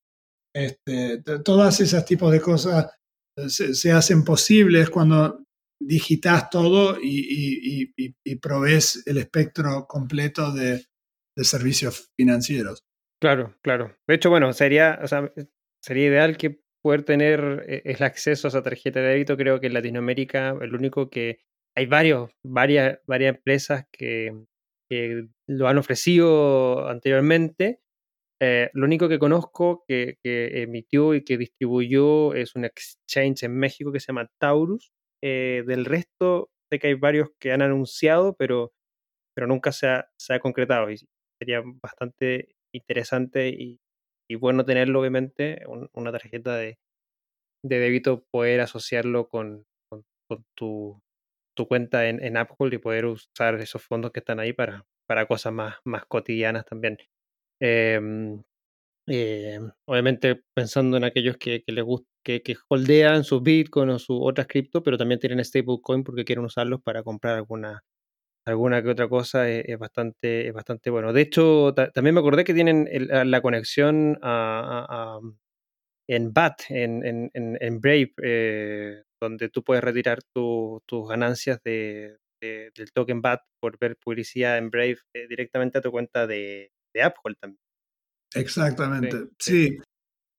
Este, 0.54 1.24
todas 1.46 1.80
esas 1.80 2.04
tipos 2.04 2.34
de 2.34 2.42
cosas 2.42 2.88
eh, 3.38 3.50
se, 3.50 3.92
hacen 3.94 4.26
posibles 4.26 4.90
cuando 4.90 5.46
digitas 5.88 6.50
todo 6.50 6.98
y, 7.02 7.94
y, 7.98 8.36
provees 8.38 9.04
el 9.06 9.18
espectro 9.18 9.86
completo 9.88 10.52
de, 10.52 10.86
servicios 11.38 12.12
financieros. 12.16 12.84
Claro, 13.20 13.56
claro. 13.64 13.96
De 14.08 14.16
hecho, 14.16 14.30
bueno, 14.30 14.54
sería, 14.54 15.00
sería 15.82 16.08
ideal 16.08 16.38
que 16.38 16.62
poder 16.84 17.04
tener 17.04 17.66
eh, 17.68 17.82
el 17.86 18.04
acceso 18.04 18.48
a 18.48 18.50
esa 18.50 18.64
tarjeta 18.64 19.00
de 19.00 19.08
débito. 19.08 19.38
Creo 19.38 19.60
que 19.60 19.68
en 19.68 19.74
Latinoamérica 19.74 20.56
el 20.62 20.76
único 20.76 21.10
que 21.10 21.40
hay 21.76 21.86
varios, 21.86 22.32
varias, 22.44 23.00
varias 23.08 23.36
empresas 23.36 23.86
que, 23.92 24.34
lo 25.48 25.70
han 25.70 25.78
ofrecido 25.78 26.90
anteriormente. 26.90 27.80
Eh, 28.42 28.70
lo 28.74 28.86
único 28.86 29.08
que 29.08 29.20
conozco 29.20 29.86
que, 29.88 30.18
emitió 30.24 31.14
y 31.14 31.24
que 31.24 31.38
distribuyó 31.38 32.34
es 32.34 32.56
un 32.56 32.66
exchange 32.66 33.44
en 33.44 33.56
México 33.58 33.94
que 33.94 34.02
se 34.02 34.08
llama 34.08 34.30
Taurus. 34.38 34.92
Eh, 35.24 35.64
del 35.68 35.86
resto, 35.86 36.50
sé 36.72 36.80
que 36.80 36.88
hay 36.88 36.94
varios 36.96 37.30
que 37.40 37.52
han 37.52 37.62
anunciado, 37.62 38.36
pero, 38.36 38.74
pero 39.36 39.48
nunca 39.48 39.72
se 39.72 39.88
ha, 39.88 40.10
se 40.18 40.34
ha 40.34 40.40
concretado. 40.40 40.92
Y 40.92 40.98
sería 41.40 41.62
bastante 41.84 42.56
interesante 42.74 43.50
y, 43.50 43.80
bueno 44.40 44.66
tenerlo, 44.66 45.02
obviamente, 45.02 45.64
una 45.94 46.12
tarjeta 46.12 46.56
de, 46.56 46.78
de, 47.64 47.80
débito, 47.80 48.26
poder 48.32 48.62
asociarlo 48.62 49.28
con, 49.30 49.66
con, 49.90 50.06
tu, 50.56 51.02
tu, 51.56 51.68
cuenta 51.68 52.08
en, 52.08 52.24
en, 52.24 52.38
Apple 52.38 52.70
y 52.74 52.78
poder 52.78 53.06
usar 53.08 53.56
esos 53.56 53.84
fondos 53.84 54.12
que 54.12 54.22
están 54.22 54.40
ahí 54.40 54.54
para, 54.54 54.86
para 55.08 55.28
cosas 55.28 55.54
más, 55.54 55.76
más 55.86 56.06
cotidianas 56.06 56.66
también. 56.66 56.98
Em, 57.62 58.42
eh, 59.08 59.60
obviamente 59.88 60.42
pensando 60.56 60.98
en 60.98 61.04
aquellos 61.04 61.38
que, 61.38 61.64
que 61.64 61.72
les 61.74 61.84
gusta, 61.84 62.11
que, 62.24 62.42
que, 62.42 62.56
holdean 62.68 63.24
sus 63.24 63.44
Bitcoin 63.44 63.90
o 63.90 64.00
sus 64.00 64.18
otras 64.22 64.48
cripto, 64.48 64.84
pero 64.84 64.98
también 64.98 65.20
tienen 65.20 65.44
stablecoin 65.44 66.04
porque 66.04 66.26
quieren 66.26 66.46
usarlos 66.46 66.82
para 66.82 67.04
comprar 67.04 67.36
alguna, 67.36 67.84
alguna 68.46 68.82
que 68.82 68.90
otra 68.90 69.08
cosa 69.08 69.50
es, 69.50 69.78
bastante, 69.78 70.48
es 70.48 70.54
bastante 70.54 70.90
bueno. 70.90 71.14
De 71.14 71.22
hecho, 71.22 71.74
también 71.94 72.16
me 72.16 72.22
acordé 72.22 72.44
que 72.44 72.54
tienen 72.54 72.88
la 73.10 73.42
conexión 73.42 74.18
a, 74.22 75.20
en 76.08 76.34
BAT, 76.34 76.62
en, 76.70 77.32
en, 77.34 77.80
Brave, 77.80 78.14
eh, 78.22 79.04
donde 79.22 79.50
tú 79.50 79.64
puedes 79.64 79.84
retirar 79.84 80.20
tus 80.34 81.08
ganancias 81.08 81.60
de, 81.64 82.18
del 82.42 82.92
token 82.94 83.22
BAT 83.22 83.42
por 83.62 83.78
ver 83.80 83.96
publicidad 83.98 84.58
en 84.58 84.70
Brave 84.70 84.98
eh, 85.14 85.28
directamente 85.28 85.78
a 85.78 85.82
tu 85.82 85.92
cuenta 85.92 86.28
de, 86.28 86.72
Apple 87.02 87.36
también. 87.40 87.60
Exactamente, 88.34 89.30
sí. 89.40 89.78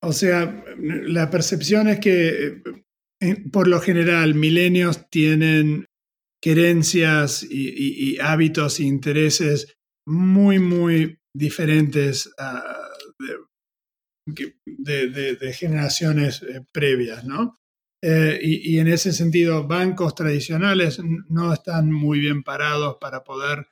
O 0.02 0.12
sea, 0.12 0.64
la 0.78 1.30
percepción 1.30 1.88
es 1.88 2.00
que 2.00 2.62
eh, 3.20 3.50
por 3.52 3.68
lo 3.68 3.80
general 3.80 4.34
milenios 4.34 5.08
tienen 5.10 5.86
querencias 6.42 7.46
y, 7.48 8.18
hábitos 8.18 8.80
e 8.80 8.84
intereses 8.84 9.74
muy, 10.06 10.58
muy 10.58 11.18
diferentes 11.34 12.28
de, 14.26 15.52
generaciones 15.52 16.42
eh, 16.42 16.64
previas, 16.72 17.24
¿no? 17.24 17.56
Eh, 18.04 18.40
y, 18.42 18.78
en 18.80 18.88
ese 18.88 19.12
sentido, 19.12 19.66
bancos 19.68 20.16
tradicionales 20.16 21.00
no 21.28 21.52
están 21.52 21.92
muy 21.92 22.18
bien 22.18 22.42
parados 22.42 22.96
para 23.00 23.22
poder 23.22 23.68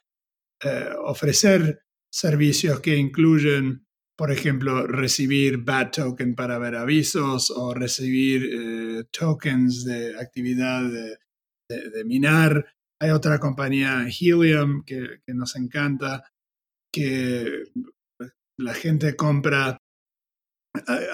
eh, 0.62 0.90
ofrecer 1.04 1.82
servicios 2.12 2.78
que 2.78 2.96
incluyen, 2.96 3.86
por 4.20 4.30
ejemplo, 4.30 4.86
recibir 4.86 5.64
bad 5.64 5.92
token 5.92 6.34
para 6.34 6.58
ver 6.58 6.76
avisos 6.76 7.50
o 7.50 7.72
recibir 7.72 9.08
tokens 9.10 9.82
de 9.86 10.14
actividad 10.14 10.82
de, 10.90 12.04
minar. 12.04 12.66
Hay 13.00 13.12
otra 13.12 13.38
compañía, 13.38 14.06
Helium, 14.08 14.84
que, 14.84 15.22
nos 15.28 15.56
encanta, 15.56 16.22
que 16.92 17.64
la 18.58 18.74
gente 18.74 19.16
compra 19.16 19.78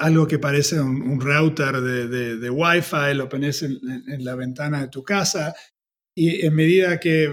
algo 0.00 0.26
que 0.26 0.40
parece 0.40 0.80
un, 0.80 1.20
router 1.20 1.80
de, 1.80 2.38
de, 2.38 2.50
Wi-Fi, 2.50 3.14
lo 3.14 3.28
pones 3.28 3.62
en, 3.62 3.78
la 4.24 4.34
ventana 4.34 4.80
de 4.80 4.88
tu 4.88 5.04
casa 5.04 5.54
y 6.12 6.44
en 6.44 6.56
medida 6.56 6.98
que 6.98 7.32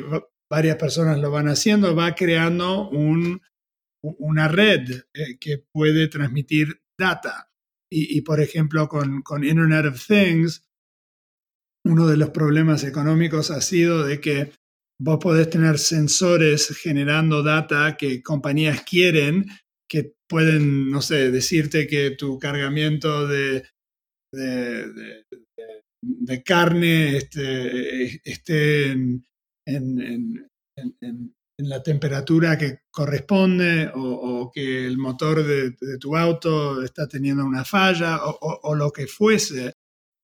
varias 0.52 0.76
personas 0.76 1.18
lo 1.18 1.32
van 1.32 1.48
haciendo, 1.48 1.96
va 1.96 2.14
creando 2.14 2.92
un, 2.92 3.42
una 4.04 4.48
red 4.48 4.90
eh, 5.14 5.38
que 5.40 5.64
puede 5.72 6.08
transmitir 6.08 6.82
data. 6.98 7.50
Y, 7.96 8.22
por 8.22 8.42
ejemplo, 8.42 8.88
con, 8.88 9.22
con 9.22 9.44
Internet 9.44 9.86
of 9.86 10.08
Things, 10.08 10.68
uno 11.86 12.08
de 12.08 12.18
los 12.18 12.32
problemas 12.32 12.84
económicos 12.84 13.52
ha 13.52 13.62
sido 13.62 14.04
de 14.04 14.20
que 14.20 14.52
vos 15.00 15.20
podés 15.22 15.52
tener 15.52 15.78
sensores 15.78 16.76
generando 16.76 17.44
data 17.44 17.96
que 17.96 18.24
compañías 18.24 18.82
quieren, 18.82 19.46
que 19.88 20.16
pueden, 20.28 20.90
no 20.90 21.02
sé, 21.02 21.30
decirte 21.30 21.86
que 21.86 22.12
tu 22.12 22.40
cargamiento 22.40 23.28
de, 23.28 23.64
de, 24.32 25.24
carne 26.44 27.18
este, 27.18 28.22
esté 28.28 28.92
en, 28.92 29.24
en, 29.68 30.50
la 31.68 31.82
temperatura 31.82 32.58
que 32.58 32.80
corresponde 32.92 33.92
o, 33.94 34.52
que 34.54 34.86
el 34.86 34.98
motor 34.98 35.44
de, 35.46 35.74
tu 36.00 36.16
auto 36.16 36.84
está 36.84 37.08
teniendo 37.08 37.46
una 37.46 37.66
falla 37.66 38.20
o 38.24 38.76
lo 38.76 38.92
que 38.92 39.08
fuese. 39.08 39.74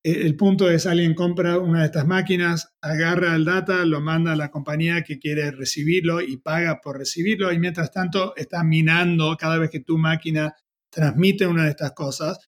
Eh, 0.03 0.21
el 0.21 0.35
punto 0.35 0.69
es 0.69 0.85
alguien 0.85 1.13
compra 1.13 1.57
una 1.59 1.81
de 1.81 1.87
estas 1.87 2.07
máquinas, 2.07 2.73
agarra 2.81 3.35
el 3.35 3.45
data, 3.45 3.85
lo 3.85 3.99
manda 3.99 4.31
a 4.31 4.37
la 4.37 4.49
compañía 4.49 5.03
que 5.03 5.19
quiere 5.19 5.51
recibirlo 5.51 6.21
y 6.21 6.37
paga 6.37 6.79
por 6.81 6.97
recibirlo 6.97 7.51
y 7.51 7.59
mientras 7.59 7.91
tanto 7.91 8.35
está 8.35 8.63
minando 8.63 9.35
cada 9.37 9.57
vez 9.57 9.69
que 9.69 9.81
tu 9.81 9.97
máquina 9.97 10.55
transmite 10.89 11.45
una 11.45 11.65
de 11.65 11.71
estas 11.71 11.91
cosas, 11.91 12.39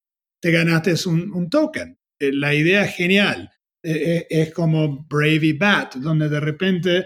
te 0.41 0.51
ganaste 0.51 0.95
un, 1.07 1.49
token. 1.49 1.97
Eh, 2.19 2.31
la 2.33 2.53
idea 2.53 2.85
es 2.85 2.95
genial. 2.95 3.51
Eh, 3.83 4.27
es 4.29 4.53
como 4.53 5.05
Bravey 5.07 5.53
Bat, 5.53 5.95
donde 5.95 6.29
de 6.29 6.39
repente 6.39 7.05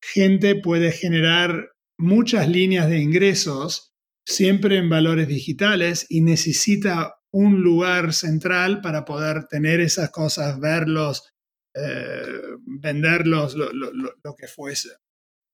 gente 0.00 0.54
puede 0.56 0.92
generar 0.92 1.70
muchas 1.98 2.48
líneas 2.48 2.88
de 2.88 2.98
ingresos 2.98 3.90
siempre 4.24 4.78
en 4.78 4.88
valores 4.88 5.28
digitales 5.28 6.06
y 6.08 6.22
necesita 6.22 7.14
un 7.32 7.62
lugar 7.62 8.12
central 8.12 8.80
para 8.80 9.04
poder 9.04 9.46
tener 9.48 9.80
esas 9.80 10.10
cosas, 10.10 10.58
verlos, 10.60 11.32
eh, 11.74 12.26
venderlos, 12.64 13.54
lo, 13.54 14.34
que 14.36 14.48
fuese. 14.48 14.90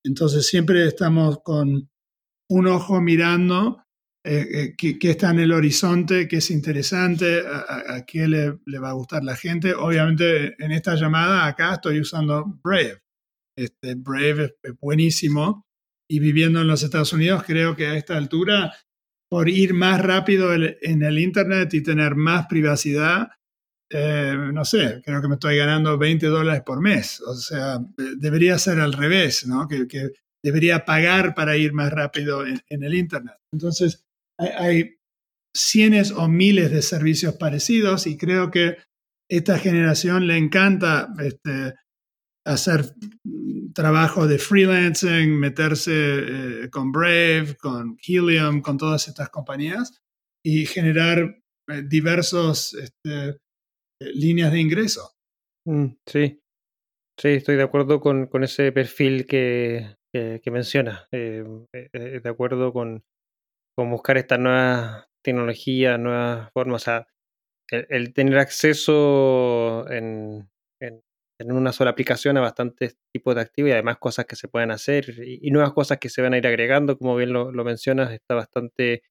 Entonces 0.04 0.46
siempre 0.46 0.86
estamos 0.86 1.40
con 1.42 1.90
un 2.48 2.66
ojo 2.66 3.00
mirando 3.00 3.82
eh, 4.24 4.74
eh, 4.78 4.98
qué, 4.98 5.10
está 5.10 5.30
en 5.30 5.40
el 5.40 5.52
horizonte, 5.52 6.28
qué 6.28 6.36
es 6.36 6.50
interesante, 6.50 7.42
a, 7.46 8.04
qué 8.06 8.26
le, 8.26 8.58
le, 8.66 8.78
va 8.78 8.90
a 8.90 8.94
gustar 8.94 9.22
la 9.22 9.36
gente. 9.36 9.74
Obviamente 9.74 10.54
en 10.62 10.72
esta 10.72 10.94
llamada 10.94 11.46
acá 11.46 11.74
estoy 11.74 12.00
usando 12.00 12.44
Brave. 12.62 13.05
Este, 13.56 13.94
Brave 13.94 14.56
es 14.62 14.72
buenísimo 14.80 15.66
y 16.08 16.20
viviendo 16.20 16.60
en 16.60 16.66
los 16.66 16.82
Estados 16.82 17.12
Unidos 17.12 17.42
creo 17.46 17.74
que 17.74 17.86
a 17.86 17.96
esta 17.96 18.16
altura 18.16 18.72
por 19.28 19.48
ir 19.48 19.74
más 19.74 20.00
rápido 20.00 20.54
en 20.54 21.02
el 21.02 21.18
Internet 21.18 21.74
y 21.74 21.82
tener 21.82 22.14
más 22.14 22.46
privacidad, 22.46 23.28
eh, 23.90 24.34
no 24.52 24.64
sé, 24.64 25.00
creo 25.04 25.22
que 25.22 25.28
me 25.28 25.34
estoy 25.34 25.56
ganando 25.56 25.96
20 25.98 26.26
dólares 26.26 26.62
por 26.64 26.80
mes. 26.80 27.20
O 27.22 27.34
sea, 27.34 27.78
debería 27.96 28.58
ser 28.58 28.80
al 28.80 28.92
revés, 28.92 29.46
¿no? 29.46 29.66
Que, 29.68 29.86
debería 30.44 30.84
pagar 30.84 31.34
para 31.34 31.56
ir 31.56 31.72
más 31.72 31.92
rápido 31.92 32.46
en, 32.46 32.62
el 32.68 32.94
Internet. 32.94 33.34
Entonces, 33.52 34.04
hay, 34.38 34.94
cientos 35.56 36.12
o 36.12 36.28
miles 36.28 36.70
de 36.70 36.82
servicios 36.82 37.34
parecidos 37.34 38.06
y 38.06 38.16
creo 38.16 38.50
que 38.50 38.76
esta 39.28 39.58
generación 39.58 40.26
le 40.26 40.36
encanta 40.36 41.08
este, 41.18 41.74
hacer 42.46 42.94
trabajo 43.74 44.26
de 44.26 44.38
freelancing, 44.38 45.38
meterse 45.38 45.92
eh, 45.92 46.70
con 46.70 46.92
Brave, 46.92 47.56
con 47.60 47.98
Helium, 48.06 48.62
con 48.62 48.78
todas 48.78 49.08
estas 49.08 49.28
compañías 49.30 50.00
y 50.44 50.64
generar 50.64 51.18
eh, 51.18 51.82
diversos 51.84 52.74
este, 52.74 53.28
eh, 53.28 54.12
líneas 54.14 54.52
de 54.52 54.60
ingreso. 54.60 55.12
Mm, 55.66 55.86
sí, 56.06 56.40
sí, 57.18 57.28
estoy 57.28 57.56
de 57.56 57.64
acuerdo 57.64 58.00
con, 58.00 58.28
ese 58.44 58.70
perfil 58.70 59.26
que, 59.26 59.96
que, 60.12 60.50
mencionas. 60.50 61.08
de 61.10 62.22
acuerdo 62.24 62.72
con, 62.72 63.04
con 63.76 63.90
buscar 63.90 64.16
estas 64.16 64.38
nuevas 64.38 65.08
tecnologías, 65.24 65.98
nuevas 65.98 66.50
formas. 66.52 66.82
O 66.82 66.84
sea, 66.84 67.08
el, 67.68 68.14
tener 68.14 68.38
acceso 68.38 69.90
en 69.90 70.48
una 71.44 71.72
sola 71.72 71.90
aplicación 71.90 72.36
a 72.36 72.40
bastantes 72.40 72.96
tipos 73.12 73.34
de 73.34 73.42
activos 73.42 73.68
y 73.70 73.72
además 73.72 73.98
cosas 73.98 74.26
que 74.26 74.36
se 74.36 74.48
pueden 74.48 74.70
hacer 74.70 75.22
y, 75.24 75.50
nuevas 75.50 75.72
cosas 75.72 75.98
que 75.98 76.08
se 76.08 76.22
van 76.22 76.34
a 76.34 76.38
ir 76.38 76.46
agregando, 76.46 76.98
como 76.98 77.16
bien 77.16 77.32
lo, 77.32 77.52
mencionas, 77.64 78.12
está 78.12 78.34
bastante, 78.34 79.02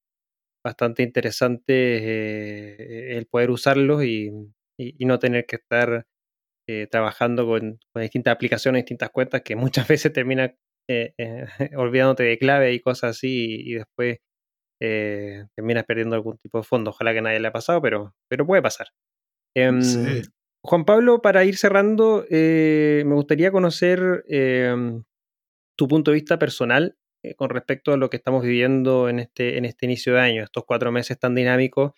bastante 0.64 1.02
interesante 1.02 1.74
eh, 1.74 3.16
el 3.16 3.26
poder 3.26 3.50
usarlos 3.50 4.04
y, 4.04 4.32
no 5.00 5.18
tener 5.18 5.46
que 5.46 5.56
estar 5.56 6.06
eh, 6.68 6.86
trabajando 6.90 7.46
con, 7.46 7.78
distintas 7.94 8.34
aplicaciones, 8.34 8.82
distintas 8.82 9.10
cuentas 9.10 9.42
que 9.42 9.56
muchas 9.56 9.88
veces 9.88 10.12
terminan 10.12 10.56
eh, 10.88 11.14
olvidándote 11.76 12.24
de 12.24 12.38
clave 12.38 12.72
y 12.74 12.80
cosas 12.80 13.10
así 13.16 13.62
y, 13.70 13.74
después 13.74 14.18
terminas 14.78 15.84
perdiendo 15.84 16.16
algún 16.16 16.38
tipo 16.38 16.58
de 16.58 16.64
fondo. 16.64 16.90
Ojalá 16.90 17.14
que 17.14 17.22
nadie 17.22 17.40
le 17.40 17.48
haya 17.48 17.52
pasado, 17.52 17.80
pero, 17.80 18.14
pero 18.28 18.46
puede 18.46 18.62
pasar. 18.62 18.88
Em, 19.56 19.80
Juan 20.62 20.84
Pablo, 20.84 21.22
para 21.22 21.44
ir 21.44 21.56
cerrando, 21.56 22.24
eh, 22.28 23.04
me 23.06 23.14
gustaría 23.14 23.52
conocer 23.52 24.24
em, 24.28 25.04
tu 25.76 25.88
punto 25.88 26.10
de 26.10 26.16
vista 26.16 26.38
personal 26.38 26.96
eh, 27.22 27.34
con 27.34 27.50
respecto 27.50 27.92
a 27.92 27.96
lo 27.96 28.10
que 28.10 28.16
estamos 28.16 28.42
viviendo 28.42 29.08
en 29.08 29.20
este, 29.20 29.58
en 29.58 29.64
este 29.64 29.86
inicio 29.86 30.14
de 30.14 30.20
año, 30.20 30.42
estos 30.42 30.64
cuatro 30.66 30.90
meses 30.92 31.18
tan 31.18 31.34
dinámicos 31.34 31.92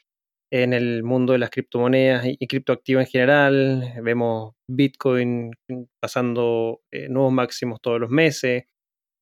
en 0.50 0.72
el 0.74 1.02
mundo 1.02 1.34
de 1.34 1.38
las 1.40 1.50
criptomonedas 1.50 2.26
y, 2.26 2.46
criptoactivos 2.46 3.04
en 3.04 3.10
general. 3.10 3.94
Vemos 4.02 4.54
Bitcoin 4.68 5.52
pasando 6.00 6.82
eh, 6.90 7.08
nuevos 7.08 7.32
máximos 7.32 7.80
todos 7.80 8.00
los 8.00 8.10
meses. 8.10 8.64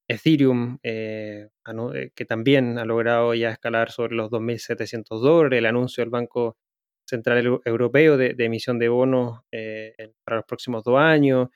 Ethereum, 0.08 0.78
que 0.82 2.24
también 2.28 2.78
ha 2.78 2.84
logrado 2.84 3.34
ya 3.34 3.50
escalar 3.50 3.90
sobre 3.90 4.14
los 4.14 4.30
2.700 4.30 5.20
dólares, 5.20 5.58
el 5.58 5.66
anuncio 5.66 6.02
del 6.02 6.10
Banco 6.10 6.56
Central 7.06 7.60
Europeo 7.64 8.16
de, 8.16 8.34
emisión 8.38 8.78
de 8.78 8.88
bonos 8.88 9.40
eh, 9.52 10.12
para 10.24 10.38
los 10.38 10.46
próximos 10.46 10.84
dos 10.84 10.98
años, 10.98 11.48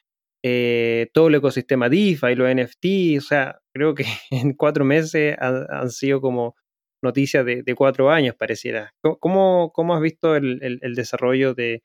eh, 0.43 1.09
todo 1.13 1.29
el 1.29 1.35
ecosistema 1.35 1.89
DeFi, 1.89 2.35
los 2.35 2.49
NFT, 2.55 3.19
o 3.19 3.21
sea, 3.21 3.61
creo 3.75 3.95
que 3.95 4.05
en 4.31 4.55
cuatro 4.55 4.85
meses 4.85 5.37
han, 5.39 5.91
sido 5.91 6.21
como 6.21 6.57
noticias 7.03 7.45
de, 7.45 7.75
cuatro 7.77 8.11
años, 8.11 8.35
pareciera. 8.37 8.93
¿Cómo, 9.03 9.71
cómo 9.73 9.95
has 9.95 10.01
visto 10.01 10.37
el, 10.37 10.79
desarrollo 10.95 11.55
de, 11.55 11.83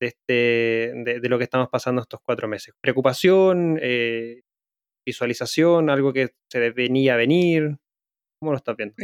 este, 0.00 0.92
de, 0.94 1.28
lo 1.28 1.38
que 1.38 1.44
estamos 1.44 1.68
pasando 1.70 2.02
estos 2.02 2.20
cuatro 2.24 2.48
meses? 2.48 2.74
¿Preocupación? 2.80 3.78
Eh, 3.80 4.42
¿Visualización? 5.06 5.90
¿Algo 5.90 6.12
que 6.12 6.30
se 6.50 6.70
venía 6.70 7.14
a 7.14 7.18
venir? 7.18 7.76
¿Cómo 8.40 8.52
lo 8.52 8.56
estás 8.56 8.76
viendo? 8.76 8.94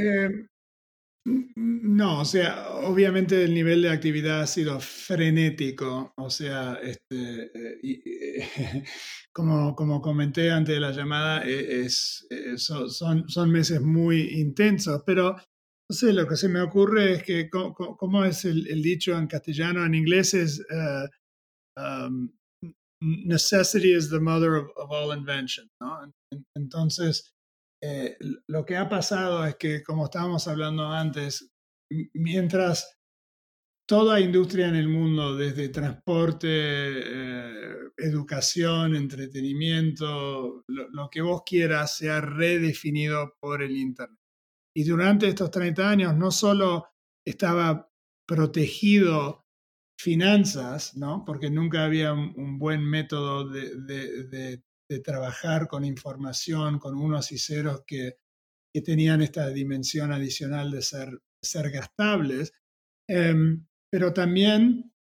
No, 1.27 2.21
o 2.21 2.25
sea, 2.25 2.71
obviamente 2.71 3.45
el 3.45 3.53
nivel 3.53 3.83
de 3.83 3.91
actividad 3.91 4.41
ha 4.41 4.47
sido 4.47 4.81
frenético, 4.81 6.15
o 6.17 6.31
sea, 6.31 6.79
este, 6.83 7.51
eh, 7.83 8.85
como, 9.33 9.75
como 9.75 10.01
comenté 10.01 10.51
antes 10.51 10.75
de 10.75 10.81
la 10.81 10.93
llamada, 10.93 11.45
e, 11.45 11.83
es, 11.83 12.27
eh, 12.31 12.57
son, 12.57 13.29
son 13.29 13.51
meses 13.51 13.83
muy 13.83 14.41
intensos, 14.41 15.03
pero 15.05 15.37
no 15.91 15.97
sé, 15.97 16.13
lo 16.13 16.27
que 16.27 16.37
se 16.37 16.49
me 16.49 16.63
ocurre 16.63 17.15
es 17.15 17.23
que, 17.25 17.51
¿cómo 17.51 18.25
es 18.25 18.45
el, 18.45 18.81
dicho 18.81 19.17
en 19.19 19.27
castellano? 19.27 19.85
En 19.85 19.95
inglés 19.95 20.35
es 20.35 20.61
eh, 20.71 21.09
um, 21.77 22.31
necessity 23.03 23.93
is 23.95 24.09
the 24.09 24.21
mother 24.21 24.55
of, 24.55 24.71
of 24.77 24.91
all 24.91 25.13
invention, 25.13 25.69
¿no? 25.83 26.11
Entonces, 26.57 27.35
eh, 27.83 28.17
lo 28.47 28.65
que 28.65 28.77
ha 28.77 28.89
pasado 28.89 29.45
es 29.47 29.57
que, 29.57 29.83
como 29.83 30.05
estábamos 30.05 30.47
hablando 30.49 30.87
antes, 30.87 31.51
mientras 32.15 32.99
toda 33.89 34.21
industria 34.21 34.69
en 34.69 34.77
el 34.77 34.89
mundo, 34.89 35.35
desde 35.35 35.69
transporte, 35.69 36.49
eh, 36.49 37.91
educación, 37.97 38.95
entretenimiento, 38.95 40.65
lo, 40.69 41.11
que 41.11 41.23
vos 41.23 41.43
quieras, 41.45 41.97
se 41.97 42.11
ha 42.11 42.21
redefinido 42.21 43.35
por 43.41 43.63
el 43.63 43.77
Internet. 43.77 44.19
Y 44.77 44.85
durante 44.85 45.27
estos 45.27 45.51
30 45.51 45.91
años 45.91 46.17
no 46.17 46.31
solo 46.31 46.87
estaba 47.27 47.91
protegido 48.29 49.45
finanzas, 49.99 50.97
¿no? 50.97 51.25
porque 51.27 51.51
nunca 51.51 51.85
había 51.85 52.13
un, 52.13 52.59
buen 52.59 52.85
método 52.85 53.49
de, 53.49 53.75
de, 53.75 54.25
de 54.29 54.63
trabajar 54.99 55.69
con 55.69 55.85
información, 55.85 56.81
con 56.81 56.97
unos 56.97 57.31
y 57.31 57.39
ceros 57.39 57.85
que, 57.87 58.17
que 58.75 58.83
tenían 58.83 59.23
esta 59.23 59.49
dimensión 59.51 60.13
adicional 60.13 60.73
de 60.73 60.83
ser, 60.83 61.23
ser 61.41 61.71
gastables. 61.71 62.53
Em, 63.09 63.65
pero 63.91 64.13
también, 64.13 64.93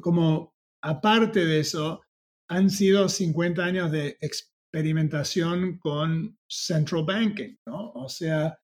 como 0.00 0.54
aparte 0.82 1.44
de 1.44 1.60
eso, 1.60 2.02
han 2.48 2.70
sido 2.70 3.08
50 3.08 3.64
años 3.64 3.90
de 3.92 4.16
experimentación 4.20 5.78
con 5.78 6.38
central 6.48 7.04
banking, 7.04 7.56
¿no? 7.66 7.92
O 7.92 8.08
sea, 8.08 8.58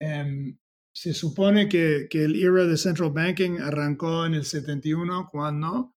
em, 0.00 0.58
se 0.94 1.12
supone 1.12 1.68
que, 1.68 2.06
que, 2.08 2.24
el 2.24 2.40
era 2.40 2.66
de 2.66 2.76
central 2.76 3.10
banking 3.10 3.58
arrancó 3.60 4.26
en 4.26 4.34
el 4.34 4.44
71 4.44 5.28
cuando 5.30 5.93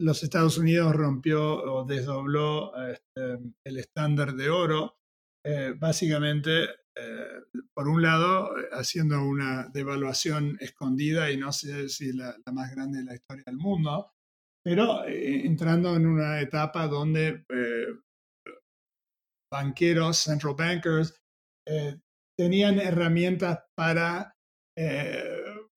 los 0.00 0.22
Estados 0.22 0.58
Unidos 0.58 0.94
rompió 0.94 1.42
o 1.42 1.84
desdobló 1.84 2.72
este, 2.86 3.38
el 3.64 3.78
estándar 3.78 4.34
de 4.34 4.48
oro, 4.48 4.98
eh, 5.44 5.74
básicamente, 5.76 6.64
eh, 6.96 7.42
por 7.74 7.88
un 7.88 8.02
lado, 8.02 8.50
haciendo 8.72 9.22
una 9.24 9.68
devaluación 9.72 10.56
escondida 10.60 11.30
y 11.30 11.36
no 11.36 11.52
sé 11.52 11.88
si 11.88 12.12
la, 12.12 12.36
más 12.52 12.74
grande 12.74 12.98
de 12.98 13.04
la 13.04 13.14
historia 13.14 13.44
del 13.46 13.56
mundo, 13.56 14.12
pero 14.64 15.04
eh, 15.04 15.44
entrando 15.44 15.96
en 15.96 16.06
una 16.06 16.40
etapa 16.40 16.86
donde 16.86 17.44
banqueros, 19.50 20.18
central 20.18 20.54
bankers, 20.56 21.16
tenían 22.38 22.78
herramientas 22.78 23.60
para 23.74 24.34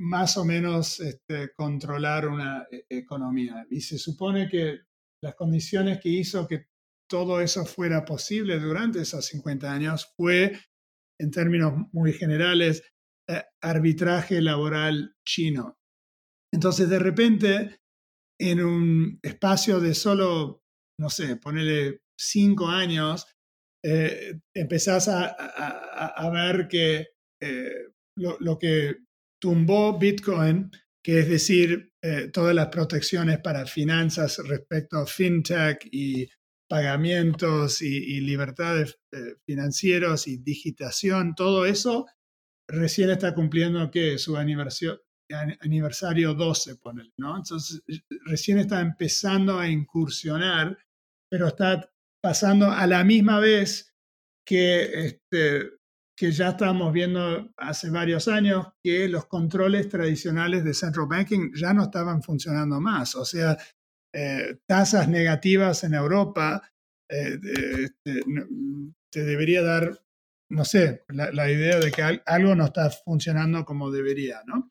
más 0.02 0.38
o 0.38 0.46
menos 0.46 1.00
este, 1.00 1.52
controlar 1.56 2.28
una 2.28 2.66
e, 2.72 2.86
economía. 2.90 3.66
Y 3.70 3.82
se 3.82 3.98
supone 3.98 4.50
que 4.50 4.82
las 5.24 5.36
condiciones 5.36 6.00
que 6.00 6.10
hizo 6.10 6.48
que 6.48 6.68
todo 7.10 7.42
eso 7.42 7.66
fuera 7.66 8.06
posible 8.06 8.60
durante 8.60 9.02
esos 9.02 9.26
50 9.26 9.72
años 9.72 10.12
fue, 10.16 10.60
en 11.20 11.30
términos 11.32 11.74
muy 11.92 12.14
generales, 12.14 12.84
arbitraje 13.62 14.42
laboral 14.42 15.16
chino. 15.26 15.78
Entonces, 16.54 16.90
de 16.90 17.00
repente, 17.00 17.80
en 18.40 18.64
un 18.64 19.20
espacio 19.22 19.80
de 19.80 19.94
solo, 19.94 20.64
no 21.00 21.10
sé, 21.10 21.38
ponele 21.38 22.02
cinco 22.20 22.68
años, 22.68 23.28
eh, 23.84 24.40
empezás 24.54 25.08
a, 25.08 26.30
ver 26.32 26.68
que 26.68 27.08
eh, 27.42 27.88
lo, 28.18 28.60
que 28.60 28.98
tumbó 29.42 29.98
Bitcoin, 29.98 30.72
que 31.04 31.20
es 31.20 31.30
decir, 31.30 31.92
eh, 32.02 32.30
todas 32.32 32.56
las 32.56 32.68
protecciones 32.68 33.40
para 33.40 33.66
finanzas 33.66 34.38
respecto 34.48 34.98
a 34.98 35.08
fintech 35.08 35.88
y 35.92 36.30
pagamientos 36.70 37.82
y, 37.82 38.22
libertades 38.22 38.98
eh, 39.12 39.36
financieros 39.46 40.28
y 40.28 40.38
digitación, 40.38 41.36
todo 41.36 41.66
eso 41.66 42.06
recién 42.68 43.10
está 43.10 43.36
cumpliendo 43.36 43.92
que 43.92 44.18
su 44.18 44.38
aniversario, 44.38 45.02
aniversario 45.60 46.34
12, 46.34 46.78
ponele, 46.78 47.12
¿no? 47.18 47.36
Entonces, 47.36 47.82
recién 48.26 48.60
está 48.60 48.80
empezando 48.80 49.60
a 49.60 49.68
incursionar, 49.68 50.78
pero 51.30 51.48
está 51.48 51.92
pasando 52.22 52.72
a 52.72 52.88
la 52.88 53.04
misma 53.04 53.40
vez 53.40 53.94
que 54.46 55.06
este, 55.06 55.72
que 56.22 56.32
ya 56.32 56.50
estamos 56.50 56.94
viendo 56.94 57.52
hace 57.58 57.90
varios 57.90 58.28
años 58.28 58.68
que 58.84 59.08
los 59.08 59.26
controles 59.26 59.90
tradicionales 59.90 60.64
de 60.64 60.76
central 60.76 61.08
banking 61.10 61.52
ya 61.56 61.74
no 61.74 61.86
estaban 61.86 62.22
funcionando 62.22 62.80
más. 62.80 63.16
O 63.16 63.26
sea, 63.26 63.58
eh, 64.14 64.60
tasas 64.68 65.10
negativas 65.10 65.84
en 65.84 65.96
Europa 65.96 66.62
eh, 67.10 67.40
te, 68.04 69.24
debería 69.24 69.64
dar 69.64 70.00
no 70.52 70.64
sé, 70.64 71.04
la, 71.08 71.50
idea 71.50 71.80
de 71.80 71.92
que 71.92 72.04
algo 72.04 72.54
no 72.54 72.66
está 72.66 72.92
funcionando 72.92 73.66
como 73.66 73.90
debería, 73.90 74.44
¿no? 74.46 74.70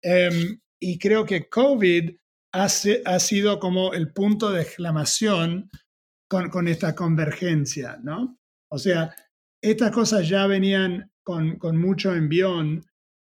Em, 0.00 0.60
y 0.80 0.98
creo 0.98 1.24
que 1.24 1.48
COVID 1.48 2.14
ha, 2.52 2.66
ha, 2.66 3.18
sido 3.18 3.58
como 3.58 3.94
el 3.94 4.12
punto 4.12 4.52
de 4.52 4.62
exclamación 4.62 5.70
con, 6.30 6.50
con, 6.50 6.68
esta 6.68 6.94
convergencia, 6.94 7.98
¿no? 8.00 8.38
O 8.70 8.78
sea, 8.78 9.16
estas 9.70 9.90
cosas 9.92 10.28
ya 10.28 10.46
venían 10.46 11.10
con, 11.22 11.58
mucho 11.78 12.14
envión, 12.14 12.84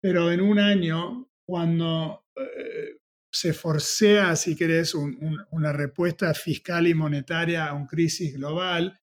pero 0.01 0.31
en 0.31 0.41
un 0.41 0.59
año, 0.59 1.29
cuando 1.45 2.25
eh, 2.35 2.99
se 3.31 3.53
forcea, 3.53 4.35
si 4.35 4.55
querés, 4.55 4.95
una 4.95 5.73
respuesta 5.73 6.33
fiscal 6.33 6.87
y 6.87 6.93
monetaria 6.93 7.67
a 7.67 7.73
una 7.73 7.87
crisis 7.87 8.33
global, 8.33 8.99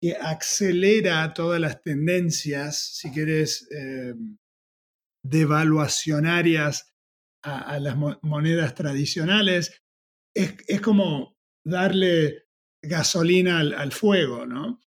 que 0.00 0.16
acelera 0.16 1.32
todas 1.32 1.60
las 1.60 1.80
tendencias, 1.80 2.96
si 2.96 3.12
querés, 3.12 3.68
eh, 3.70 4.14
devaluacionarias 5.24 6.92
a, 7.44 7.78
las 7.78 7.96
monedas 8.22 8.74
tradicionales, 8.74 9.80
es, 10.34 10.80
como 10.80 11.36
darle 11.64 12.46
gasolina 12.82 13.60
al, 13.60 13.92
fuego, 13.92 14.46
¿no? 14.46 14.80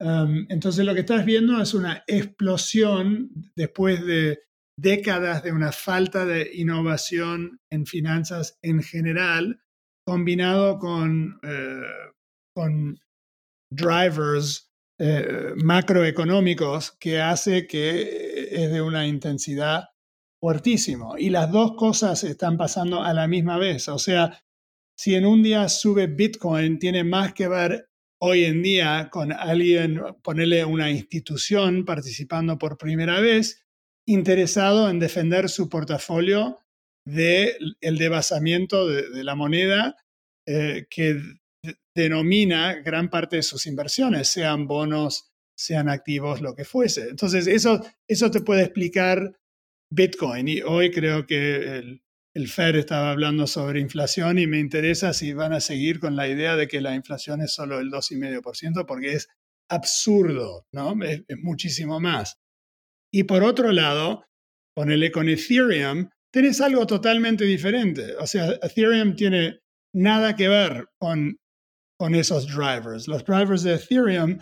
Entonces 0.00 0.84
lo 0.84 0.94
que 0.94 1.00
estás 1.00 1.26
viendo 1.26 1.60
es 1.60 1.74
una 1.74 2.02
explosión 2.06 3.30
después 3.54 4.04
de 4.04 4.40
décadas 4.78 5.42
de 5.42 5.52
una 5.52 5.72
falta 5.72 6.24
de 6.24 6.50
innovación 6.54 7.60
en 7.70 7.84
finanzas 7.84 8.58
en 8.62 8.82
general, 8.82 9.60
combinado 10.06 10.78
con, 10.78 11.38
eh, 11.42 11.82
con 12.54 12.98
drivers 13.70 14.70
eh, 14.98 15.52
macroeconómicos 15.56 16.92
que 16.98 17.20
hace 17.20 17.66
que 17.66 18.48
es 18.50 18.72
de 18.72 18.80
una 18.80 19.06
intensidad 19.06 19.90
fuertísimo. 20.40 21.18
Y 21.18 21.28
las 21.28 21.52
dos 21.52 21.74
cosas 21.76 22.24
están 22.24 22.56
pasando 22.56 23.02
a 23.02 23.12
la 23.12 23.28
misma 23.28 23.58
vez. 23.58 23.88
O 23.88 23.98
sea, 23.98 24.42
si 24.98 25.14
en 25.14 25.26
un 25.26 25.42
día 25.42 25.68
sube 25.68 26.06
Bitcoin, 26.06 26.78
tiene 26.78 27.04
más 27.04 27.34
que 27.34 27.48
ver 27.48 27.89
hoy 28.22 28.44
en 28.44 28.62
día 28.62 29.08
con 29.10 29.32
alguien, 29.32 30.00
ponerle 30.22 30.64
una 30.64 30.90
institución 30.90 31.84
participando 31.84 32.58
por 32.58 32.78
primera 32.78 33.20
vez, 33.20 33.64
interesado 34.06 34.90
en 34.90 34.98
defender 34.98 35.48
su 35.48 35.68
portafolio 35.68 36.60
del 37.06 37.76
el 37.80 37.96
devasamiento 37.96 38.86
de, 38.88 39.24
la 39.24 39.34
moneda 39.34 39.96
eh, 40.46 40.86
que 40.90 41.20
denomina 41.94 42.74
gran 42.82 43.08
parte 43.08 43.36
de 43.36 43.42
sus 43.42 43.66
inversiones, 43.66 44.28
sean 44.28 44.66
bonos, 44.66 45.30
sean 45.58 45.88
activos, 45.88 46.40
lo 46.40 46.54
que 46.54 46.64
fuese. 46.64 47.08
Entonces, 47.08 47.46
eso, 47.46 47.80
eso 48.08 48.30
te 48.30 48.40
puede 48.40 48.62
explicar 48.62 49.38
Bitcoin. 49.92 50.48
Y 50.48 50.62
hoy 50.62 50.90
creo 50.90 51.26
que 51.26 51.78
el, 51.78 52.02
el 52.34 52.48
Fed 52.48 52.76
estaba 52.76 53.10
hablando 53.10 53.46
sobre 53.46 53.80
inflación 53.80 54.38
y 54.38 54.46
me 54.46 54.58
interesa 54.58 55.12
si 55.12 55.32
van 55.32 55.52
a 55.52 55.60
seguir 55.60 55.98
con 55.98 56.16
la 56.16 56.28
idea 56.28 56.56
de 56.56 56.68
que 56.68 56.80
la 56.80 56.94
inflación 56.94 57.40
es 57.42 57.54
solo 57.54 57.80
el 57.80 57.90
2,5%, 57.90 58.86
porque 58.86 59.14
es 59.14 59.28
absurdo, 59.68 60.66
¿no? 60.72 60.94
Es, 61.04 61.22
muchísimo 61.42 62.00
más. 62.00 62.38
Y 63.12 63.24
por 63.24 63.42
otro 63.42 63.72
lado, 63.72 64.24
ponele 64.74 65.10
con 65.10 65.28
Ethereum, 65.28 66.08
tenés 66.32 66.60
algo 66.60 66.86
totalmente 66.86 67.44
diferente. 67.44 68.14
O 68.16 68.26
sea, 68.26 68.52
Ethereum 68.62 69.16
tiene 69.16 69.58
nada 69.92 70.36
que 70.36 70.48
ver 70.48 70.86
con 70.98 71.36
con 72.00 72.14
esos 72.14 72.46
drivers. 72.46 73.06
Los 73.08 73.26
drivers 73.26 73.62
de 73.62 73.74
Ethereum 73.74 74.38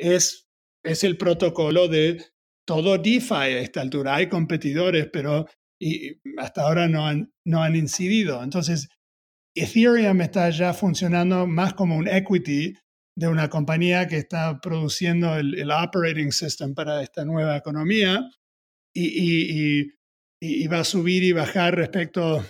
es, 0.00 0.48
es 0.82 1.04
el 1.04 1.18
protocolo 1.18 1.86
de 1.86 2.24
todo 2.66 2.96
DeFi 2.96 3.34
a 3.34 3.58
esta 3.58 3.82
altura. 3.82 4.14
Hay 4.14 4.30
competidores, 4.30 5.10
pero 5.12 5.46
y 5.82 6.20
hasta 6.38 6.62
ahora 6.62 6.86
no 6.86 7.08
han, 7.08 7.32
no 7.44 7.60
han 7.60 7.74
incidido. 7.74 8.42
Entonces, 8.44 8.88
Ethereum 9.56 10.20
está 10.20 10.48
ya 10.50 10.72
funcionando 10.72 11.46
más 11.48 11.74
como 11.74 11.96
un 11.96 12.06
equity 12.06 12.74
de 13.18 13.28
una 13.28 13.50
compañía 13.50 14.06
que 14.06 14.16
está 14.16 14.60
produciendo 14.60 15.36
el, 15.36 15.70
operating 15.70 16.30
system 16.30 16.74
para 16.74 17.02
esta 17.02 17.24
nueva 17.24 17.56
economía 17.56 18.30
y, 18.94 19.90
y, 20.40 20.66
va 20.68 20.80
a 20.80 20.84
subir 20.84 21.24
y 21.24 21.32
bajar 21.32 21.74
respecto 21.74 22.44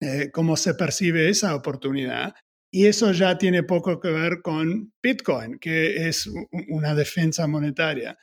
eh, 0.00 0.30
cómo 0.32 0.56
se 0.56 0.74
percibe 0.74 1.28
esa 1.28 1.56
oportunidad. 1.56 2.34
Y 2.72 2.86
eso 2.86 3.10
ya 3.12 3.36
tiene 3.36 3.64
poco 3.64 3.98
que 3.98 4.10
ver 4.10 4.42
con 4.42 4.92
Bitcoin, 5.02 5.58
que 5.58 6.08
es 6.08 6.30
una 6.68 6.94
defensa 6.94 7.48
monetaria. 7.48 8.16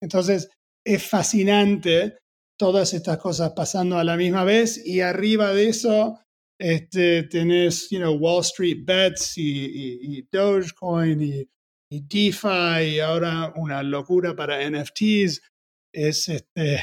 Entonces, 0.00 0.48
es 0.86 1.06
fascinante 1.06 2.16
todas 2.58 2.92
estas 2.94 3.18
cosas 3.18 3.52
pasando 3.54 3.98
a 3.98 4.04
la 4.04 4.16
misma 4.16 4.44
vez 4.44 4.84
y 4.84 5.00
arriba 5.00 5.52
de 5.52 5.68
eso 5.68 6.20
este, 6.60 7.22
tenés 7.24 7.88
you 7.90 7.98
know, 7.98 8.14
Wall 8.14 8.40
Street 8.40 8.84
Bets 8.84 9.34
y, 9.36 10.26
Dogecoin 10.32 11.22
y, 11.22 11.48
DeFi 11.90 12.96
y 12.96 13.00
ahora 13.00 13.52
una 13.56 13.82
locura 13.82 14.36
para 14.36 14.68
NFTs. 14.68 15.40
Es, 15.90 16.28
este, 16.28 16.82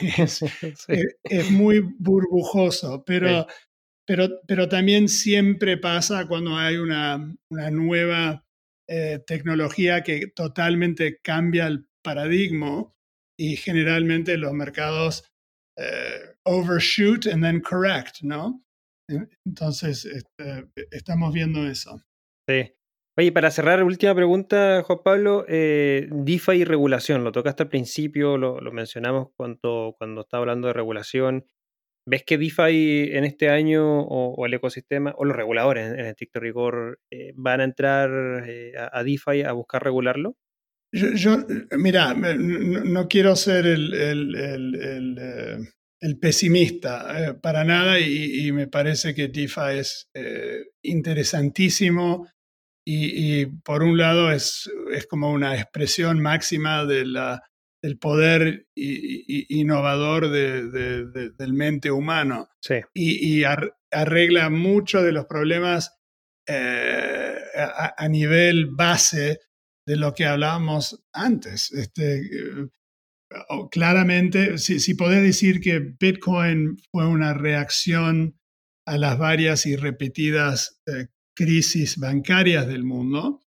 es, 1.24 1.50
muy 1.50 1.80
burbujoso, 1.80 3.02
pero 3.04 3.46
pero, 4.06 4.28
pero 4.46 4.68
también 4.68 5.08
siempre 5.08 5.78
pasa 5.78 6.26
cuando 6.26 6.56
hay 6.56 6.76
una, 6.76 7.34
una 7.50 7.70
nueva 7.70 8.44
eh, 8.88 9.20
tecnología 9.26 10.02
que 10.02 10.26
totalmente 10.34 11.20
cambia 11.22 11.66
el 11.66 11.86
paradigma 12.02 12.92
y 13.38 13.56
generalmente 13.56 14.36
los 14.36 14.52
mercados 14.52 15.24
eh, 15.78 16.34
overshoot 16.44 17.26
and 17.26 17.42
then 17.42 17.60
correct, 17.60 18.22
¿no? 18.22 18.62
Entonces, 19.44 20.04
este, 20.04 20.68
estamos 20.90 21.32
viendo 21.32 21.66
eso. 21.66 22.02
Sí. 22.48 22.72
Oye, 23.18 23.30
para 23.30 23.50
cerrar, 23.50 23.84
última 23.84 24.14
pregunta, 24.14 24.82
Juan 24.84 25.00
Pablo. 25.04 25.44
Eh, 25.46 26.08
DeFi 26.10 26.52
y 26.52 26.64
regulación, 26.64 27.24
lo 27.24 27.32
tocaste 27.32 27.64
al 27.64 27.68
principio, 27.68 28.38
lo, 28.38 28.60
mencionamos 28.72 29.28
cuando, 29.36 29.94
cuando 29.98 30.22
estaba 30.22 30.40
hablando 30.42 30.68
de 30.68 30.72
regulación. 30.72 31.46
¿Ves 32.08 32.24
que 32.24 32.38
DeFi 32.38 33.10
en 33.12 33.24
este 33.24 33.50
año 33.50 34.00
o, 34.00 34.46
el 34.46 34.54
ecosistema 34.54 35.14
o 35.16 35.24
los 35.24 35.36
reguladores 35.36 35.92
en, 35.92 36.00
el 36.00 36.06
estricto 36.06 36.40
rigor 36.40 37.00
eh, 37.12 37.32
van 37.36 37.60
a 37.60 37.64
entrar 37.64 38.10
eh, 38.48 38.72
a, 38.76 39.04
DeFi 39.04 39.42
a 39.42 39.52
buscar 39.52 39.84
regularlo? 39.84 40.34
Yo, 40.92 41.38
mira, 41.78 42.12
no, 42.14 43.08
quiero 43.08 43.34
ser 43.34 43.66
el, 43.66 43.94
el, 43.94 45.18
eh, 45.18 46.14
pesimista 46.20 47.38
para 47.40 47.64
nada 47.64 47.98
y, 47.98 48.52
me 48.52 48.68
parece 48.68 49.14
que 49.14 49.28
DeFi 49.28 49.78
es 49.78 50.10
interesantísimo 50.82 52.28
y, 52.86 53.40
y, 53.40 53.46
por 53.46 53.82
un 53.82 53.96
lado 53.96 54.30
es, 54.32 54.70
es 54.92 55.06
como 55.06 55.32
una 55.32 55.54
expresión 55.56 56.20
máxima 56.20 56.84
de 56.84 57.06
la 57.06 57.42
el 57.82 57.98
poder 57.98 58.66
innovador 58.74 60.30
del 60.30 61.52
mente 61.52 61.90
humano. 61.90 62.48
Y, 62.94 63.42
arregla 63.90 64.48
muchos 64.48 65.02
de 65.02 65.12
los 65.12 65.26
problemas 65.26 65.98
eh, 66.48 67.34
a, 67.54 68.08
nivel 68.08 68.68
base 68.70 69.40
de 69.92 69.98
lo 69.98 70.14
que 70.14 70.24
hablábamos 70.24 71.04
antes. 71.12 71.70
Este, 71.72 72.20
eh, 72.20 72.68
claramente, 73.70 74.56
si, 74.56 74.80
si 74.80 74.94
podés 74.94 75.22
decir 75.22 75.60
que 75.60 75.80
Bitcoin 75.80 76.78
fue 76.90 77.06
una 77.06 77.34
reacción 77.34 78.38
a 78.86 78.96
las 78.96 79.18
varias 79.18 79.66
y 79.66 79.76
repetidas 79.76 80.80
eh, 80.86 81.08
crisis 81.36 81.98
bancarias 81.98 82.66
del 82.66 82.84
mundo, 82.84 83.42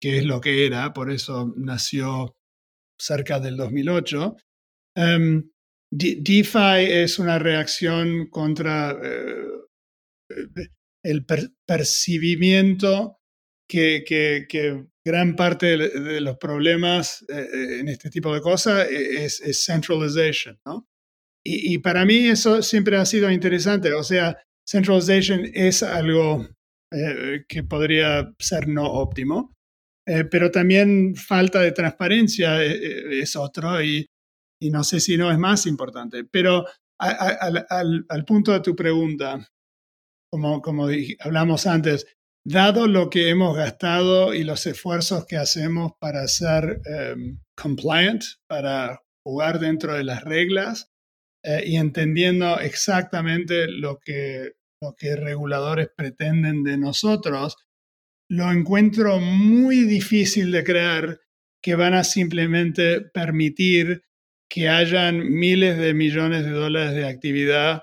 que 0.00 0.18
es 0.18 0.24
lo 0.26 0.38
que 0.40 0.66
era, 0.66 0.92
por 0.92 1.10
eso 1.10 1.54
nació 1.56 2.36
cerca 3.00 3.40
del 3.40 3.56
2008. 3.56 4.36
Em, 4.96 5.50
DeFi 5.90 6.84
es 6.90 7.18
una 7.18 7.38
reacción 7.38 8.28
contra 8.28 8.90
eh, 9.02 9.46
el 11.02 11.24
percibimiento 11.66 13.15
que, 13.68 14.04
que, 14.06 14.86
gran 15.04 15.36
parte 15.36 15.76
de, 15.76 16.20
los 16.20 16.36
problemas 16.36 17.24
eh, 17.28 17.78
en 17.80 17.88
este 17.88 18.10
tipo 18.10 18.34
de 18.34 18.40
cosas 18.40 18.88
es, 18.90 19.40
es 19.40 19.64
centralization, 19.64 20.58
¿no? 20.66 20.88
Y, 21.48 21.78
para 21.78 22.04
mí 22.04 22.26
eso 22.26 22.60
siempre 22.60 22.96
ha 22.96 23.06
sido 23.06 23.30
interesante. 23.30 23.92
O 23.92 24.02
sea, 24.02 24.36
centralization 24.68 25.48
es 25.54 25.84
algo 25.84 26.44
eh, 26.92 27.44
que 27.48 27.62
podría 27.62 28.34
ser 28.40 28.66
no 28.66 28.84
óptimo, 28.84 29.54
eh, 30.08 30.24
pero 30.24 30.50
también 30.52 31.16
falta 31.16 31.60
de 31.60 31.72
transparencia 31.72 32.62
eh, 32.62 32.76
eh, 32.76 33.20
es 33.22 33.34
otro 33.34 33.82
y, 33.82 34.06
y, 34.60 34.70
no 34.70 34.84
sé 34.84 35.00
si 35.00 35.16
no 35.16 35.32
es 35.32 35.38
más 35.38 35.66
importante. 35.66 36.24
Pero 36.24 36.64
al, 36.98 37.66
al, 38.08 38.24
punto 38.24 38.52
de 38.52 38.60
tu 38.60 38.74
pregunta, 38.76 39.48
como, 40.30 40.62
como 40.62 40.88
hablamos 41.20 41.66
antes, 41.66 42.06
dado 42.48 42.86
lo 42.86 43.10
que 43.10 43.28
hemos 43.28 43.56
gastado 43.56 44.32
y 44.32 44.44
los 44.44 44.66
esfuerzos 44.66 45.26
que 45.26 45.36
hacemos 45.36 45.92
para 45.98 46.22
hacer 46.22 46.80
em, 46.84 47.40
compliant, 47.56 48.22
para 48.46 49.02
jugar 49.24 49.58
dentro 49.58 49.94
de 49.94 50.04
las 50.04 50.22
reglas 50.22 50.92
eh, 51.44 51.64
y 51.66 51.76
entendiendo 51.76 52.60
exactamente 52.60 53.66
lo 53.66 53.98
que, 53.98 54.52
lo 54.80 54.94
reguladores 55.00 55.88
pretenden 55.96 56.62
de 56.62 56.78
nosotros, 56.78 57.56
lo 58.30 58.52
encuentro 58.52 59.18
muy 59.18 59.80
difícil 59.80 60.52
de 60.52 60.62
creer 60.62 61.20
que 61.60 61.74
van 61.74 61.94
a 61.94 62.04
simplemente 62.04 63.00
permitir 63.00 64.04
que 64.48 64.68
hayan 64.68 65.32
miles 65.32 65.78
de 65.78 65.94
millones 65.94 66.44
de 66.44 66.52
dólares 66.52 66.94
de 66.94 67.08
actividad 67.08 67.82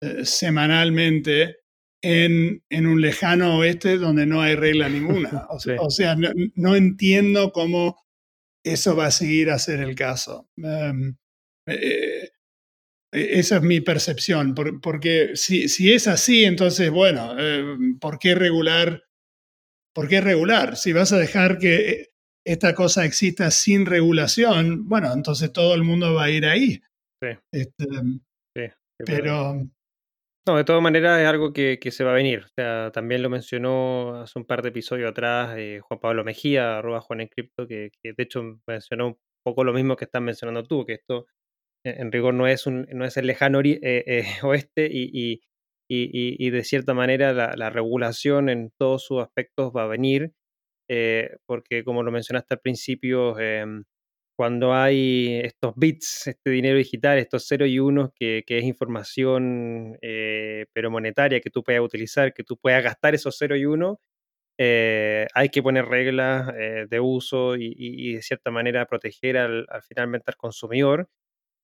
eh, 0.00 0.24
semanalmente 0.24 1.57
en, 2.02 2.62
en, 2.70 2.86
un 2.86 3.00
lejano 3.00 3.58
oeste 3.58 3.98
donde 3.98 4.26
no 4.26 4.40
hay 4.40 4.54
regla 4.54 4.88
ninguna. 4.88 5.46
O, 5.50 5.90
sea, 5.90 6.16
no, 6.54 6.76
entiendo 6.76 7.52
cómo 7.52 8.00
eso 8.64 8.96
va 8.96 9.06
a 9.06 9.10
seguir 9.10 9.50
a 9.50 9.58
ser 9.58 9.80
el 9.80 9.94
caso. 9.94 10.48
Em, 10.56 11.16
eh, 11.66 12.30
esa 13.12 13.56
es 13.56 13.62
mi 13.62 13.80
percepción, 13.80 14.54
porque 14.54 15.30
si, 15.34 15.68
si, 15.68 15.92
es 15.92 16.06
así, 16.08 16.44
entonces, 16.44 16.90
bueno, 16.90 17.38
em, 17.38 17.98
¿por 17.98 18.18
qué 18.18 18.34
regular? 18.34 19.04
¿Por 19.94 20.08
qué 20.08 20.20
regular? 20.20 20.76
Si 20.76 20.92
vas 20.92 21.12
a 21.12 21.18
dejar 21.18 21.58
que 21.58 22.10
esta 22.46 22.74
cosa 22.74 23.04
exista 23.04 23.50
sin 23.50 23.86
regulación, 23.86 24.88
bueno, 24.88 25.12
entonces 25.12 25.52
todo 25.52 25.74
el 25.74 25.84
mundo 25.84 26.14
va 26.14 26.24
a 26.24 26.30
ir 26.30 26.44
ahí. 26.44 26.82
Sí. 27.20 27.28
Este, 27.52 27.86
sí 28.54 28.72
pero, 29.04 29.68
no, 30.48 30.56
de 30.56 30.64
todas 30.64 30.82
maneras 30.82 31.20
es 31.20 31.26
algo 31.26 31.52
que, 31.52 31.78
se 31.90 32.04
va 32.04 32.12
a 32.12 32.14
venir. 32.14 32.46
También 32.92 33.22
lo 33.22 33.28
mencionó 33.28 34.22
hace 34.22 34.38
un 34.38 34.46
par 34.46 34.62
de 34.62 34.70
episodios 34.70 35.10
atrás 35.10 35.54
eh, 35.58 35.80
Juan 35.82 36.00
Pablo 36.00 36.24
Mejía, 36.24 36.78
arroba 36.78 37.02
Juan 37.02 37.20
en 37.20 37.28
Cripto, 37.28 37.66
que, 37.66 37.90
de 38.02 38.22
hecho 38.22 38.58
mencionó 38.66 39.08
un 39.08 39.18
poco 39.44 39.62
lo 39.62 39.74
mismo 39.74 39.96
que 39.96 40.06
estás 40.06 40.22
mencionando 40.22 40.64
tú, 40.64 40.86
que 40.86 40.94
esto 40.94 41.26
en 41.84 42.10
rigor 42.10 42.34
no 42.34 42.46
es, 42.46 42.66
un, 42.66 42.86
no 42.92 43.04
es 43.04 43.16
el 43.18 43.26
lejano 43.26 43.60
eh, 43.60 43.78
eh, 43.82 44.24
oeste 44.42 44.88
y, 44.90 45.42
y, 45.88 46.50
de 46.50 46.64
cierta 46.64 46.94
manera 46.94 47.32
la, 47.32 47.70
regulación 47.70 48.48
en 48.48 48.70
todos 48.78 49.04
sus 49.04 49.22
aspectos 49.22 49.72
va 49.76 49.84
a 49.84 49.86
venir, 49.86 50.32
porque 51.46 51.84
como 51.84 52.02
lo 52.02 52.10
mencionaste 52.10 52.54
al 52.54 52.60
principio, 52.60 53.38
em, 53.38 53.84
cuando 54.38 54.72
hay 54.72 55.40
estos 55.42 55.74
bits, 55.74 56.28
este 56.28 56.50
dinero 56.50 56.78
digital, 56.78 57.18
estos 57.18 57.48
ceros 57.48 57.68
y 57.68 57.80
unos, 57.80 58.10
que, 58.14 58.44
es 58.46 58.64
información 58.64 59.98
eh, 60.00 60.66
pero 60.72 60.92
monetaria 60.92 61.40
que 61.40 61.50
tú 61.50 61.64
puedas 61.64 61.82
utilizar, 61.82 62.32
que 62.32 62.44
tú 62.44 62.56
puedas 62.56 62.84
gastar 62.84 63.16
esos 63.16 63.36
ceros 63.36 63.58
y 63.58 63.66
unos, 63.66 63.96
eh, 64.58 65.26
hay 65.34 65.48
que 65.48 65.60
poner 65.60 65.86
reglas 65.86 66.54
eh, 66.56 66.86
de 66.88 67.00
uso 67.00 67.56
y, 67.56 68.14
de 68.14 68.22
cierta 68.22 68.52
manera 68.52 68.86
proteger 68.86 69.38
al, 69.38 69.66
finalmente 69.88 70.30
al 70.30 70.36
consumidor 70.36 71.08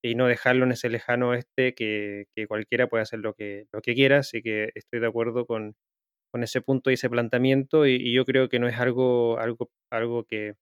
y 0.03 0.17
no 0.17 0.27
dejarlo 0.27 0.65
en 0.65 0.73
ese 0.73 0.89
lejano 0.89 1.35
este 1.35 1.75
que, 1.77 2.27
cualquiera 2.49 2.89
puede 2.89 3.03
hacer 3.05 3.21
lo 3.21 3.35
que, 3.35 3.67
lo 3.73 3.83
que 3.83 3.95
quiera. 3.95 4.19
Así 4.19 4.43
que 4.43 4.71
estoy 4.75 5.01
de 5.01 5.07
acuerdo 5.07 5.47
con, 5.47 5.77
ese 6.43 6.61
punto 6.61 6.91
y 6.91 6.95
ese 6.95 7.11
planteamiento 7.11 7.87
y, 7.87 7.95
y, 7.97 8.15
yo 8.15 8.25
creo 8.25 8.49
que 8.49 8.59
no 8.59 8.69
es 8.69 8.79
algo, 8.81 9.39
algo, 9.39 9.71
algo 9.91 10.25
que 10.25 10.55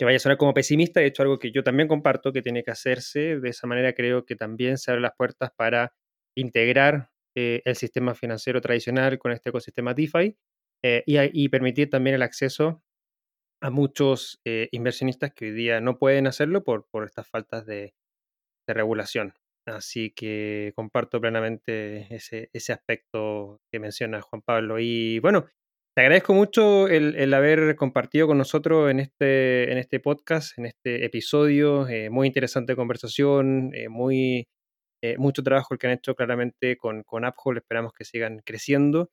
que 0.00 0.06
vaya 0.06 0.16
a 0.16 0.20
sonar 0.20 0.38
como 0.38 0.54
pesimista, 0.54 1.00
de 1.00 1.08
hecho 1.08 1.22
algo 1.22 1.38
que 1.38 1.52
yo 1.52 1.62
también 1.62 1.86
comparto 1.86 2.32
que 2.32 2.40
tiene 2.40 2.64
que 2.64 2.70
hacerse, 2.70 3.38
de 3.38 3.50
esa 3.50 3.66
manera 3.66 3.92
creo 3.92 4.24
que 4.24 4.34
también 4.34 4.78
se 4.78 4.90
abren 4.90 5.02
las 5.02 5.12
puertas 5.14 5.50
para 5.54 5.92
integrar 6.34 7.10
eh, 7.36 7.60
el 7.66 7.76
sistema 7.76 8.14
financiero 8.14 8.62
tradicional 8.62 9.18
con 9.18 9.30
este 9.30 9.50
ecosistema 9.50 9.92
DeFi 9.92 10.38
eh, 10.82 11.04
y, 11.04 11.48
permitir 11.50 11.90
también 11.90 12.16
el 12.16 12.22
acceso 12.22 12.82
a 13.60 13.68
muchos 13.68 14.40
eh, 14.46 14.70
inversionistas 14.72 15.34
que 15.34 15.48
hoy 15.48 15.52
día 15.52 15.82
no 15.82 15.98
pueden 15.98 16.26
hacerlo 16.26 16.64
por, 16.64 16.86
por 16.90 17.04
estas 17.04 17.28
faltas 17.28 17.66
de, 17.66 17.94
de 18.66 18.72
regulación. 18.72 19.34
Así 19.66 20.12
que 20.12 20.72
comparto 20.74 21.20
plenamente 21.20 22.06
ese, 22.08 22.48
ese 22.54 22.72
aspecto 22.72 23.60
que 23.70 23.78
menciona 23.78 24.22
Juan 24.22 24.40
Pablo. 24.40 24.78
Y 24.78 25.18
bueno, 25.18 25.46
te 25.94 26.02
agradezco 26.02 26.34
mucho 26.34 26.88
el, 26.88 27.34
haber 27.34 27.74
compartido 27.74 28.28
con 28.28 28.38
nosotros 28.38 28.90
en 28.90 29.00
este, 29.00 29.72
en 29.72 29.78
este 29.78 29.98
podcast, 29.98 30.56
en 30.56 30.66
este 30.66 31.04
episodio. 31.04 31.88
Eh, 31.88 32.10
muy 32.10 32.28
interesante 32.28 32.76
conversación, 32.76 33.72
eh, 33.74 33.88
muy, 33.88 34.46
eh, 35.02 35.16
mucho 35.18 35.42
trabajo 35.42 35.74
el 35.74 35.78
que 35.80 35.88
han 35.88 35.94
hecho 35.94 36.14
claramente 36.14 36.76
con, 36.76 37.02
con. 37.02 37.24
Esperamos 37.56 37.92
que 37.92 38.04
sigan 38.04 38.40
creciendo. 38.44 39.10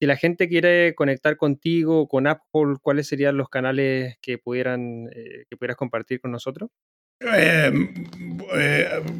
Si 0.00 0.06
la 0.06 0.16
gente 0.16 0.48
quiere 0.48 0.94
conectar 0.94 1.36
contigo, 1.36 2.06
con 2.08 2.26
AppHole, 2.26 2.78
¿cuáles 2.80 3.08
serían 3.08 3.36
los 3.36 3.48
canales 3.48 4.16
que, 4.22 4.38
pudieran, 4.38 5.10
que 5.10 5.56
pudieras 5.58 5.76
compartir 5.76 6.20
con 6.20 6.30
nosotros? 6.30 6.70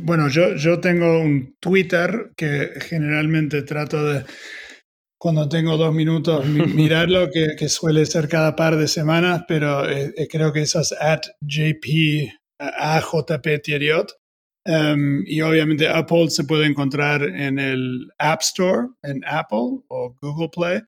bueno, 0.05 0.29
yo, 0.29 0.55
yo 0.57 0.81
tengo 0.81 1.21
un 1.21 1.55
Twitter 1.61 2.31
que 2.35 2.71
generalmente 2.81 3.61
trato 3.61 4.03
de 4.11 4.25
cuando 5.21 5.47
tengo 5.51 5.77
dos 5.77 5.95
minutos 5.95 6.45
mirarlo, 6.47 7.31
que, 7.31 7.55
que, 7.57 7.68
suele 7.68 8.07
ser 8.07 8.27
cada 8.27 8.57
par 8.57 8.77
de 8.77 8.89
semanas, 8.89 9.45
pero 9.47 9.89
eh, 9.89 10.14
eh, 10.16 10.27
creo 10.29 10.51
que 10.51 10.62
eso 10.62 10.81
es 10.81 10.93
at 10.99 11.21
JP, 11.43 12.31
AJP 12.59 13.62
Thierriot. 13.62 14.12
Um, 14.66 15.23
y 15.27 15.41
obviamente 15.41 15.89
Apple 15.89 16.29
se 16.29 16.45
puede 16.45 16.66
encontrar 16.66 17.23
en 17.23 17.59
el 17.59 18.11
App 18.18 18.41
Store, 18.43 18.89
en 19.03 19.23
Apple 19.27 19.83
o 19.89 20.14
Google 20.21 20.51
Play, 20.55 20.81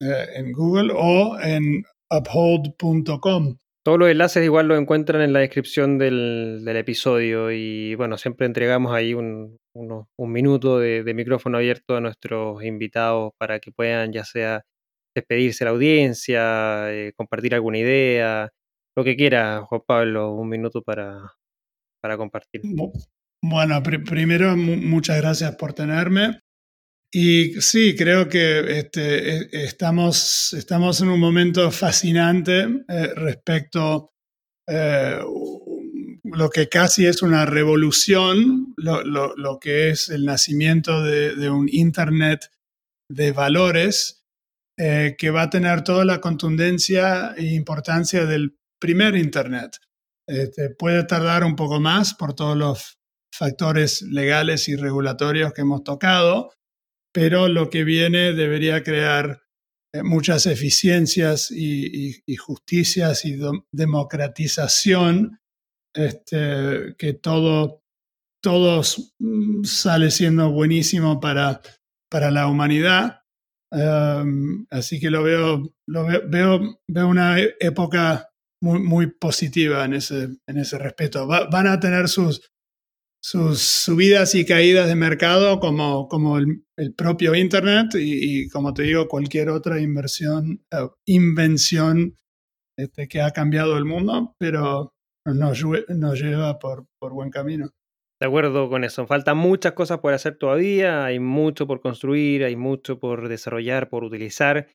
eh, 0.00 0.26
en 0.36 0.52
Google 0.52 0.92
o 0.94 1.38
en 1.40 1.84
uphold.com. 2.10 3.56
Todos 3.84 3.98
los 3.98 4.08
enlaces 4.08 4.44
igual 4.44 4.68
los 4.68 4.78
encuentran 4.78 5.22
en 5.22 5.32
la 5.32 5.40
descripción 5.40 5.98
del, 5.98 6.64
episodio 6.68 7.50
y 7.50 7.94
bueno, 7.96 8.16
siempre 8.16 8.46
entregamos 8.46 8.94
ahí 8.94 9.14
un, 9.14 9.58
minuto 10.18 10.78
de, 10.78 11.14
micrófono 11.14 11.58
abierto 11.58 11.96
a 11.96 12.00
nuestros 12.00 12.62
invitados 12.64 13.32
para 13.38 13.60
que 13.60 13.72
puedan 13.72 14.12
ya 14.12 14.24
sea 14.24 14.64
despedirse 15.14 15.64
a 15.64 15.66
la 15.66 15.70
audiencia, 15.72 16.92
eh, 16.92 17.12
compartir 17.16 17.54
alguna 17.54 17.78
idea, 17.78 18.50
lo 18.96 19.04
que 19.04 19.16
quiera, 19.16 19.62
Juan 19.62 19.82
Pablo, 19.86 20.32
un 20.34 20.48
minuto 20.48 20.82
para, 20.82 21.32
para 22.02 22.16
compartir. 22.16 22.62
Bueno, 23.44 23.82
primero 23.82 24.56
muchas 24.56 25.20
gracias 25.20 25.56
por 25.56 25.72
tenerme. 25.72 26.40
Y 27.14 27.60
sí, 27.60 27.94
creo 27.94 28.26
que 28.28 28.78
este, 28.78 29.36
e, 29.36 29.64
estamos, 29.64 30.54
estamos 30.54 31.00
en 31.02 31.08
un 31.08 31.20
momento 31.20 31.70
fascinante 31.70 32.62
eh, 32.88 33.12
respecto 33.14 34.12
eh, 34.66 35.18
lo 36.34 36.50
que 36.50 36.68
casi 36.68 37.06
es 37.06 37.22
una 37.22 37.46
revolución, 37.46 38.74
lo, 38.76 39.02
lo, 39.04 39.58
que 39.60 39.90
es 39.90 40.08
el 40.08 40.24
nacimiento 40.24 41.02
de, 41.02 41.50
un 41.50 41.68
Internet 41.70 42.50
de 43.10 43.32
valores 43.32 44.24
eh, 44.78 45.16
que 45.18 45.30
va 45.30 45.42
a 45.42 45.50
tener 45.50 45.84
toda 45.84 46.04
la 46.04 46.20
contundencia 46.20 47.34
e 47.36 47.54
importancia 47.54 48.24
del 48.26 48.56
primer 48.80 49.16
Internet. 49.16 49.78
Este, 50.26 50.70
puede 50.70 51.04
tardar 51.04 51.44
un 51.44 51.56
poco 51.56 51.80
más 51.80 52.14
por 52.14 52.34
todos 52.34 52.56
los 52.56 52.98
factores 53.34 54.02
legales 54.02 54.68
y 54.68 54.76
regulatorios 54.76 55.52
que 55.52 55.62
hemos 55.62 55.84
tocado, 55.84 56.52
pero 57.12 57.48
lo 57.48 57.70
que 57.70 57.84
viene 57.84 58.32
debería 58.32 58.82
crear 58.82 59.42
eh, 59.94 60.02
muchas 60.02 60.46
eficiencias 60.46 61.50
y, 61.50 62.22
justicias 62.36 63.24
y 63.24 63.38
democratización, 63.72 65.38
este, 65.94 66.94
que 66.98 67.14
todo, 67.14 67.82
mm, 69.18 69.64
sale 69.64 70.10
siendo 70.10 70.50
buenísimo 70.50 71.20
para, 71.20 71.60
para 72.10 72.30
la 72.30 72.46
humanidad. 72.48 73.20
así 74.70 75.00
que 75.00 75.10
lo 75.10 75.22
veo, 75.22 75.62
lo 75.86 76.04
veo, 76.04 76.80
veo, 76.88 77.08
una 77.08 77.40
e-, 77.40 77.54
época 77.60 78.28
muy, 78.62 78.80
muy 78.80 79.06
positiva 79.08 79.84
en 79.84 79.94
ese, 79.94 80.28
en 80.46 80.58
ese 80.58 80.78
respeto. 80.78 81.26
van 81.26 81.66
a 81.66 81.80
tener 81.80 82.08
sus, 82.08 82.52
sus 83.22 83.60
subidas 83.60 84.34
y 84.34 84.44
caídas 84.44 84.88
de 84.88 84.96
mercado 84.96 85.60
como, 85.60 86.08
como 86.08 86.38
el, 86.38 86.64
propio 86.96 87.34
Internet 87.36 87.94
y, 87.94 88.48
como 88.48 88.74
te 88.74 88.82
digo, 88.82 89.06
cualquier 89.06 89.50
otra 89.50 89.80
inversión, 89.80 90.64
eh, 90.72 90.88
invención 91.06 92.16
este, 92.76 93.06
que 93.06 93.20
ha 93.20 93.30
cambiado 93.30 93.78
el 93.78 93.84
mundo, 93.84 94.34
pero 94.38 94.94
nos, 95.24 96.20
lleva 96.20 96.58
por, 96.58 96.86
buen 97.00 97.30
camino. 97.30 97.70
De 98.20 98.26
acuerdo 98.26 98.68
con 98.68 98.84
eso. 98.84 99.06
Faltan 99.06 99.36
muchas 99.36 99.72
cosas 99.72 99.98
por 99.98 100.14
hacer 100.14 100.36
todavía, 100.36 101.04
hay 101.04 101.18
mucho 101.18 101.66
por 101.66 101.80
construir, 101.80 102.44
hay 102.44 102.56
mucho 102.56 102.98
por 102.98 103.28
desarrollar, 103.28 103.88
por 103.88 104.04
utilizar. 104.04 104.68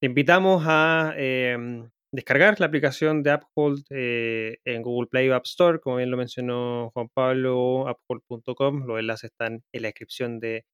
Te 0.00 0.06
invitamos 0.06 0.64
a 0.66 1.12
em, 1.16 1.90
descargar 2.12 2.58
la 2.58 2.66
aplicación 2.66 3.22
de 3.22 3.34
Uphold 3.34 3.84
eh, 3.90 4.58
en 4.64 4.82
Google 4.82 5.08
Play 5.08 5.28
o 5.28 5.34
App 5.34 5.44
Store, 5.46 5.78
como 5.78 5.96
bien 5.96 6.10
lo 6.10 6.16
mencionó 6.16 6.90
Juan 6.94 7.08
Pablo, 7.14 7.84
uphold.com. 7.84 8.86
Los 8.86 8.98
enlaces 8.98 9.30
están 9.30 9.62
en 9.72 9.82
la 9.82 9.88
descripción 9.88 10.40
de 10.40 10.64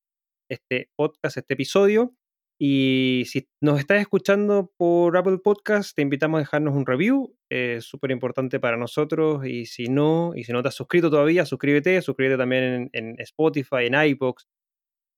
este 0.49 0.91
podcast, 0.97 1.37
este 1.37 1.55
episodio. 1.55 2.15
Y 2.61 3.25
si 3.27 3.49
nos 3.61 3.81
estás 3.81 4.01
escuchando 4.01 4.71
por 4.77 5.17
Apple 5.17 5.39
Podcast, 5.39 5.97
te 5.97 6.03
invitamos 6.03 6.39
a 6.39 6.43
dejarnos 6.43 6.77
un 6.77 6.87
review. 6.87 7.35
Es 7.55 7.85
súper 7.85 8.11
importante 8.13 8.59
para 8.61 8.79
nosotros. 8.79 9.45
Y 9.47 9.67
si 9.67 9.85
no, 9.89 10.33
y 10.35 10.45
si 10.45 10.53
no 10.53 10.63
te 10.63 10.69
has 10.69 10.75
suscrito 10.75 11.11
todavía, 11.11 11.45
suscríbete. 11.45 12.01
Suscríbete 12.01 12.39
también 12.39 12.89
en, 12.93 13.15
Spotify, 13.19 13.87
en 13.89 13.95
iBox, 13.95 14.47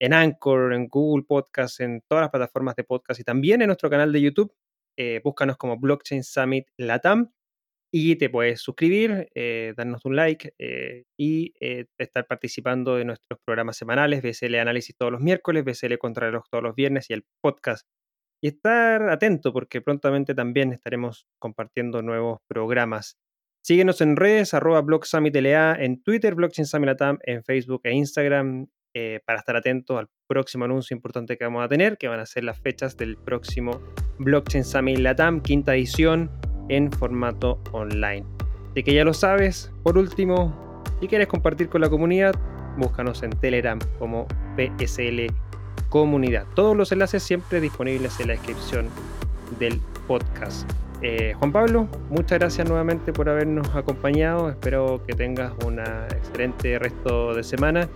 en 0.01 0.13
Anchor, 0.13 0.73
en 0.73 0.89
Google 0.89 1.25
Podcast, 1.29 1.81
en 1.81 2.03
todas 2.09 2.23
las 2.23 2.31
plataformas 2.31 2.75
de 2.75 2.83
podcast 2.83 3.21
y 3.21 3.25
también 3.25 3.63
en 3.63 3.69
nuestro 3.69 3.89
canal 3.89 4.13
de 4.13 4.21
YouTube. 4.21 4.53
Eh, 4.99 5.21
búscanos 5.23 5.57
como 5.57 5.79
Blockchain 5.79 6.25
Summit 6.25 6.67
Latam 6.77 7.31
y 7.97 8.17
te 8.17 8.29
puedes 8.29 8.61
suscribir, 8.61 9.29
eh, 9.37 9.73
darnos 9.77 10.05
un 10.05 10.17
like 10.17 10.53
eh, 10.59 11.05
y 11.17 11.55
eh, 11.61 11.87
estar 11.97 12.27
participando 12.27 12.97
de 12.97 13.05
nuestros 13.05 13.39
programas 13.45 13.77
semanales, 13.77 14.21
BSL 14.21 14.57
Análisis 14.57 14.97
todos 14.97 15.13
los 15.13 15.21
miércoles, 15.21 15.65
BSL 15.65 15.97
Contrarreloj 15.99 16.43
todos 16.51 16.65
los 16.65 16.75
viernes 16.75 17.09
y 17.11 17.13
el 17.13 17.25
podcast. 17.41 17.87
Y 18.45 18.49
estar 18.49 19.09
atento 19.09 19.55
porque 19.55 19.81
prontamente 19.81 20.35
también 20.35 20.71
estaremos 20.75 21.27
compartiendo 21.39 22.03
nuevos 22.03 22.41
programas. 22.47 23.17
Síguenos 23.65 24.03
en 24.03 24.17
redes, 24.17 24.53
arroba 24.53 24.83
Blog 24.83 25.05
en 25.15 26.03
Twitter, 26.03 26.35
Blockchain 26.35 26.67
Summit 26.67 26.89
Latam, 26.89 27.19
en 27.23 27.43
Facebook 27.43 27.81
e 27.85 27.95
Instagram, 27.95 28.67
para 29.25 29.39
estar 29.39 29.57
atento 29.57 29.97
al 29.97 30.11
próximo 30.29 30.67
anuncio 30.67 30.95
importante 30.95 31.39
que 31.39 31.45
vamos 31.45 31.65
a 31.65 31.69
tener, 31.69 31.97
que 31.97 32.09
van 32.09 32.21
a 32.21 32.27
ser 32.27 32.45
las 32.45 32.61
fechas 32.61 32.99
del 32.99 33.17
próximo 33.17 33.81
Blockchain 34.19 34.63
Summit 34.63 34.99
Latam, 34.99 35.41
quinta 35.41 35.75
edición 35.75 36.31
en 36.69 36.93
formato 36.93 37.63
online. 37.73 38.27
Así 38.73 38.83
que 38.83 38.93
ya 38.93 39.07
lo 39.07 39.15
sabes. 39.15 39.73
Por 39.83 39.97
último, 39.97 40.83
si 41.01 41.09
quieres 41.09 41.29
compartir 41.29 41.71
con 41.71 41.81
la 41.81 41.89
comunidad, 41.89 42.35
búscanos 42.77 43.23
en 43.23 43.31
Telegram 43.31 43.79
como 43.99 44.27
PSL 44.59 45.33
Comunidad. 45.95 46.45
Todos 46.57 46.77
los 46.77 46.91
enlaces 46.91 47.23
siempre 47.23 47.61
disponibles 47.61 48.19
en 48.19 48.27
la 48.27 48.33
descripción 48.33 48.89
del 49.61 49.81
podcast. 50.09 50.69
Eh, 51.03 51.35
Juan 51.39 51.53
Pablo, 51.53 51.87
muchas 52.11 52.41
gracias 52.41 52.69
nuevamente 52.69 53.13
por 53.13 53.29
habernos 53.29 53.73
acompañado. 53.77 54.51
Espero 54.51 55.01
que 55.07 55.15
tengas 55.15 55.53
un 55.65 55.79
excelente 55.79 56.81
resto 56.81 57.33
de 57.33 57.45
semana 57.45 57.89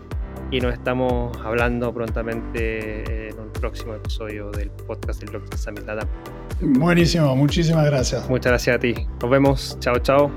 y 0.52 0.60
nos 0.60 0.74
estamos 0.74 1.36
hablando 1.38 1.92
prontamente 1.92 3.30
en 3.30 3.40
un 3.40 3.50
próximo 3.50 3.94
episodio 3.94 4.52
del 4.52 4.70
podcast 4.70 5.20
del 5.20 5.30
Blockchain 5.30 5.58
Summit. 5.58 6.78
Buenísimo, 6.78 7.34
muchísimas 7.34 7.84
gracias. 7.84 8.30
Muchas 8.30 8.52
gracias 8.52 8.76
a 8.76 8.78
ti. 8.78 8.94
Nos 9.20 9.28
vemos. 9.28 9.76
Chao, 9.80 9.98
chao. 9.98 10.30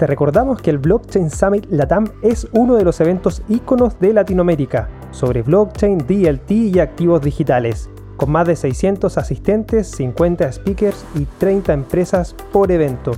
Te 0.00 0.06
recordamos 0.06 0.62
que 0.62 0.70
el 0.70 0.78
Blockchain 0.78 1.28
Summit 1.28 1.66
Latam 1.68 2.06
es 2.22 2.48
uno 2.52 2.76
de 2.76 2.84
los 2.84 2.98
eventos 3.02 3.42
íconos 3.50 4.00
de 4.00 4.14
Latinoamérica 4.14 4.88
sobre 5.10 5.42
blockchain, 5.42 5.98
DLT 5.98 6.50
y 6.52 6.78
activos 6.78 7.20
digitales, 7.20 7.90
con 8.16 8.30
más 8.30 8.46
de 8.46 8.56
600 8.56 9.18
asistentes, 9.18 9.88
50 9.88 10.52
speakers 10.52 11.04
y 11.14 11.26
30 11.36 11.74
empresas 11.74 12.34
por 12.50 12.72
evento. 12.72 13.12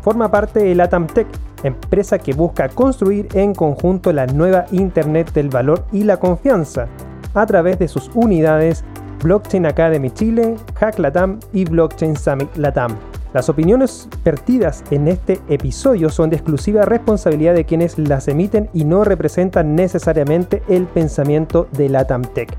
Forma 0.00 0.30
parte 0.30 0.60
de 0.60 0.74
Latam 0.74 1.08
Tech, 1.08 1.26
empresa 1.62 2.18
que 2.18 2.32
busca 2.32 2.70
construir 2.70 3.28
en 3.34 3.54
conjunto 3.54 4.10
la 4.10 4.24
nueva 4.26 4.64
Internet 4.72 5.30
del 5.34 5.50
valor 5.50 5.84
y 5.92 6.04
la 6.04 6.16
confianza 6.16 6.88
a 7.34 7.44
través 7.44 7.78
de 7.78 7.86
sus 7.86 8.10
unidades 8.14 8.82
Blockchain 9.22 9.66
Academy 9.66 10.10
Chile, 10.10 10.56
Hack 10.76 10.98
Latam 11.00 11.38
y 11.52 11.66
Blockchain 11.66 12.16
Summit 12.16 12.56
Latam. 12.56 12.96
Las 13.34 13.48
opiniones 13.48 14.08
vertidas 14.24 14.84
en 14.92 15.08
este 15.08 15.40
episodio 15.48 16.08
son 16.08 16.30
de 16.30 16.36
exclusiva 16.36 16.84
responsabilidad 16.84 17.54
de 17.54 17.64
quienes 17.64 17.98
las 17.98 18.28
emiten 18.28 18.70
y 18.72 18.84
no 18.84 19.02
representan 19.02 19.74
necesariamente 19.74 20.62
el 20.68 20.86
pensamiento 20.86 21.66
de 21.72 21.88
Latam 21.88 22.22
Tech. 22.22 22.56